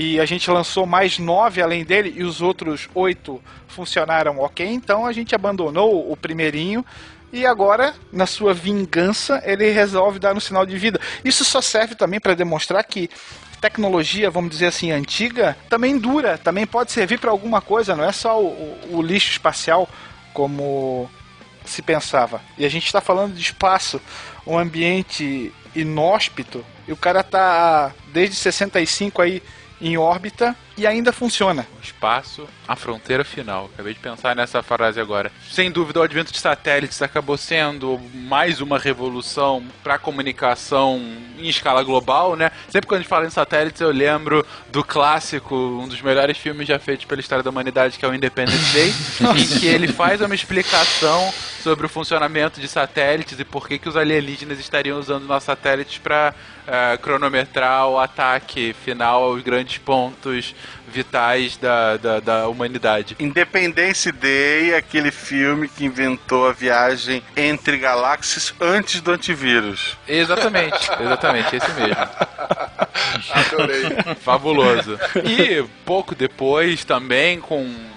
[0.00, 5.04] e a gente lançou mais nove além dele e os outros oito funcionaram ok, então
[5.04, 6.86] a gente abandonou o primeirinho
[7.32, 11.00] e agora, na sua vingança, ele resolve dar um sinal de vida.
[11.24, 13.10] Isso só serve também para demonstrar que
[13.60, 18.12] tecnologia, vamos dizer assim, antiga, também dura, também pode servir para alguma coisa, não é
[18.12, 19.88] só o, o- o lixo espacial
[20.32, 21.10] como
[21.64, 22.40] se pensava.
[22.56, 24.00] E a gente está falando de espaço,
[24.46, 29.42] um ambiente inóspito, e o cara tá desde 65 aí
[29.80, 31.66] em órbita e ainda funciona.
[31.80, 33.68] O espaço, a fronteira final.
[33.74, 35.32] Acabei de pensar nessa frase agora.
[35.50, 41.02] Sem dúvida, o advento de satélites acabou sendo mais uma revolução para a comunicação
[41.36, 42.52] em escala global, né?
[42.68, 46.68] Sempre quando a gente fala em satélites, eu lembro do clássico, um dos melhores filmes
[46.68, 48.94] já feitos pela história da humanidade, que é o Independence Day,
[49.36, 51.32] em que ele faz uma explicação
[51.62, 55.98] sobre o funcionamento de satélites e por que, que os alienígenas estariam usando nossos satélites
[55.98, 56.34] para
[57.00, 60.54] cronometrar o ataque final aos grandes pontos
[60.88, 63.16] vitais da, da, da humanidade.
[63.18, 69.96] Independence Day é aquele filme que inventou a viagem entre galáxias antes do antivírus.
[70.06, 72.08] Exatamente, exatamente, esse mesmo.
[73.30, 73.84] Adorei.
[74.20, 74.98] Fabuloso.
[75.24, 77.87] E pouco depois, também com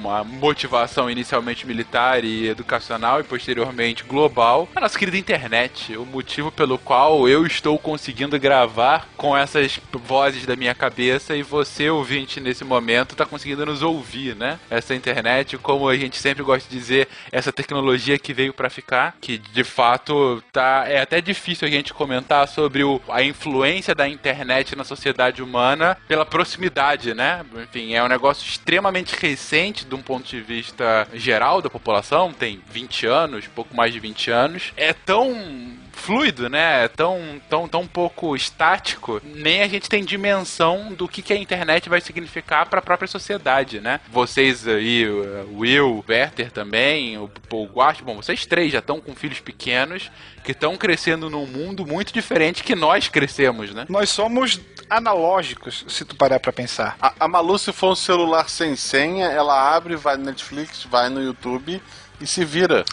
[0.00, 6.50] uma motivação inicialmente militar e educacional e posteriormente global, a nossa querida internet, o motivo
[6.50, 12.40] pelo qual eu estou conseguindo gravar com essas vozes da minha cabeça e você, ouvinte,
[12.40, 14.58] nesse momento, está conseguindo nos ouvir, né?
[14.70, 19.16] Essa internet, como a gente sempre gosta de dizer, essa tecnologia que veio para ficar,
[19.20, 24.08] que de fato tá é até difícil a gente comentar sobre o, a influência da
[24.08, 27.44] internet na sociedade humana pela proximidade, né?
[27.62, 32.60] Enfim, é um negócio extremamente recente de um ponto de vista geral da população, tem
[32.70, 34.72] 20 anos, pouco mais de 20 anos.
[34.76, 36.84] É tão fluido, né?
[36.84, 41.36] É tão, tão, tão pouco estático, nem a gente tem dimensão do que, que a
[41.36, 44.00] internet vai significar para a própria sociedade, né?
[44.10, 49.00] Vocês aí, o Will, o Werther também, o Paul Guast, bom, vocês três já estão
[49.00, 50.10] com filhos pequenos
[50.42, 53.86] que estão crescendo num mundo muito diferente que nós crescemos, né?
[53.88, 56.96] Nós somos analógicos, se tu parar pra pensar.
[57.00, 61.08] A, a Malu, se for um celular sem senha, ela abre, vai no Netflix, vai
[61.08, 61.80] no YouTube
[62.20, 62.84] e se vira.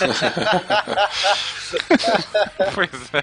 [2.74, 3.22] pois é.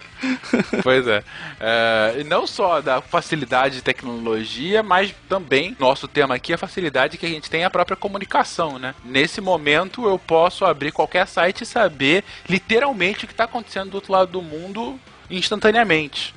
[0.84, 1.24] Pois é.
[1.60, 6.60] É, E não só da facilidade de tecnologia, mas também, nosso tema aqui, é a
[6.60, 8.94] facilidade que a gente tem a própria comunicação, né?
[9.04, 13.96] Nesse momento eu posso abrir qualquer site e saber literalmente o que está acontecendo do
[13.96, 16.34] outro lado do mundo instantaneamente.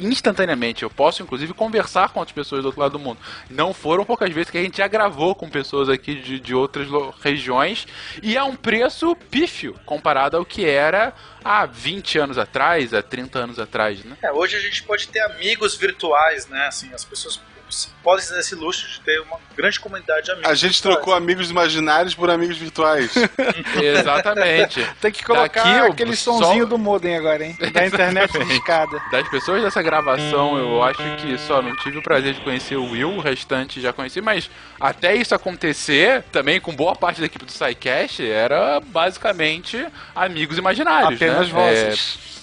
[0.00, 0.82] Instantaneamente.
[0.82, 3.18] Eu posso, inclusive, conversar com outras pessoas do outro lado do mundo.
[3.50, 6.88] Não foram poucas vezes que a gente já gravou com pessoas aqui de, de outras
[7.20, 7.86] regiões
[8.22, 11.12] e a um preço pífio comparado ao que era
[11.44, 14.16] há 20 anos atrás, há 30 anos atrás, né?
[14.22, 16.66] É, hoje a gente pode ter amigos virtuais, né?
[16.66, 17.40] Assim, as pessoas
[18.02, 20.50] podem ter esse luxo de ter uma grande comunidade de amigos.
[20.50, 23.12] A gente trocou amigos imaginários por amigos virtuais.
[23.82, 24.86] Exatamente.
[25.00, 27.56] Tem que colocar Daqui aquele só- sonzinho do modem agora, hein?
[27.72, 29.00] Da internet discada.
[29.10, 32.90] Das pessoas dessa gravação, eu acho que só não tive o prazer de conhecer o
[32.90, 37.44] Will, o restante já conheci, mas até isso acontecer, também com boa parte da equipe
[37.44, 41.52] do SciCast, era basicamente amigos imaginários, Apenas né?
[41.52, 42.18] vozes.
[42.32, 42.35] É,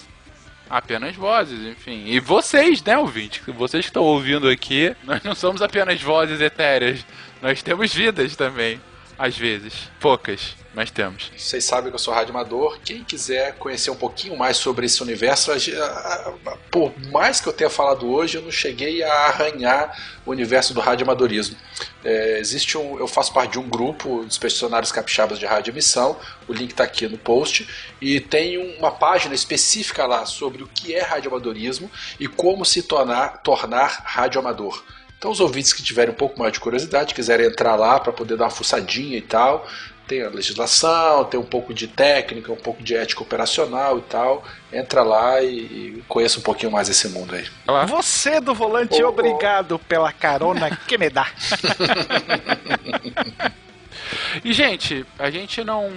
[0.68, 2.04] apenas vozes, enfim.
[2.06, 3.42] E vocês, né, ouvinte?
[3.48, 7.04] Vocês que estão ouvindo aqui, nós não somos apenas vozes etéreas,
[7.42, 8.80] nós temos vidas também,
[9.18, 9.72] às vezes.
[10.00, 11.30] Poucas, mas temos.
[11.36, 12.78] Vocês sabem que eu sou radioamador.
[12.84, 15.52] Quem quiser conhecer um pouquinho mais sobre esse universo,
[16.70, 19.96] por mais que eu tenha falado hoje, eu não cheguei a arranhar
[20.26, 21.56] o universo do radioamadorismo.
[22.04, 26.18] É, existe um, eu faço parte de um grupo dos personagens capixabas de radioemissão.
[26.48, 27.68] O link está aqui no post
[28.00, 33.42] e tem uma página específica lá sobre o que é radioamadorismo e como se tornar,
[33.42, 34.82] tornar radioamador.
[35.24, 38.36] Então, os ouvintes que tiverem um pouco mais de curiosidade, quiserem entrar lá para poder
[38.36, 39.66] dar uma fuçadinha e tal,
[40.06, 44.44] tem a legislação, tem um pouco de técnica, um pouco de ética operacional e tal.
[44.70, 47.46] Entra lá e, e conheça um pouquinho mais esse mundo aí.
[47.88, 49.08] Você do volante, ô.
[49.08, 51.26] obrigado pela carona que me dá.
[54.44, 55.90] E, gente, a gente não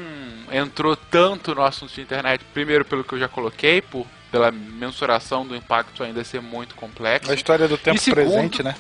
[0.50, 5.46] entrou tanto no assunto de internet, primeiro pelo que eu já coloquei, por, pela mensuração
[5.46, 7.30] do impacto ainda ser muito complexo.
[7.30, 8.74] A história do tempo segundo- presente, né?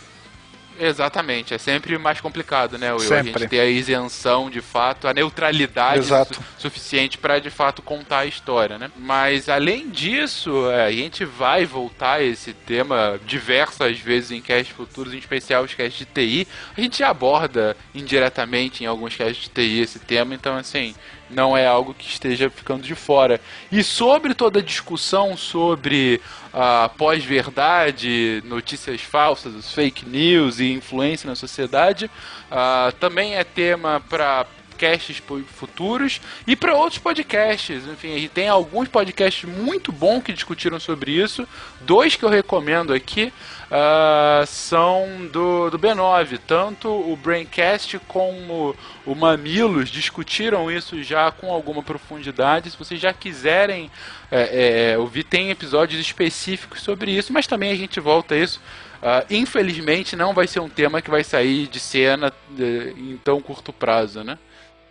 [0.80, 2.98] Exatamente, é sempre mais complicado, né, Will?
[3.04, 3.40] A Sempre.
[3.40, 8.26] gente ter a isenção de fato, a neutralidade su- suficiente para de fato contar a
[8.26, 8.92] história, né?
[8.96, 14.76] Mas além disso, é, a gente vai voltar a esse tema diversas vezes em casts
[14.76, 16.48] futuros, em especial os casts de TI.
[16.78, 20.94] A gente aborda indiretamente em alguns casts de TI esse tema, então assim,
[21.30, 23.40] não é algo que esteja ficando de fora.
[23.72, 26.22] E sobre toda a discussão sobre
[26.54, 32.10] a pós-verdade, notícias falsas, os fake news e influência na sociedade,
[32.52, 34.46] ah, também é tema para
[34.78, 37.84] casts pu- futuros e para outros podcasts.
[37.88, 41.48] Enfim, tem alguns podcasts muito bons que discutiram sobre isso.
[41.82, 43.34] Dois que eu recomendo aqui
[43.70, 46.40] ah, são do, do B9.
[46.46, 48.76] Tanto o Braincast como
[49.06, 52.72] o Mamilos discutiram isso já com alguma profundidade.
[52.72, 53.92] Se vocês já quiserem
[54.32, 58.62] é, é, ouvir, tem episódios específicos sobre isso, mas também a gente volta a isso.
[59.02, 63.40] Ah, infelizmente não vai ser um tema que vai sair de cena eh, em tão
[63.40, 64.40] curto prazo, né?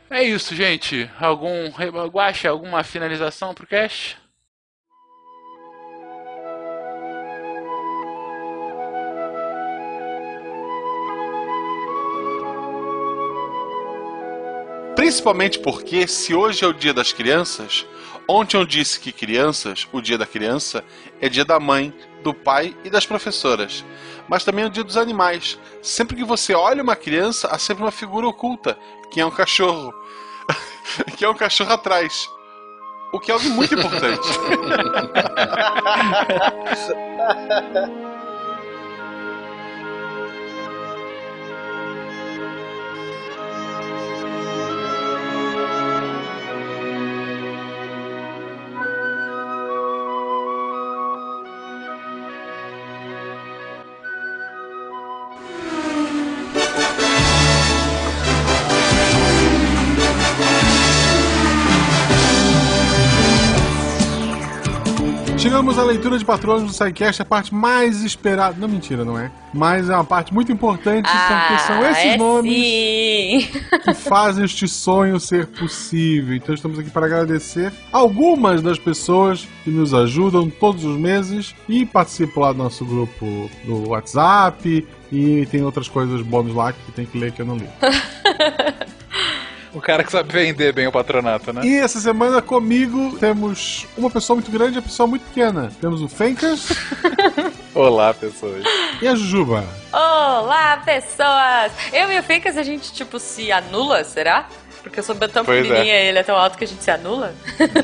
[0.09, 1.11] É isso, gente.
[1.19, 1.69] Algum
[2.09, 4.17] Guaxa, alguma finalização pro cast?
[14.97, 17.87] Principalmente porque, se hoje é o dia das crianças,
[18.27, 20.83] ontem eu disse que crianças, o dia da criança,
[21.21, 21.93] é dia da mãe,
[22.23, 23.85] do pai e das professoras.
[24.27, 25.59] Mas também é o dia dos animais.
[25.83, 28.79] Sempre que você olha uma criança, há sempre uma figura oculta,
[29.11, 29.95] que é um cachorro.
[31.17, 32.29] que é um cachorro atrás.
[33.13, 34.27] O que é algo muito importante.
[65.47, 68.57] Chegamos à leitura de patronos do SciCast, a parte mais esperada.
[68.59, 69.31] Não, mentira, não é?
[69.55, 73.61] Mas é uma parte muito importante, porque são esses é nomes Sim.
[73.85, 76.35] que fazem este sonho ser possível.
[76.35, 81.87] Então estamos aqui para agradecer algumas das pessoas que nos ajudam todos os meses e
[81.87, 87.07] participam lá do nosso grupo do WhatsApp e tem outras coisas bônus lá que tem
[87.07, 87.69] que ler que eu não li.
[89.77, 91.61] O cara que sabe vender bem o patronato, né?
[91.63, 95.71] E essa semana comigo temos uma pessoa muito grande e uma pessoa muito pequena.
[95.79, 96.71] Temos o Fencas
[97.75, 98.65] Olá, pessoas.
[99.03, 99.63] e a Jujuba.
[99.93, 101.73] Olá, pessoas!
[101.93, 104.49] Eu e o Fencas, a gente, tipo, se anula, será?
[104.83, 105.63] Porque eu sou tão Pois é.
[105.69, 107.35] pequenininha e ele é tão alto que a gente se anula?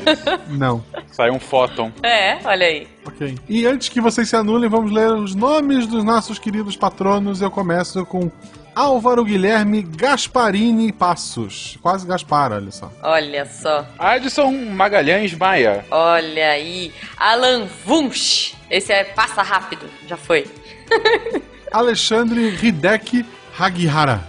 [0.49, 0.83] Não.
[1.11, 1.91] Sai um fóton.
[2.01, 2.87] É, olha aí.
[3.05, 3.37] Ok.
[3.47, 7.39] E antes que vocês se anulem, vamos ler os nomes dos nossos queridos patronos.
[7.39, 8.31] Eu começo com
[8.75, 11.77] Álvaro Guilherme Gasparini Passos.
[11.81, 12.91] Quase Gaspar, olha só.
[13.01, 13.85] Olha só.
[13.99, 15.85] Adson Magalhães Maia.
[15.91, 16.91] Olha aí.
[17.17, 18.55] Alan Wunsch.
[18.69, 19.85] Esse é passa rápido.
[20.07, 20.47] Já foi.
[21.71, 23.25] Alexandre Hideki
[23.57, 24.27] Hagihara.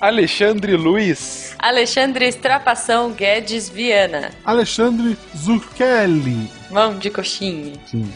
[0.00, 1.54] Alexandre Luiz.
[1.58, 4.30] Alexandre Estrapação Guedes Viana.
[4.44, 6.50] Alexandre Zurkelli.
[6.70, 7.74] Mão de coxinha.
[7.86, 8.10] Sim.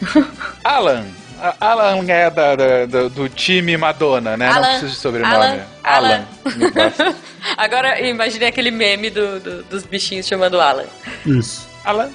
[0.63, 1.05] Alan.
[1.59, 4.47] Alan é da, da- da- do time Madonna, né?
[4.47, 4.59] Alan.
[4.61, 5.33] Não precisa de sobrenome.
[5.35, 5.59] Alan.
[5.83, 6.25] Alan.
[6.73, 7.15] Basta.
[7.57, 10.85] Agora imaginei aquele meme do- do- dos bichinhos chamando Alan.
[11.25, 11.67] Isso.
[11.85, 12.09] Alan.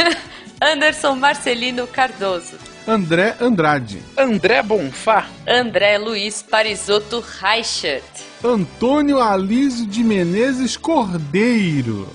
[0.60, 2.56] Anderson Marcelino Cardoso.
[2.88, 4.00] André Andrade.
[4.16, 5.26] André Bonfá.
[5.46, 8.04] André Luiz Parisotto Reichert.
[8.44, 12.08] Antônio Alísio de Menezes Cordeiro.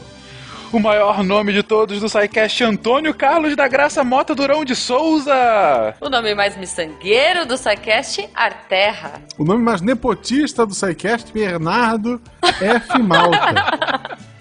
[0.72, 5.93] O maior nome de todos do SciCast, Antônio Carlos da Graça Mota Durão de Souza.
[5.99, 9.22] O nome mais miçangueiro do SciCast, Arterra.
[9.38, 12.22] O nome mais nepotista do SciCast, Bernardo
[12.61, 12.99] F.
[12.99, 14.18] Malta.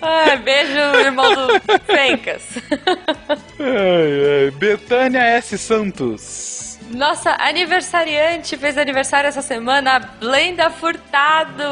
[0.00, 2.42] Ah, beijo, irmão do Fencas.
[3.58, 4.50] Ai, ai.
[4.52, 5.58] Betânia S.
[5.58, 6.71] Santos.
[6.90, 11.62] Nossa aniversariante fez aniversário essa semana, a Blenda Furtado.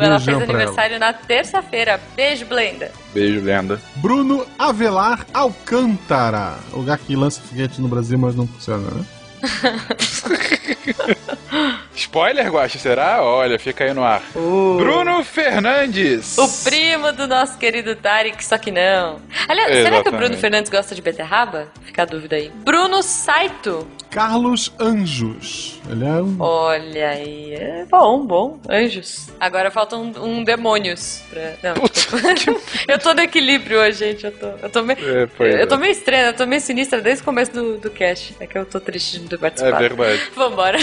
[0.00, 2.00] ela Beijão fez pra aniversário na terça-feira.
[2.16, 2.90] Beijo, Blenda.
[3.12, 3.80] Beijo, lenda.
[3.96, 6.58] Bruno Avelar Alcântara.
[6.72, 9.04] O lugar que lança foguete no Brasil, mas não funciona, né?
[11.94, 13.22] Spoiler, Guache, será?
[13.22, 14.22] Olha, fica aí no ar.
[14.32, 16.36] Bruno Fernandes.
[16.38, 19.20] O primo do nosso querido Tarek, só que não.
[19.48, 20.16] Aliás, será que o Exatamente.
[20.16, 21.68] Bruno Fernandes gosta de beterraba?
[21.84, 22.50] Fica a dúvida aí.
[22.64, 23.86] Bruno Saito.
[24.14, 25.80] Carlos Anjos.
[25.90, 26.36] Ele é um.
[26.38, 27.52] Olha aí.
[27.52, 28.60] É bom, bom.
[28.70, 29.28] Anjos.
[29.40, 31.20] Agora falta um, um demônios.
[31.28, 31.54] Pra...
[31.64, 32.28] Não, desculpa.
[32.86, 34.24] eu tô no equilíbrio hoje, gente.
[34.24, 34.98] Eu tô, eu tô meio.
[35.00, 35.78] É, eu tô é.
[35.78, 38.36] meio estranha, eu tô meio sinistra desde o começo do, do cast.
[38.38, 39.78] É que eu tô triste de ter É participado.
[39.96, 40.22] verdade.
[40.36, 40.78] Vambora.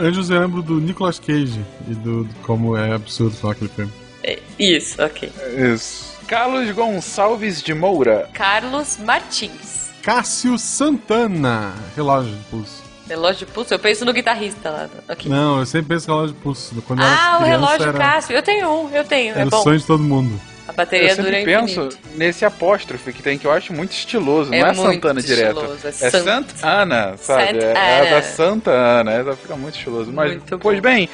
[0.00, 3.92] Anjos eu lembro do Nicolas Cage e do, do como é absurdo falar aquele filme.
[4.22, 5.30] É, Isso, ok.
[5.74, 6.14] Isso.
[6.26, 8.28] Carlos Gonçalves de Moura.
[8.32, 9.90] Carlos Martins.
[10.02, 11.74] Cássio Santana.
[11.94, 12.82] Relógio de pulso.
[13.06, 13.74] Relógio de pulso?
[13.74, 14.88] Eu penso no guitarrista lá.
[15.08, 15.30] Ok.
[15.30, 16.82] Não, eu sempre penso em relógio de pulso.
[16.86, 18.34] Quando eu Ah, o relógio era, Cássio.
[18.34, 19.32] Eu tenho um, eu tenho.
[19.32, 19.62] era é o bom.
[19.62, 20.40] sonho de todo mundo.
[20.66, 21.98] A bateria eu dura penso infinito.
[22.16, 24.52] nesse apóstrofe que tem, que eu acho muito estiloso.
[24.54, 25.56] É não é Santana direto.
[25.58, 27.60] estiloso, é É Sant- Santa Ana, sabe?
[27.60, 29.12] Sant é, é da Santa Ana.
[29.12, 30.10] Essa fica muito estiloso.
[30.12, 31.08] Mas, Muito pois bem,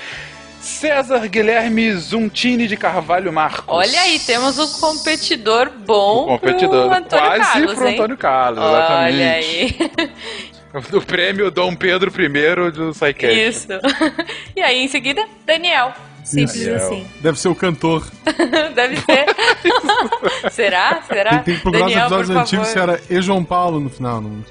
[0.61, 3.65] César Guilherme Zuntini de Carvalho Marcos.
[3.67, 7.89] Olha aí, temos um competidor bom O competidor pro Antônio quase Carlos, pro?
[7.89, 9.17] Antônio Carlos, exatamente.
[9.17, 10.11] Olha aí.
[10.89, 13.41] Do prêmio Dom Pedro I do SciCast.
[13.41, 13.67] Isso.
[14.55, 15.93] E aí, em seguida, Daniel.
[16.31, 16.77] Simples Daniel.
[16.77, 17.07] assim.
[17.20, 18.07] Deve ser o cantor.
[18.74, 19.27] Deve ser.
[20.51, 21.02] Será?
[21.02, 21.31] Será?
[21.31, 23.20] Tem, tem que procurar Daniel, os episódios antigos se era E.
[23.20, 24.20] João Paulo no final.
[24.20, 24.31] Não...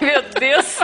[0.00, 0.78] Meu Deus,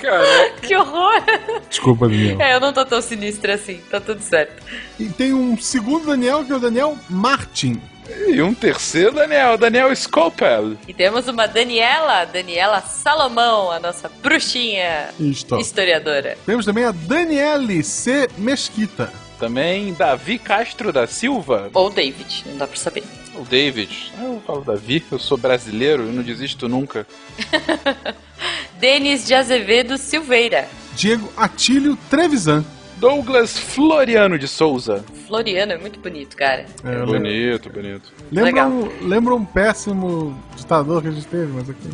[0.00, 1.22] Cara, que horror.
[1.68, 2.40] Desculpa, Daniel.
[2.40, 4.62] É, eu não tô tão sinistra assim, tá tudo certo.
[4.98, 7.80] E tem um segundo Daniel, que é o Daniel Martin.
[8.28, 10.76] E um terceiro Daniel, Daniel Scopel.
[10.86, 15.58] E temos uma Daniela, Daniela Salomão, a nossa bruxinha Isto.
[15.58, 16.36] historiadora.
[16.46, 18.28] Temos também a Daniele C.
[18.38, 19.12] Mesquita.
[19.38, 21.70] Também Davi Castro da Silva.
[21.72, 23.04] Ou David, não dá pra saber.
[23.36, 24.12] O David.
[24.18, 27.06] Ah, Eu falo Davi, eu sou brasileiro, eu não desisto nunca.
[28.80, 30.68] Denis de Azevedo Silveira.
[30.94, 32.64] Diego Atílio Trevisan.
[32.98, 35.04] Douglas Floriano de Souza.
[35.26, 36.66] Floriano é muito bonito, cara.
[36.84, 38.12] É, lembro, Bonito, bonito.
[38.30, 38.68] lembra, Legal.
[38.70, 41.88] um, lembra um péssimo ditador que a gente teve, mas aqui.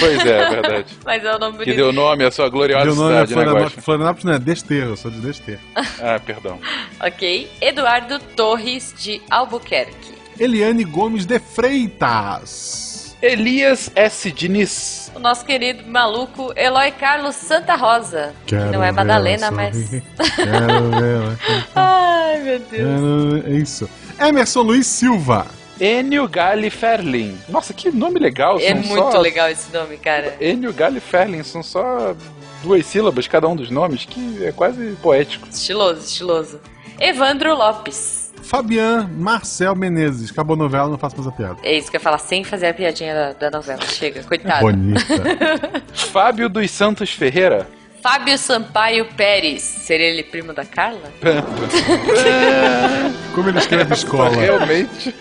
[0.00, 0.96] Pois é, é verdade.
[1.04, 1.76] Mas é o nome Que bonito.
[1.76, 3.72] deu nome à sua gloriosa Deu nome a cidade, né, Florianópolis.
[3.72, 3.82] Guaxa?
[3.82, 5.60] Florianópolis não é Desterro, eu sou de Desterro.
[5.76, 6.58] Ah, perdão.
[7.00, 7.48] Ok.
[7.60, 10.14] Eduardo Torres de Albuquerque.
[10.40, 12.85] Eliane Gomes de Freitas.
[13.26, 14.30] Elias S.
[14.32, 15.10] Diniz.
[15.14, 18.34] O nosso querido maluco Eloy Carlos Santa Rosa.
[18.46, 19.90] que não é Madalena, mas.
[19.90, 21.38] Quero ver
[21.74, 22.70] Ai, meu Deus.
[22.70, 23.90] Quero- É isso.
[24.20, 25.46] Emerson Luiz Silva.
[25.80, 27.36] Enio Gali Ferlin.
[27.48, 28.58] Nossa, que nome legal.
[28.58, 29.20] É são muito só...
[29.20, 30.34] legal esse nome, cara.
[30.40, 31.42] Enio Gali Ferlin.
[31.42, 32.14] São só
[32.62, 35.46] duas sílabas cada um dos nomes, que é quase poético.
[35.50, 36.60] Estiloso, estiloso.
[36.98, 38.25] Evandro Lopes.
[38.46, 40.30] Fabian Marcel Menezes.
[40.30, 41.58] Acabou a novela, não faço mais a piada.
[41.62, 43.82] É isso que eu ia falar sem fazer a piadinha da, da novela.
[43.82, 44.60] Chega, coitado.
[44.60, 45.02] Bonita.
[46.12, 47.68] Fábio dos Santos Ferreira.
[48.00, 49.62] Fábio Sampaio Pérez.
[49.62, 51.12] Seria ele primo da Carla?
[53.34, 54.36] Como ele escreve escola.
[54.36, 55.12] Realmente.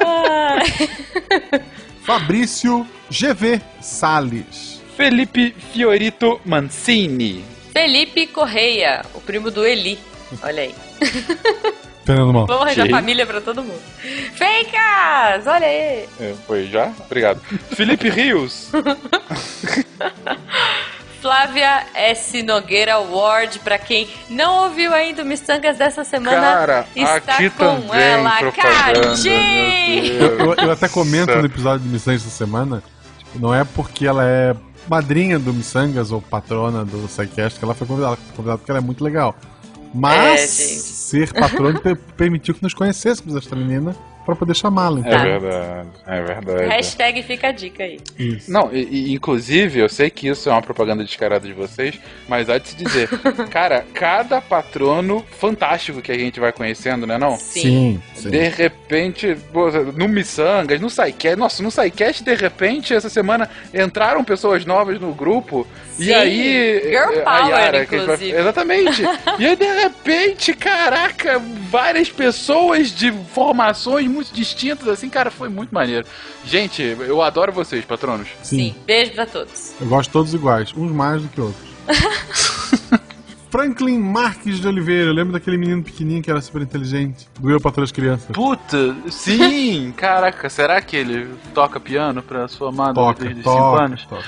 [2.04, 4.82] Fabrício GV Salles.
[4.96, 7.42] Felipe Fiorito Mancini.
[7.72, 9.98] Felipe Correia, o primo do Eli.
[10.42, 10.74] Olha aí.
[12.06, 12.46] Fernando Mal.
[12.46, 13.82] Vamos arranjar família pra todo mundo.
[14.34, 15.46] Fencas!
[15.46, 16.08] Olha aí!
[16.20, 16.92] É, foi já?
[17.04, 17.40] Obrigado.
[17.74, 18.70] Felipe Rios.
[21.20, 22.40] Flávia S.
[22.44, 27.80] Nogueira Ward, pra quem não ouviu ainda o Mistangas dessa semana, Cara, está aqui com
[27.80, 29.34] também ela, Cardinho!
[30.38, 32.80] Eu, eu até comento no episódio do Missangas essa semana,
[33.18, 34.54] tipo, não é porque ela é
[34.88, 38.78] madrinha do Missangas ou patrona do SciCast que ela foi convidada, foi convidada porque ela
[38.78, 39.34] é muito legal.
[39.94, 43.94] Mas É, ser patrona per- permitiu que nos conhecêssemos esta menina
[44.26, 44.98] pra poder chamá-la.
[44.98, 45.18] É Então.
[45.22, 46.66] verdade, é verdade.
[46.68, 47.98] Hashtag fica a dica aí.
[48.18, 48.50] Isso.
[48.52, 51.98] Não, e, e, inclusive, eu sei que isso é uma propaganda descarada de vocês,
[52.28, 53.08] mas há de se dizer,
[53.50, 57.36] cara, cada patrono fantástico que a gente vai conhecendo, né não?
[57.38, 58.28] Sim, sim.
[58.30, 64.22] De repente, pô, no Missangas, no SciCast, nossa, no SciCast, de repente, essa semana entraram
[64.24, 65.66] pessoas novas no grupo,
[65.98, 66.80] e Sim, aí...
[66.84, 68.38] girl eh, a power, Yara, gente vai- inclusive.
[68.38, 69.02] Exatamente.
[69.38, 71.40] e aí, de repente, caraca,
[71.70, 76.06] várias pessoas de formações muito distintas, assim, cara, foi muito maneiro.
[76.44, 78.28] Gente, eu adoro vocês, patronos.
[78.42, 78.74] Sim.
[78.86, 79.72] Beijo pra todos.
[79.80, 81.66] Eu gosto de todos iguais, uns mais do que outros.
[83.50, 87.26] Franklin Marques de Oliveira, eu lembro daquele menino pequenininho que era super inteligente.
[87.38, 88.26] Doeu pra todas as crianças.
[88.32, 89.92] Puta, sim!
[89.96, 94.04] Caraca, será que ele toca piano pra sua amada Toca, desde 5 toca, anos?
[94.04, 94.24] toca.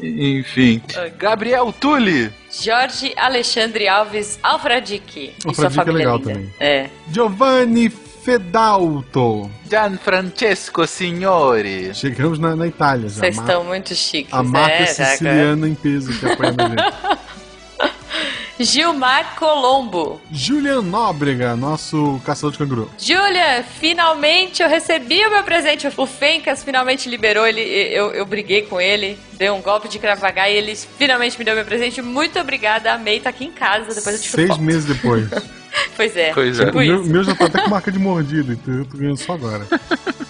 [0.00, 0.82] Enfim.
[1.18, 2.30] Gabriel Tulli.
[2.50, 5.32] Jorge Alexandre Alves Alfradique.
[5.38, 6.32] E sua Alfradique é legal linda.
[6.32, 6.54] também.
[6.60, 6.90] É.
[7.10, 7.88] Giovanni
[8.26, 9.48] Fedalto.
[9.70, 11.94] Gianfrancesco Signori.
[11.94, 13.20] Chegamos na, na Itália já.
[13.20, 17.16] Vocês estão muito chiques, A marca é, siciliana em peso que apoia a gente.
[18.58, 20.20] Gilmar Colombo.
[20.32, 22.90] Julian Nóbrega, nosso caçador de canguru.
[22.98, 25.86] Julia, finalmente eu recebi o meu presente.
[25.96, 27.60] O Fencas finalmente liberou ele.
[27.60, 31.54] Eu, eu briguei com ele, dei um golpe de cravagar e ele finalmente me deu
[31.54, 32.02] meu presente.
[32.02, 33.94] Muito obrigada, amei, tá aqui em casa.
[33.94, 34.62] Depois eu te Seis foto.
[34.62, 35.28] meses depois.
[35.96, 36.66] Pois é, Pois é.
[36.66, 39.16] tipo o meu, meu já tá até com marca de mordida, então eu tô ganhando
[39.18, 39.66] só agora.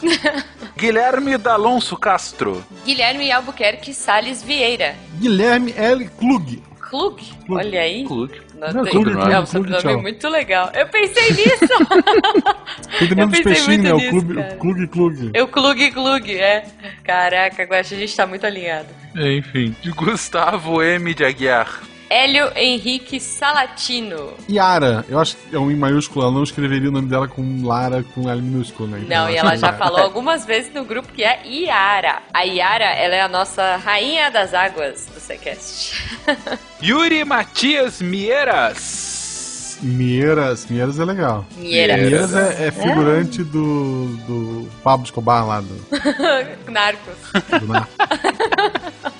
[0.76, 2.62] Guilherme D'Alonso Castro.
[2.84, 4.94] Guilherme Albuquerque Salles Vieira.
[5.18, 6.08] Guilherme L.
[6.18, 6.62] Klug.
[6.90, 8.04] Klug, olha aí.
[8.04, 8.32] Klug.
[8.54, 10.02] Não, Não, tem- Klug, é um Klug, sobrenome tchau.
[10.02, 10.70] muito legal.
[10.74, 11.66] Eu pensei nisso.
[13.26, 13.92] Dos pensei peixinhos, né?
[13.92, 14.54] muito O nisso, Clube, cara.
[14.54, 15.30] o Klug Klug.
[15.34, 16.64] Eu Klug Klug, é.
[17.02, 18.88] Caraca, agora a gente tá muito alinhado.
[19.16, 19.74] Enfim.
[19.94, 21.12] Gustavo M.
[21.14, 21.80] de Aguiar.
[22.08, 24.34] Hélio Henrique Salatino.
[24.50, 27.64] Yara, eu acho que é um em maiúsculo, ela não escreveria o nome dela com
[27.64, 29.00] Lara com L minúsculo, né?
[29.04, 29.78] Então Não, eu e ela já Yara.
[29.78, 32.22] falou algumas vezes no grupo que é Iara.
[32.32, 35.94] A Iara, ela é a nossa rainha das águas do Sequest.
[36.82, 39.78] Yuri Matias Mieiras.
[39.82, 41.44] Mieiras, Mieiras é legal.
[41.56, 41.96] Mieiras.
[42.00, 45.76] Mieiras é, é figurante do, do Pablo Escobar lá do,
[46.70, 47.14] Narcos.
[47.60, 47.90] do Narco.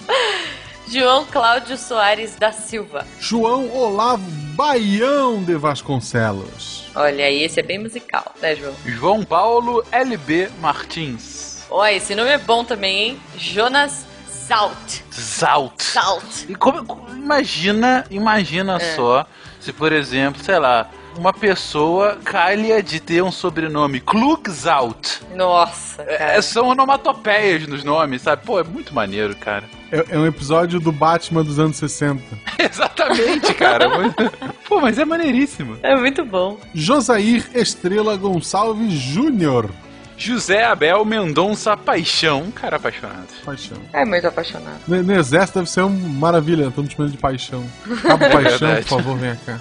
[0.88, 3.04] João Cláudio Soares da Silva.
[3.18, 4.22] João Olavo
[4.54, 6.84] Baião de Vasconcelos.
[6.94, 8.74] Olha aí, esse é bem musical, né, João?
[8.86, 11.64] João Paulo LB Martins.
[11.68, 13.20] Olha, esse nome é bom também, hein?
[13.36, 14.06] Jonas
[14.46, 15.00] Zalt.
[15.12, 15.82] Zalt.
[15.82, 16.44] Zalt.
[16.48, 18.94] E como, como- imagina, imagina É.
[18.94, 19.26] só
[19.60, 20.88] se, por exemplo, sei lá,
[21.18, 25.20] uma pessoa calha de ter um sobrenome Klugzalt.
[25.34, 28.46] Nossa, É, são onomatopeias nos nomes, sabe?
[28.46, 29.64] Pô, é muito maneiro, cara.
[29.90, 32.20] É, é um episódio do Batman dos anos 60.
[32.58, 33.88] Exatamente, cara.
[34.68, 35.78] Pô, mas é maneiríssimo.
[35.82, 36.58] É muito bom.
[36.74, 39.70] Josair Estrela Gonçalves Júnior.
[40.18, 43.28] José Abel Mendonça Paixão, um cara apaixonado.
[43.44, 43.76] Paixão.
[43.92, 44.78] É muito apaixonado.
[44.88, 47.62] No, no exército deve ser uma maravilha, estamos chamando de paixão.
[48.02, 48.86] Cabo É Paixão, verdade.
[48.88, 49.60] por favor, venha cá.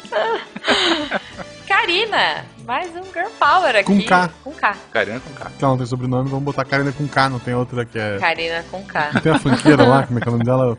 [1.67, 3.83] Karina, mais um Girl Power aqui.
[3.83, 4.29] Com K.
[4.43, 4.75] Com K.
[4.91, 5.49] Karina com K.
[5.57, 8.17] Que ela não tem sobrenome, vamos botar Karina com K, não tem outra que é.
[8.17, 9.11] Karina com K.
[9.13, 10.77] Não tem a funkeira lá, como é que é o nome dela?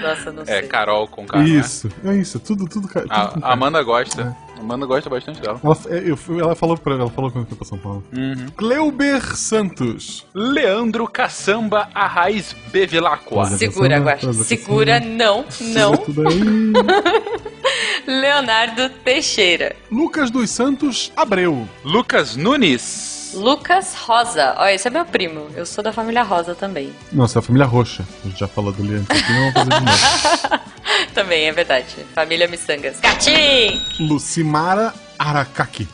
[0.00, 0.62] Nossa, não É, sei.
[0.68, 1.38] Carol com K.
[1.38, 1.44] né?
[1.44, 3.52] Isso, é isso, tudo, tudo, tudo A, com a K.
[3.52, 4.34] Amanda gosta.
[4.47, 5.60] A Amanda gosta bastante dela.
[5.62, 8.04] Ela, é, eu ela falou pra ela falou quando foi pra São Paulo.
[8.16, 8.46] Uhum.
[8.56, 10.26] Cleuber Santos.
[10.34, 13.46] Leandro Caçamba Arraiz Bevilacqua.
[13.46, 14.26] Segura, Guaxa.
[14.26, 14.44] atenção.
[14.44, 15.96] Segura, não, não.
[15.96, 16.40] Tudo aí.
[18.06, 19.76] Leonardo Teixeira.
[19.90, 21.68] Lucas dos Santos Abreu.
[21.84, 23.17] Lucas Nunes.
[23.34, 24.54] Lucas Rosa.
[24.58, 25.48] Olha, esse é meu primo.
[25.54, 26.92] Eu sou da família Rosa também.
[27.12, 28.04] Nossa, é a família Roxa.
[28.24, 30.68] A gente já falou do Leandro aqui, não vamos fazer de novo.
[31.14, 32.06] Também, é verdade.
[32.14, 32.98] Família Missangas.
[33.00, 33.80] Catim!
[34.00, 35.86] Lucimara Aracaki.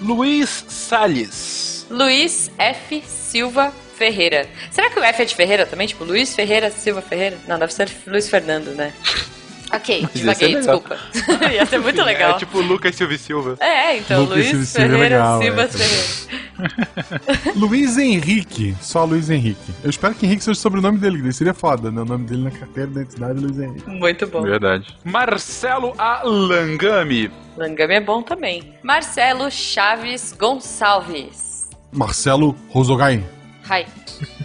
[0.00, 1.86] Luiz Salles.
[1.90, 3.02] Luiz F.
[3.06, 4.48] Silva Ferreira.
[4.70, 5.86] Será que o F é de Ferreira também?
[5.86, 7.36] Tipo, Luiz Ferreira Silva Ferreira?
[7.46, 8.92] Não, deve ser Luiz Fernando, né?
[9.72, 10.60] Ok, Mas legal.
[10.60, 10.98] desculpa.
[11.52, 12.32] Ia ser muito legal.
[12.32, 13.56] É tipo Lucas Silva e Silva.
[13.60, 15.68] É, então, Lucas Luiz Silva é Ferreira legal, Silva é.
[15.68, 17.52] Ferreira.
[17.56, 18.76] Luiz Henrique.
[18.80, 19.72] Só Luiz Henrique.
[19.82, 22.00] Eu espero que Henrique seja o sobrenome dele, que seria foda, né?
[22.00, 23.88] O nome dele na carteira de identidade é Luiz Henrique.
[23.88, 24.42] Muito bom.
[24.42, 24.86] Verdade.
[25.04, 27.30] Marcelo Alangami.
[27.56, 28.74] Langame é bom também.
[28.82, 31.68] Marcelo Chaves Gonçalves.
[31.92, 33.24] Marcelo Rosogai.
[33.70, 33.86] Hi.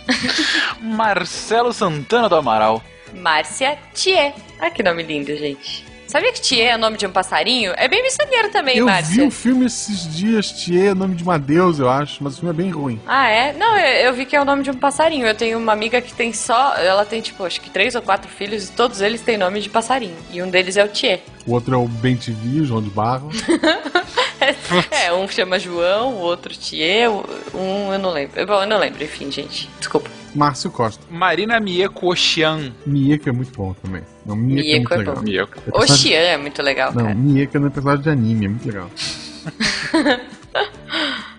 [0.81, 2.83] Marcelo Santana do Amaral.
[3.13, 4.33] Márcia Thier.
[4.59, 5.85] Ah, que nome lindo, gente.
[6.07, 7.73] Sabia que Thier é o nome de um passarinho?
[7.75, 9.23] É bem missioneiro também, eu vi Márcia.
[9.23, 12.53] um filme esses dias, Thier, nome de uma deusa, eu acho, mas o filme é
[12.63, 13.01] bem ruim.
[13.07, 13.51] Ah, é?
[13.53, 15.25] Não, eu, eu vi que é o nome de um passarinho.
[15.25, 16.75] Eu tenho uma amiga que tem só.
[16.75, 19.69] Ela tem, tipo, acho que três ou quatro filhos e todos eles têm nome de
[19.69, 20.15] passarinho.
[20.31, 21.21] E um deles é o Thier.
[21.45, 23.29] O outro é o Ben TV, o João de Barro.
[24.91, 27.09] É, um chama João, o outro Thier,
[27.53, 28.45] um eu não lembro.
[28.45, 29.69] Bom, eu não lembro, enfim, gente.
[29.79, 30.09] Desculpa.
[30.33, 31.03] Márcio Costa.
[31.09, 32.73] Marina Mieko Oxian.
[32.85, 34.01] Mieko é muito bom também.
[34.25, 35.15] Não, Mieko, Mieko é é muito legal.
[35.15, 35.21] bom.
[35.21, 35.51] Mieko.
[35.57, 37.15] É personagem- Oxian é muito legal, Não, cara.
[37.15, 38.89] Mieko é personagem de anime, é muito legal.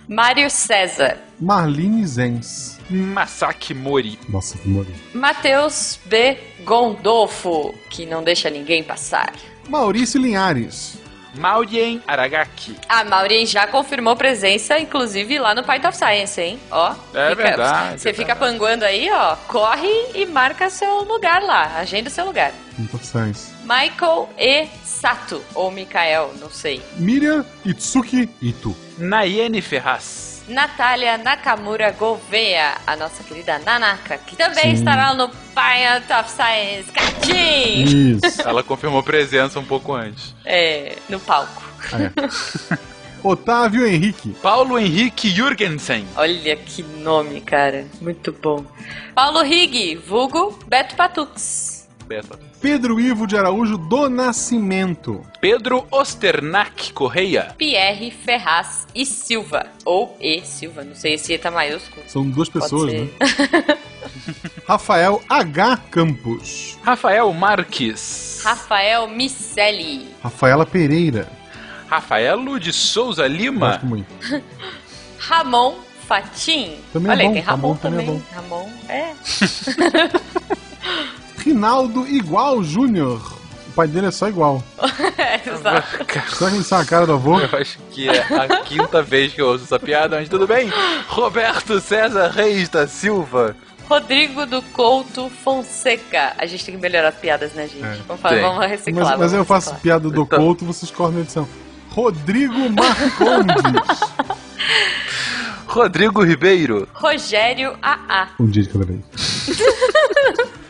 [0.09, 1.19] Mário César.
[1.41, 2.79] Marlene Zenz.
[2.89, 4.19] Masaki Mori.
[4.29, 4.95] Nossa, que morri.
[5.13, 6.39] Matheus B.
[6.65, 9.33] Gondolfo, que não deixa ninguém passar.
[9.69, 10.99] Maurício Linhares.
[11.37, 12.77] Maurien Aragaki.
[12.89, 16.61] A Maureen já confirmou presença, inclusive lá no of Science, hein?
[16.71, 16.95] Ó.
[17.15, 19.37] É verdade, Você é fica panguando aí, ó.
[19.49, 21.77] Corre e marca seu lugar lá.
[21.77, 22.53] Agenda seu lugar.
[22.79, 23.53] Muito Science.
[23.63, 24.67] Michael E.
[24.85, 25.43] Sato.
[25.55, 26.83] Ou Mikael, não sei.
[26.97, 28.77] Miriam Itsuki Ito.
[28.99, 30.36] Nayene Ferraz.
[30.49, 34.73] Natália Nakamura Gouveia, a nossa querida Nanaka, que também Sim.
[34.73, 38.17] estará no Point of Science Gatinho!
[38.17, 38.43] Isso.
[38.43, 40.35] Ela confirmou presença um pouco antes.
[40.45, 41.63] É, no palco.
[41.93, 42.77] É.
[43.23, 44.37] Otávio Henrique.
[44.41, 46.07] Paulo Henrique Jürgensen.
[46.17, 47.85] Olha que nome, cara.
[48.01, 48.65] Muito bom.
[49.15, 51.89] Paulo Rig, vulgo Beto Patux.
[52.07, 52.46] Beto.
[52.61, 55.23] Pedro Ivo de Araújo do Nascimento.
[55.41, 57.55] Pedro Osternack Correia.
[57.57, 59.67] Pierre Ferraz e Silva.
[59.85, 62.03] Ou E Silva, não sei se tá maiúsculo.
[62.09, 63.09] São duas pessoas, né?
[64.67, 65.77] Rafael H.
[65.91, 66.79] Campos.
[66.83, 68.41] Rafael Marques.
[68.43, 70.09] Rafael Micelli.
[70.23, 71.29] Rafaela Pereira.
[71.89, 73.73] Rafaelo de Souza Lima.
[73.73, 74.09] Gosto muito.
[75.19, 75.77] Ramon
[76.09, 76.77] Fatim.
[76.93, 78.23] Também é Olha aí, bom, tem Ramon, Ramon também é também.
[78.49, 78.65] bom.
[78.65, 79.13] Ramon, é.
[81.47, 83.21] Rinaldo Igual Júnior.
[83.69, 84.61] O pai dele é só igual.
[85.17, 86.37] É, Exato.
[86.37, 87.39] Será que são a cara do avô?
[87.41, 90.71] Eu acho que é a quinta vez que eu ouço essa piada, mas tudo bem.
[91.09, 93.57] Roberto César Reis da Silva.
[93.89, 96.35] Rodrigo do Couto Fonseca.
[96.37, 97.85] A gente tem que melhorar as piadas, né, gente?
[97.85, 98.45] É, vamos, fazer, tem.
[98.45, 99.05] vamos reciclar.
[99.05, 99.83] Mas, mas vamos eu faço reciclar.
[99.83, 100.39] piada do Então.
[100.39, 101.49] Couto, vocês cortam na edição.
[101.91, 104.01] Rodrigo Marcondes.
[105.67, 106.89] Rodrigo Ribeiro.
[106.95, 108.29] Rogério AA.
[108.41, 109.01] um dia de cada vez.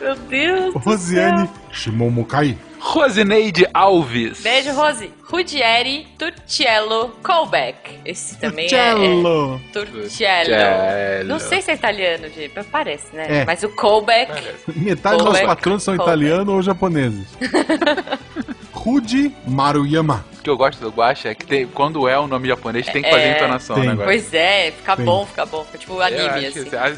[0.01, 0.75] Meu Deus.
[0.75, 1.55] Rosiane céu.
[1.71, 2.57] Shimomokai.
[2.79, 4.41] Rosineide Alves.
[4.41, 5.11] Beijo, Rose.
[5.23, 7.99] Rudieri Turciello Colbeck.
[8.05, 9.55] Esse também Cello.
[9.55, 9.71] é.
[9.73, 9.95] Turciello.
[10.03, 11.27] Turciello.
[11.27, 13.41] Não sei se é italiano, gente, mas parece, né?
[13.41, 13.45] É.
[13.45, 14.31] Mas o Colbeck.
[14.75, 15.45] Metade dos Colbeck.
[15.47, 17.27] patrões são italianos ou japoneses.
[18.91, 20.23] Rudy Maruyama.
[20.39, 23.01] O que eu gosto do Guacha é que tem- quando é um nome japonês tem
[23.03, 23.35] que fazer É.
[23.35, 23.83] entonação, Tem.
[23.85, 24.05] né, Guaxa?
[24.05, 25.03] Pois é, fica Tem.
[25.05, 25.65] bom, fica bom.
[25.65, 26.63] Fica tipo Eu anime, assim.
[26.63, 26.97] que, sabe,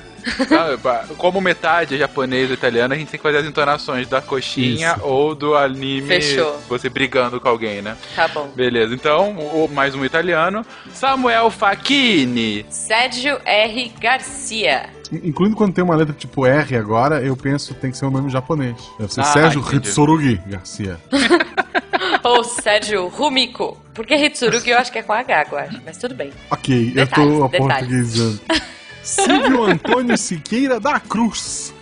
[1.17, 4.93] como metade é japonês ou italiano, a gente tem que fazer as entonações da coxinha
[4.97, 5.03] Isso.
[5.03, 6.59] ou do anime Fechou.
[6.69, 7.97] você brigando com alguém, né?
[8.15, 8.49] Tá bom.
[8.55, 10.63] Beleza, então, o, mais um italiano.
[10.93, 12.67] Samuel Facchini.
[12.69, 13.91] Sérgio R.
[13.99, 14.89] Garcia.
[15.11, 18.11] Incluindo quando tem uma letra tipo R agora, eu penso que tem que ser um
[18.11, 18.75] nome japonês.
[18.99, 19.77] Deve ser Ah, Sérgio entendi.
[19.77, 20.99] Hitsurugi Garcia.
[22.23, 23.77] Ou Sérgio Rumiko.
[23.93, 25.81] Porque Hitsurugi eu acho que é com H, eu acho.
[25.85, 26.31] Mas tudo bem.
[26.49, 27.75] Ok, eu Detalhes, tô detalhes.
[27.77, 28.41] aportuguesando.
[29.03, 31.73] Silvio Antônio Siqueira da Cruz.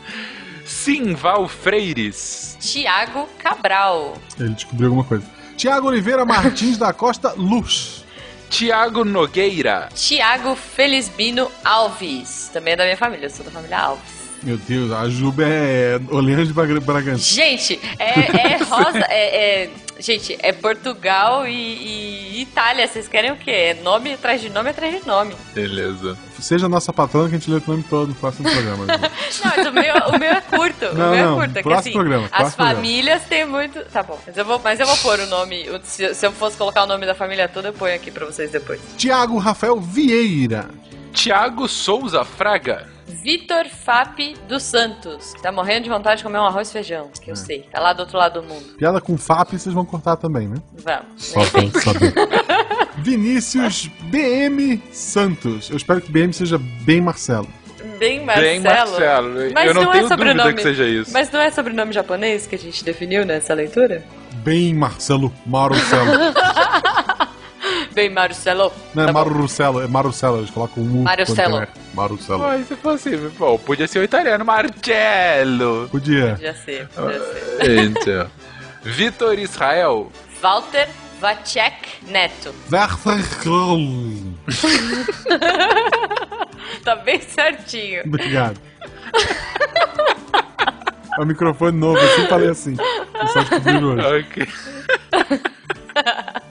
[0.66, 2.58] Simval Freires.
[2.60, 4.18] Tiago Cabral.
[4.40, 5.24] Ele descobriu alguma coisa.
[5.56, 8.06] Tiago Oliveira Martins da Costa Luz.
[8.50, 9.90] Tiago Nogueira.
[9.94, 12.50] Tiago Felisbino Alves.
[12.54, 14.18] Também é da minha família, eu sou da família Alves.
[14.44, 17.24] Meu Deus, a Juba é Oleano de Braga- Bragança.
[17.24, 19.00] Gente, é, é rosa.
[19.10, 19.70] É, é-
[20.00, 22.88] gente, é Portugal e, e Itália.
[22.88, 23.52] Vocês querem o quê?
[23.52, 25.36] É nome atrás de nome atrás de nome.
[25.54, 26.18] Beleza.
[26.40, 28.86] Seja nossa patrona que a gente lê o nome todo no próximo programa.
[28.88, 28.98] Não,
[29.44, 30.86] mas o meu, o meu é curto.
[30.94, 31.58] Não, o meu não, é curto.
[31.58, 33.80] é que, assim, programa, As famílias têm muito.
[33.86, 35.66] Tá bom, mas eu vou, mas eu vou pôr o nome.
[35.84, 38.52] Se, se eu fosse colocar o nome da família toda, eu ponho aqui pra vocês
[38.52, 38.80] depois.
[38.98, 40.70] Tiago Rafael Vieira.
[41.14, 42.97] Tiago Souza Fraga.
[43.28, 44.18] Vitor Fap
[44.48, 45.34] dos Santos.
[45.34, 47.10] que Tá morrendo de vontade de comer um arroz e feijão.
[47.22, 47.36] Que eu É.
[47.36, 47.60] sei.
[47.70, 48.64] Tá lá do outro lado do mundo.
[48.78, 50.56] Piada com FAP vocês vão cortar também, né?
[50.78, 51.26] Vamos.
[51.26, 52.14] Só pra saber.
[53.04, 55.70] Vinícius BM Santos.
[55.70, 57.50] Eu espero que BM seja bem Marcelo.
[58.00, 58.48] Bem Marcelo.
[58.48, 59.36] Bem Marcelo.
[59.54, 60.54] Mas eu não, não é tenho dúvida sobrenome.
[60.54, 61.12] que seja isso.
[61.12, 64.06] Mas não é sobrenome japonês que a gente definiu nessa leitura?
[64.36, 66.12] Bem Marcelo Marcelo.
[67.98, 68.72] Bem, Marcelo.
[68.94, 69.26] Não é Tá bom.
[69.28, 70.38] Marcelo, é Marcelo.
[70.38, 71.04] Eles colocam um U.
[71.04, 72.44] Quando é Marcelo.
[72.44, 75.90] Mas se fosse, bom, podia ser o italiano, Marcello.
[75.90, 76.34] Podia.
[76.34, 77.80] Podia ser, podia ser.
[77.80, 78.30] Então.
[78.86, 80.12] Vitor Israel.
[80.40, 80.88] Walter
[81.20, 82.54] Vacek Neto.
[86.84, 88.04] Tá bem certinho.
[88.06, 88.62] Obrigado.
[91.18, 92.78] É um microfone novo, eu sempre falei assim.
[93.20, 94.06] Eu só descobri hoje.
[94.20, 94.48] Ok.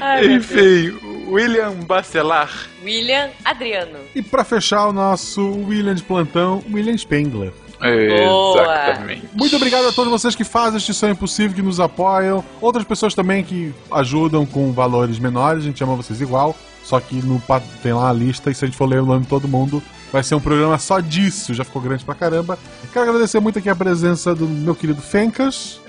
[0.00, 0.96] Ai, Enfim,
[1.28, 2.50] William Bacelar.
[2.82, 3.98] William Adriano.
[4.14, 7.52] E pra fechar o nosso William de plantão, William Spengler.
[7.80, 9.28] Exatamente.
[9.34, 12.44] Muito obrigado a todos vocês que fazem este sonho possível, que nos apoiam.
[12.60, 16.56] Outras pessoas também que ajudam com valores menores, a gente ama vocês igual.
[16.82, 17.40] Só que no
[17.82, 19.82] tem lá a lista e se a gente for ler o nome de todo mundo,
[20.12, 21.54] vai ser um programa só disso.
[21.54, 22.58] Já ficou grande pra caramba.
[22.92, 25.80] Quero agradecer muito aqui a presença do meu querido Fencas.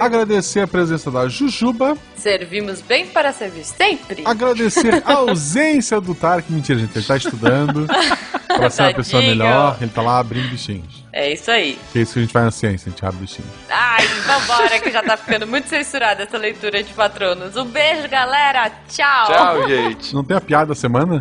[0.00, 1.94] Agradecer a presença da Jujuba.
[2.16, 4.22] Servimos bem para servir sempre.
[4.24, 6.50] Agradecer a ausência do Tarek.
[6.50, 7.86] Mentira, gente, ele tá estudando
[8.48, 9.76] pra ser uma pessoa melhor.
[9.78, 11.04] Ele tá lá abrindo bichinhos.
[11.12, 11.78] É isso aí.
[11.92, 13.50] Que é isso que a gente faz na ciência, a gente abre bichinhos.
[13.68, 17.54] Ai, vambora, que já tá ficando muito censurada essa leitura de patronos.
[17.56, 18.70] Um beijo, galera.
[18.88, 19.68] Tchau.
[19.68, 20.14] gente.
[20.14, 21.20] Não tem a piada da semana?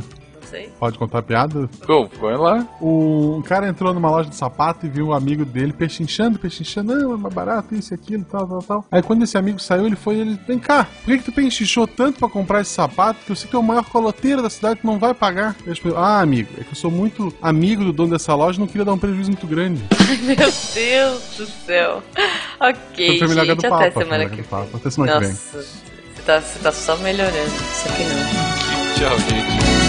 [0.50, 0.70] Sei.
[0.80, 1.70] Pode contar a piada?
[1.86, 2.68] Bom, vai lá.
[2.82, 6.96] O, um cara entrou numa loja de sapato e viu um amigo dele pechinchando, pechinchando,
[6.96, 8.86] não, é mais barato, isso e aquilo, tal, tal, tal.
[8.92, 11.88] Aí quando esse amigo saiu, ele foi, ele, vem cá, por que, que tu pechinchou
[11.88, 14.80] tanto pra comprar esse sapato que eu sei que é o maior coloteiro da cidade,
[14.82, 15.56] tu não vai pagar?
[15.66, 18.60] Ele falou, ah, amigo, é que eu sou muito amigo do dono dessa loja e
[18.60, 19.84] não queria dar um prejuízo muito grande.
[20.24, 22.04] Meu Deus do céu.
[22.60, 24.70] Ok, Foi melhor que a gente, do até Papa, foi semana que vem.
[24.74, 25.30] Até semana que vem.
[25.30, 27.38] Nossa, você tá, você tá só melhorando.
[27.38, 28.60] Isso aqui não.
[28.96, 29.89] Tchau, gente.